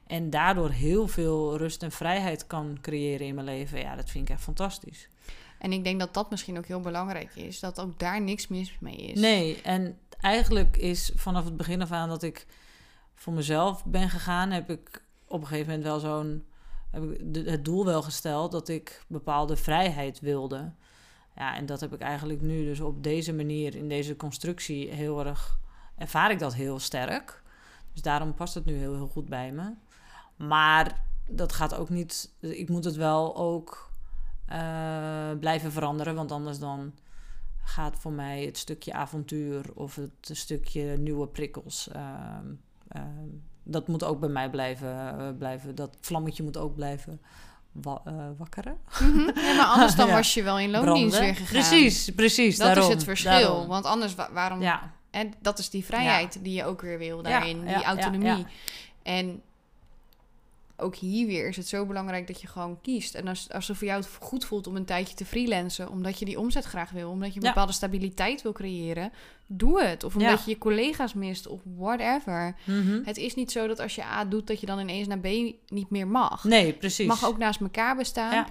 En 0.07 0.29
daardoor 0.29 0.69
heel 0.69 1.07
veel 1.07 1.57
rust 1.57 1.83
en 1.83 1.91
vrijheid 1.91 2.47
kan 2.47 2.77
creëren 2.81 3.27
in 3.27 3.35
mijn 3.35 3.47
leven. 3.47 3.79
Ja, 3.79 3.95
dat 3.95 4.09
vind 4.09 4.29
ik 4.29 4.35
echt 4.35 4.43
fantastisch. 4.43 5.07
En 5.59 5.71
ik 5.71 5.83
denk 5.83 5.99
dat 5.99 6.13
dat 6.13 6.29
misschien 6.29 6.57
ook 6.57 6.65
heel 6.65 6.79
belangrijk 6.79 7.35
is. 7.35 7.59
Dat 7.59 7.79
ook 7.79 7.99
daar 7.99 8.21
niks 8.21 8.47
mis 8.47 8.77
mee 8.79 8.95
is. 8.95 9.19
Nee, 9.19 9.61
en 9.61 9.97
eigenlijk 10.19 10.77
is 10.77 11.11
vanaf 11.15 11.45
het 11.45 11.57
begin 11.57 11.81
af 11.81 11.91
aan 11.91 12.09
dat 12.09 12.23
ik 12.23 12.45
voor 13.13 13.33
mezelf 13.33 13.85
ben 13.85 14.09
gegaan, 14.09 14.51
heb 14.51 14.69
ik 14.69 15.03
op 15.27 15.41
een 15.41 15.47
gegeven 15.47 15.67
moment 15.67 15.87
wel 15.87 15.99
zo'n 15.99 16.45
heb 16.91 17.03
ik 17.03 17.45
het 17.45 17.65
doel 17.65 17.85
wel 17.85 18.01
gesteld 18.01 18.51
dat 18.51 18.67
ik 18.67 19.03
bepaalde 19.07 19.55
vrijheid 19.55 20.19
wilde. 20.19 20.71
Ja, 21.35 21.55
en 21.55 21.65
dat 21.65 21.79
heb 21.79 21.93
ik 21.93 21.99
eigenlijk 21.99 22.41
nu 22.41 22.63
dus 22.63 22.79
op 22.79 23.03
deze 23.03 23.33
manier 23.33 23.75
in 23.75 23.89
deze 23.89 24.15
constructie 24.15 24.89
heel 24.89 25.25
erg 25.25 25.59
ervaar 25.97 26.31
ik 26.31 26.39
dat 26.39 26.53
heel 26.53 26.79
sterk. 26.79 27.43
Dus 27.93 28.01
daarom 28.01 28.33
past 28.33 28.53
het 28.53 28.65
nu 28.65 28.73
heel, 28.73 28.95
heel 28.95 29.07
goed 29.07 29.29
bij 29.29 29.51
me. 29.51 29.73
Maar 30.35 31.01
dat 31.29 31.53
gaat 31.53 31.75
ook 31.75 31.89
niet. 31.89 32.33
Ik 32.39 32.69
moet 32.69 32.83
het 32.83 32.95
wel 32.95 33.35
ook 33.37 33.91
eh, 34.45 35.31
blijven 35.39 35.71
veranderen, 35.71 36.15
want 36.15 36.31
anders 36.31 36.59
dan 36.59 36.93
gaat 37.63 37.95
voor 37.95 38.11
mij 38.11 38.45
het 38.45 38.57
stukje 38.57 38.93
avontuur 38.93 39.73
of 39.73 39.95
het 39.95 40.29
stukje 40.31 40.97
nieuwe 40.97 41.27
prikkels. 41.27 41.89
ehm, 41.89 42.45
ehm, 42.87 43.27
dat 43.71 43.87
moet 43.87 44.03
ook 44.03 44.19
bij 44.19 44.29
mij 44.29 44.49
blijven, 44.49 45.17
eh, 45.19 45.27
blijven. 45.37 45.75
Dat 45.75 45.97
vlammetje 46.01 46.43
moet 46.43 46.57
ook 46.57 46.75
blijven 46.75 47.21
wa- 47.71 48.01
eh, 48.05 48.13
wakkeren. 48.37 48.77
Mhm. 49.01 49.19
Ja, 49.39 49.53
maar 49.55 49.65
anders 49.65 49.95
dan 49.95 50.07
Ja. 50.09 50.13
was 50.13 50.33
je 50.33 50.43
wel 50.43 50.59
in 50.59 50.69
loondienst 50.71 51.17
Branden. 51.17 51.21
weer 51.21 51.35
gegaan. 51.47 51.53
Precies, 51.69 52.09
precies. 52.15 52.57
Dat 52.57 52.67
daarom, 52.67 52.83
is 52.87 52.93
het 52.93 53.03
verschil. 53.03 53.31
daarom. 53.31 53.67
Want 53.67 53.85
anders, 53.85 54.15
wa- 54.15 54.29
waarom... 54.33 54.61
Ja, 54.61 54.91
En 55.11 55.33
dat 55.41 55.59
is 55.59 55.69
die 55.69 55.85
vrijheid 55.85 56.39
die 56.43 56.53
je 56.53 56.65
ook 56.65 56.81
weer 56.81 56.97
wil 56.97 57.21
daarin. 57.21 57.65
Die 57.65 57.83
autonomie. 57.83 58.27
ja. 58.27 58.45
En 59.03 59.41
ook 60.79 60.95
hier 60.95 61.27
weer 61.27 61.47
is 61.47 61.55
het 61.55 61.67
zo 61.67 61.85
belangrijk 61.85 62.27
dat 62.27 62.41
je 62.41 62.47
gewoon 62.47 62.81
kiest. 62.81 63.15
En 63.15 63.27
als, 63.27 63.51
als 63.51 63.67
het 63.67 63.77
voor 63.77 63.87
jou 63.87 63.99
het 64.01 64.09
goed 64.19 64.45
voelt 64.45 64.67
om 64.67 64.75
een 64.75 64.85
tijdje 64.85 65.15
te 65.15 65.25
freelancen... 65.25 65.89
omdat 65.89 66.19
je 66.19 66.25
die 66.25 66.39
omzet 66.39 66.65
graag 66.65 66.91
wil, 66.91 67.09
omdat 67.09 67.33
je 67.33 67.39
een 67.39 67.45
Ja. 67.45 67.49
bepaalde 67.53 67.73
stabiliteit 67.73 68.41
wil 68.41 68.51
creëren... 68.51 69.11
doe 69.47 69.81
het. 69.83 70.03
Of 70.03 70.15
omdat 70.15 70.29
Ja. 70.37 70.43
je 70.45 70.49
je 70.51 70.57
collega's 70.57 71.13
mist 71.13 71.47
of 71.47 71.61
whatever. 71.77 72.55
Mhm. 72.65 73.01
Het 73.03 73.17
is 73.17 73.35
niet 73.35 73.51
zo 73.51 73.67
dat 73.67 73.79
als 73.79 73.95
je 73.95 74.03
A 74.03 74.25
doet... 74.25 74.47
dat 74.47 74.59
je 74.59 74.65
dan 74.65 74.79
ineens 74.79 75.07
naar 75.07 75.19
B 75.19 75.27
niet 75.67 75.89
meer 75.89 76.07
mag. 76.07 76.43
nee, 76.43 76.73
precies. 76.73 77.07
mag 77.07 77.25
ook 77.25 77.37
naast 77.37 77.61
elkaar 77.61 77.95
bestaan. 77.95 78.33
Ja. 78.33 78.47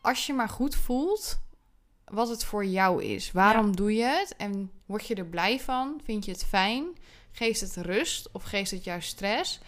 Als 0.00 0.26
je 0.26 0.32
maar 0.32 0.48
goed 0.48 0.74
voelt 0.74 1.38
wat 2.04 2.28
het 2.28 2.44
voor 2.44 2.64
jou 2.64 3.04
is. 3.04 3.32
Waarom 3.32 3.76
doe 3.76 3.94
je 3.94 4.02
het? 4.04 4.34
En 4.36 4.70
word 4.86 5.06
je 5.06 5.14
er 5.14 5.26
blij 5.26 5.60
van? 5.60 6.00
Vind 6.04 6.24
je 6.24 6.30
het 6.30 6.44
fijn? 6.44 6.84
Geeft 7.32 7.60
het 7.60 7.76
rust 7.76 8.28
of 8.32 8.42
geeft 8.42 8.70
het 8.70 8.84
juist 8.84 9.08
stress? 9.08 9.60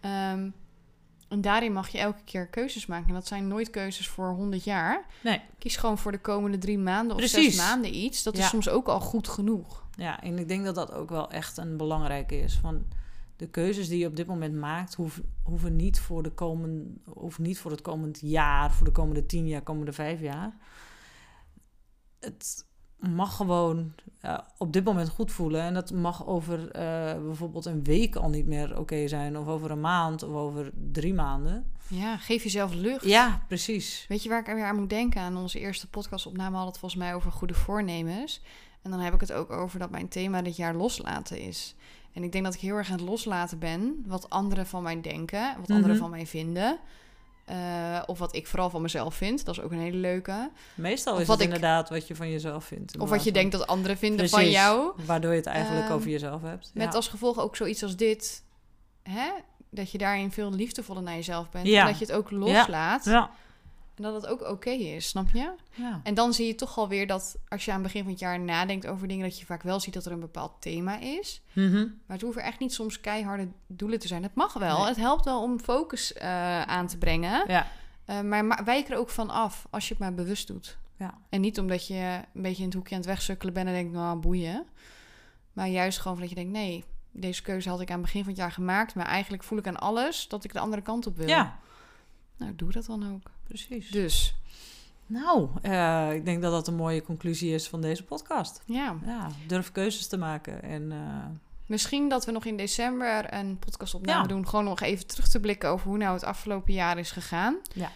Ehm, 0.00 0.48
en 1.34 1.40
daarin 1.40 1.72
mag 1.72 1.88
je 1.88 1.98
elke 1.98 2.22
keer 2.24 2.46
keuzes 2.46 2.86
maken. 2.86 3.08
En 3.08 3.14
dat 3.14 3.26
zijn 3.26 3.48
nooit 3.48 3.70
keuzes 3.70 4.08
voor 4.08 4.28
100 4.28 4.64
jaar. 4.64 5.04
Nee. 5.22 5.40
Kies 5.58 5.76
gewoon 5.76 5.98
voor 5.98 6.12
de 6.12 6.20
komende 6.20 6.58
drie 6.58 6.78
maanden 6.78 7.16
of 7.16 7.18
Precies. 7.18 7.54
zes 7.54 7.66
maanden 7.66 7.94
iets. 7.94 8.22
Dat 8.22 8.38
is 8.38 8.48
soms 8.48 8.68
ook 8.68 8.86
al 8.86 9.00
goed 9.00 9.28
genoeg. 9.28 9.84
Ja, 9.96 10.22
en 10.22 10.38
ik 10.38 10.48
denk 10.48 10.64
dat 10.64 10.74
dat 10.74 10.92
ook 10.92 11.10
wel 11.10 11.30
echt 11.30 11.56
een 11.56 11.76
belangrijke 11.76 12.38
is. 12.40 12.54
Van 12.54 12.84
de 13.36 13.48
keuzes 13.48 13.88
die 13.88 13.98
je 13.98 14.06
op 14.06 14.16
dit 14.16 14.26
moment 14.26 14.54
maakt, 14.54 14.94
hoeven, 14.94 15.34
hoeven 15.42 15.76
niet 15.76 16.00
voor 16.00 16.22
de 16.22 16.30
komend, 16.30 16.98
hoeven 17.04 17.42
niet 17.42 17.58
voor 17.58 17.70
het 17.70 17.82
komend 17.82 18.18
jaar, 18.22 18.72
voor 18.72 18.86
de 18.86 18.92
komende 18.92 19.26
tien 19.26 19.46
jaar, 19.48 19.62
komende 19.62 19.92
vijf 19.92 20.20
jaar. 20.20 20.56
Het 22.20 22.66
mag 23.10 23.36
gewoon 23.36 23.92
op 24.58 24.72
dit 24.72 24.84
moment 24.84 25.08
goed 25.08 25.32
voelen. 25.32 25.60
En 25.62 25.74
dat 25.74 25.92
mag 25.92 26.26
over 26.26 26.70
eh, 26.70 27.22
bijvoorbeeld 27.22 27.64
een 27.64 27.84
week 27.84 28.16
al 28.16 28.28
niet 28.28 28.46
meer 28.46 28.78
oké 28.78 29.08
zijn. 29.08 29.38
Of 29.38 29.46
over 29.46 29.70
een 29.70 29.80
maand 29.80 30.22
of 30.22 30.34
over 30.34 30.70
drie 30.92 31.14
maanden. 31.14 31.72
Ja, 31.88 32.16
geef 32.16 32.42
jezelf 32.42 32.74
lucht. 32.74 33.04
Ja, 33.04 33.42
precies. 33.48 34.04
Weet 34.08 34.22
je 34.22 34.28
waar 34.28 34.40
ik 34.40 34.48
er 34.48 34.54
weer 34.54 34.64
aan 34.64 34.76
moet 34.80 34.90
denken? 34.90 35.20
Aan 35.20 35.36
onze 35.36 35.58
eerste 35.60 35.88
podcastopname 35.88 36.56
had 36.56 36.66
het 36.66 36.78
volgens 36.78 37.00
mij 37.02 37.14
over 37.14 37.32
goede 37.32 37.54
voornemens. 37.54 38.42
En 38.82 38.90
dan 38.90 39.00
heb 39.00 39.14
ik 39.14 39.20
het 39.20 39.32
ook 39.32 39.50
over 39.50 39.78
dat 39.78 39.90
mijn 39.90 40.08
thema 40.08 40.42
dit 40.42 40.56
jaar 40.56 40.74
loslaten 40.74 41.38
is. 41.40 41.74
En 42.12 42.22
ik 42.22 42.32
denk 42.32 42.44
dat 42.44 42.54
ik 42.54 42.60
heel 42.60 42.76
erg 42.76 42.90
aan 42.90 42.98
het 42.98 43.08
loslaten 43.08 43.58
ben. 43.58 44.02
Wat 44.06 44.30
anderen 44.30 44.66
van 44.66 44.82
mij 44.82 45.00
denken, 45.00 45.54
wat 45.60 45.70
anderen 45.70 45.90
Mhm. 45.90 45.98
van 45.98 46.10
mij 46.10 46.26
vinden. 46.26 46.78
Eh, 47.44 48.02
of 48.06 48.18
wat 48.18 48.34
ik 48.34 48.46
vooral 48.46 48.70
van 48.70 48.82
mezelf 48.82 49.14
vind. 49.14 49.44
Dat 49.44 49.56
is 49.56 49.62
ook 49.62 49.70
een 49.72 49.78
hele 49.78 49.96
leuke. 49.96 50.50
Meestal 50.74 51.14
Of 51.14 51.20
is 51.20 51.28
het 51.28 51.38
ik- 51.38 51.44
inderdaad 51.44 51.88
wat 51.88 52.06
je 52.08 52.14
van 52.14 52.30
jezelf 52.30 52.64
vindt. 52.64 52.94
in 52.94 53.00
Of 53.00 53.08
wat 53.08 53.24
je 53.24 53.32
denkt 53.32 53.52
dat 53.52 53.66
anderen 53.66 53.96
vinden 53.96 54.28
van 54.28 54.50
jou. 54.50 54.92
Waardoor 55.06 55.30
je 55.30 55.36
het 55.36 55.46
eigenlijk 55.46 55.84
Ehm, 55.86 55.94
over 55.94 56.08
jezelf 56.10 56.42
hebt. 56.42 56.70
Met 56.74 56.84
ja. 56.84 56.90
als 56.90 57.08
gevolg 57.08 57.38
ook 57.38 57.56
zoiets 57.56 57.82
als 57.82 57.96
dit. 57.96 58.42
Hè? 59.02 59.30
Dat 59.70 59.90
je 59.90 59.98
daarin 59.98 60.32
veel 60.32 60.52
liefdevoller 60.52 61.02
naar 61.02 61.14
jezelf 61.14 61.50
bent. 61.50 61.66
Ja. 61.66 61.80
En 61.80 61.86
dat 61.86 61.98
je 61.98 62.04
het 62.04 62.14
ook 62.14 62.30
loslaat. 62.30 63.04
Ja. 63.04 63.30
En 63.96 64.02
dat 64.02 64.14
het 64.14 64.26
ook 64.26 64.48
oké 64.48 64.70
is, 64.70 65.08
snap 65.08 65.30
je? 65.32 65.50
ja. 65.74 66.00
En 66.02 66.14
dan 66.14 66.32
zie 66.32 66.46
je 66.46 66.54
toch 66.54 66.78
alweer 66.78 67.06
dat 67.06 67.36
als 67.48 67.64
je 67.64 67.70
aan 67.70 67.76
het 67.76 67.86
begin 67.86 68.02
van 68.02 68.10
het 68.10 68.20
jaar 68.20 68.40
nadenkt 68.40 68.86
over 68.86 69.08
dingen, 69.08 69.28
dat 69.28 69.38
je 69.38 69.46
vaak 69.46 69.62
wel 69.62 69.80
ziet 69.80 69.94
dat 69.94 70.06
er 70.06 70.12
een 70.12 70.20
bepaald 70.20 70.52
thema 70.58 70.98
is. 71.00 71.42
Mhm. 71.52 71.76
Maar 71.76 72.16
het 72.16 72.20
hoeven 72.22 72.42
echt 72.42 72.58
niet 72.58 72.72
soms 72.72 73.00
keiharde 73.00 73.48
doelen 73.66 73.98
te 73.98 74.06
zijn. 74.08 74.22
Het 74.22 74.34
mag 74.34 74.52
wel. 74.52 74.78
Nee. 74.78 74.86
Het 74.86 74.96
helpt 74.96 75.24
wel 75.24 75.42
om 75.42 75.60
focus 75.60 76.12
eh, 76.12 76.62
aan 76.62 76.86
te 76.86 76.98
brengen. 76.98 77.44
Ja. 77.46 77.66
Eh, 78.04 78.20
maar 78.20 78.44
ma- 78.44 78.64
wijk 78.64 78.88
er 78.88 78.96
ook 78.98 79.08
van 79.10 79.30
af 79.30 79.66
als 79.70 79.84
je 79.88 79.94
het 79.94 80.02
maar 80.02 80.14
bewust 80.14 80.46
doet. 80.46 80.78
Ja. 80.98 81.18
En 81.28 81.40
niet 81.40 81.58
omdat 81.58 81.86
je 81.86 82.20
een 82.34 82.42
beetje 82.42 82.60
in 82.62 82.68
het 82.68 82.74
hoekje 82.74 82.94
aan 82.94 83.00
het 83.00 83.10
wegsukkelen 83.10 83.54
bent 83.54 83.66
en 83.66 83.72
denkt, 83.72 83.92
nou 83.92 84.18
boeien. 84.18 84.64
Maar 85.52 85.68
juist 85.68 85.98
gewoon 85.98 86.20
dat 86.20 86.28
je 86.28 86.34
denkt, 86.34 86.52
nee, 86.52 86.84
deze 87.10 87.42
keuze 87.42 87.68
had 87.68 87.80
ik 87.80 87.88
aan 87.88 87.94
het 87.96 88.04
begin 88.04 88.20
van 88.20 88.30
het 88.30 88.40
jaar 88.40 88.52
gemaakt. 88.52 88.94
Maar 88.94 89.06
eigenlijk 89.06 89.42
voel 89.42 89.58
ik 89.58 89.66
aan 89.66 89.78
alles 89.80 90.28
dat 90.28 90.44
ik 90.44 90.52
de 90.52 90.58
andere 90.58 90.82
kant 90.82 91.06
op 91.06 91.16
wil. 91.16 91.28
ja, 91.28 91.58
Nou, 92.36 92.52
doe 92.56 92.72
dat 92.72 92.86
dan 92.86 93.12
ook. 93.12 93.30
precies. 93.46 93.90
Dus, 93.90 94.34
Nou, 95.06 95.48
eh, 95.62 96.12
ik 96.14 96.24
denk 96.24 96.42
dat 96.42 96.52
dat 96.52 96.68
een 96.68 96.74
mooie 96.74 97.02
conclusie 97.02 97.54
is 97.54 97.68
van 97.68 97.80
deze 97.80 98.04
podcast. 98.04 98.62
ja. 98.66 98.96
Ja, 99.06 99.28
durf 99.46 99.72
keuzes 99.72 100.06
te 100.06 100.16
maken. 100.16 100.62
En 100.62 100.92
eh, 100.92 100.98
Misschien 101.66 102.08
dat 102.08 102.24
we 102.24 102.32
nog 102.32 102.44
in 102.44 102.56
december 102.56 103.34
een 103.34 103.58
podcastopname 103.58 104.22
Ja. 104.22 104.28
doen. 104.28 104.48
Gewoon 104.48 104.64
nog 104.64 104.80
even 104.80 105.06
terug 105.06 105.28
te 105.28 105.40
blikken 105.40 105.68
over 105.68 105.88
hoe 105.88 105.98
nou 105.98 106.14
het 106.14 106.24
afgelopen 106.24 106.72
jaar 106.72 106.98
is 106.98 107.10
gegaan. 107.10 107.56
Ja. 107.74 107.90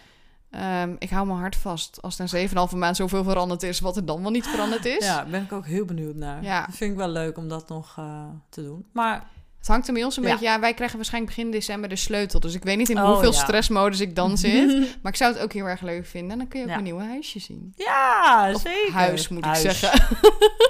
Ehm, 0.49 0.95
ik 0.99 1.09
hou 1.09 1.27
mijn 1.27 1.39
hart 1.39 1.55
vast 1.55 2.01
als 2.01 2.15
er 2.15 2.21
in 2.21 2.27
7,5 2.29 2.75
maand 2.75 2.95
zoveel 2.95 3.23
veranderd 3.23 3.63
is, 3.63 3.79
wat 3.79 3.95
er 3.97 4.05
dan 4.05 4.21
wel 4.21 4.31
niet 4.31 4.47
veranderd 4.47 4.85
is. 4.85 5.05
ja, 5.05 5.15
daar 5.15 5.29
ben 5.29 5.43
ik 5.43 5.51
ook 5.51 5.65
heel 5.65 5.85
benieuwd 5.85 6.15
naar. 6.15 6.43
Ja. 6.43 6.65
Dat 6.65 6.75
vind 6.75 6.91
ik 6.91 6.97
wel 6.97 7.07
leuk 7.09 7.37
om 7.37 7.47
dat 7.47 7.69
nog 7.69 7.95
eh, 7.97 8.23
te 8.49 8.63
doen. 8.63 8.85
Maar 8.91 9.27
Het 9.59 9.67
hangt 9.67 9.87
er 9.87 9.93
bij 9.93 10.03
ons 10.03 10.17
een 10.17 10.23
Ja. 10.23 10.29
beetje... 10.29 10.45
Ja, 10.45 10.59
wij 10.59 10.73
krijgen 10.73 10.95
waarschijnlijk 10.97 11.35
begin 11.35 11.51
december 11.51 11.89
de 11.89 11.95
sleutel. 11.95 12.39
Dus 12.39 12.53
ik 12.53 12.63
weet 12.63 12.77
niet 12.77 12.89
in 12.89 12.97
Oh, 12.97 13.05
hoeveel 13.11 13.31
ja. 13.31 13.37
stressmodus 13.39 13.99
ik 13.99 14.15
dan 14.15 14.37
zit. 14.37 14.67
maar 15.01 15.11
ik 15.11 15.17
zou 15.17 15.33
het 15.33 15.41
ook 15.41 15.53
heel 15.53 15.65
erg 15.65 15.81
leuk 15.81 16.05
vinden. 16.05 16.31
En 16.31 16.37
dan 16.37 16.47
kun 16.47 16.59
je 16.59 16.65
ook 16.65 16.77
een 16.77 16.83
nieuwe 16.83 17.03
huisje 17.03 17.39
zien. 17.39 17.73
ja, 17.75 18.51
Of 18.53 18.61
zeker. 18.61 18.93
huis, 18.93 19.27
moet 19.27 19.43
Huis. 19.45 19.63
ik 19.63 19.71
zeggen. 19.71 20.17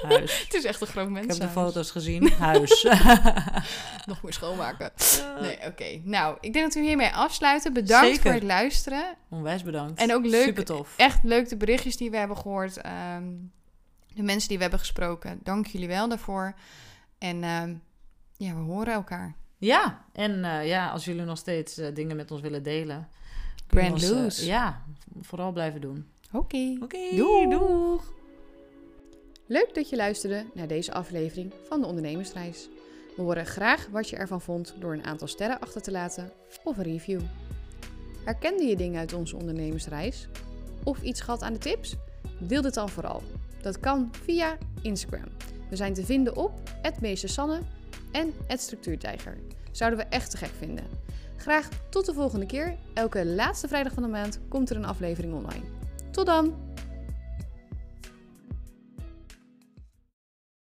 Huis. 0.08 0.40
het 0.44 0.54
is 0.54 0.64
echt 0.64 0.80
een 0.80 0.86
groot 0.86 1.06
Ik 1.06 1.12
mens. 1.12 1.26
heb 1.26 1.36
de 1.36 1.48
foto's 1.48 1.90
gezien. 1.90 2.32
Huis. 2.38 2.82
Nog 4.06 4.22
meer 4.22 4.32
schoonmaken. 4.32 4.90
Nee, 5.40 5.58
oké. 5.66 6.00
Nou, 6.04 6.36
ik 6.40 6.52
denk 6.52 6.64
dat 6.64 6.74
we 6.74 6.80
hiermee 6.80 7.10
afsluiten. 7.12 7.72
Bedankt 7.72 8.06
Zeker. 8.06 8.22
voor 8.22 8.32
het 8.32 8.42
luisteren. 8.42 9.04
Onwijs 9.30 9.62
bedankt. 9.62 10.00
En 10.00 10.14
ook 10.14 10.24
leuk- 10.26 10.44
Super 10.44 10.64
tof. 10.64 10.94
echt 10.96 11.18
leuk 11.22 11.48
de 11.48 11.56
berichtjes 11.56 11.96
die 11.96 12.10
we 12.10 12.16
hebben 12.16 12.36
gehoord. 12.36 12.76
ehm, 12.76 13.24
de 14.14 14.22
mensen 14.22 14.48
die 14.48 14.56
we 14.56 14.62
hebben 14.62 14.80
gesproken. 14.80 15.40
Dank 15.42 15.66
jullie 15.66 15.88
wel 15.88 16.08
daarvoor. 16.08 16.54
En 17.18 17.44
ehm, 17.44 17.74
ja, 18.40 18.54
we 18.54 18.60
horen 18.60 18.92
elkaar. 18.92 19.34
Ja, 19.56 20.04
en 20.12 20.44
eh, 20.44 20.66
ja, 20.68 20.90
als 20.90 21.04
jullie 21.04 21.22
nog 21.22 21.38
steeds 21.38 21.78
eh, 21.78 21.94
dingen 21.94 22.16
met 22.16 22.30
ons 22.30 22.40
willen 22.40 22.62
delen. 22.62 23.08
Brand 23.66 23.92
ons, 23.92 24.02
eh, 24.02 24.10
loose. 24.10 24.46
ja, 24.46 24.82
vooral 25.20 25.52
blijven 25.52 25.80
doen. 25.80 26.06
Oké. 26.32 26.76
Oké, 26.82 27.16
Doeg. 27.16 27.50
doeg. 27.50 28.12
Leuk 29.46 29.74
dat 29.74 29.88
je 29.88 29.96
luisterde 29.96 30.44
naar 30.54 30.66
deze 30.66 30.92
aflevering 30.92 31.52
van 31.68 31.80
de 31.80 31.86
Ondernemersreis. 31.86 32.68
We 33.16 33.22
horen 33.22 33.46
graag 33.46 33.86
wat 33.90 34.08
je 34.08 34.16
ervan 34.16 34.40
vond 34.40 34.74
door 34.78 34.92
een 34.92 35.04
aantal 35.04 35.28
sterren 35.28 35.60
achter 35.60 35.82
te 35.82 35.90
laten 35.90 36.32
of 36.64 36.76
een 36.76 36.84
review. 36.84 37.20
Herkende 38.24 38.64
je 38.64 38.76
dingen 38.76 38.98
uit 38.98 39.12
onze 39.12 39.36
ondernemersreis? 39.36 40.28
Of 40.84 41.02
iets 41.02 41.20
gehad 41.20 41.42
aan 41.42 41.52
de 41.52 41.58
tips? 41.58 41.96
Deel 42.38 42.62
dit 42.62 42.74
dan 42.74 42.88
vooral. 42.88 43.22
Dat 43.62 43.80
kan 43.80 44.08
via 44.22 44.58
Instagram. 44.82 45.28
We 45.70 45.76
zijn 45.76 45.94
te 45.94 46.04
vinden 46.04 46.36
op 46.36 46.52
Sanne 47.14 47.60
en 48.12 48.34
Structuurtijger. 48.48 49.36
Zouden 49.70 49.98
we 49.98 50.04
echt 50.04 50.30
te 50.30 50.36
gek 50.36 50.52
vinden. 50.58 50.84
Graag 51.36 51.68
tot 51.88 52.06
de 52.06 52.14
volgende 52.14 52.46
keer. 52.46 52.76
Elke 52.94 53.26
laatste 53.26 53.68
vrijdag 53.68 53.92
van 53.92 54.02
de 54.02 54.08
maand 54.08 54.40
komt 54.48 54.70
er 54.70 54.76
een 54.76 54.84
aflevering 54.84 55.34
online. 55.34 55.64
Tot 56.10 56.26
dan! 56.26 56.69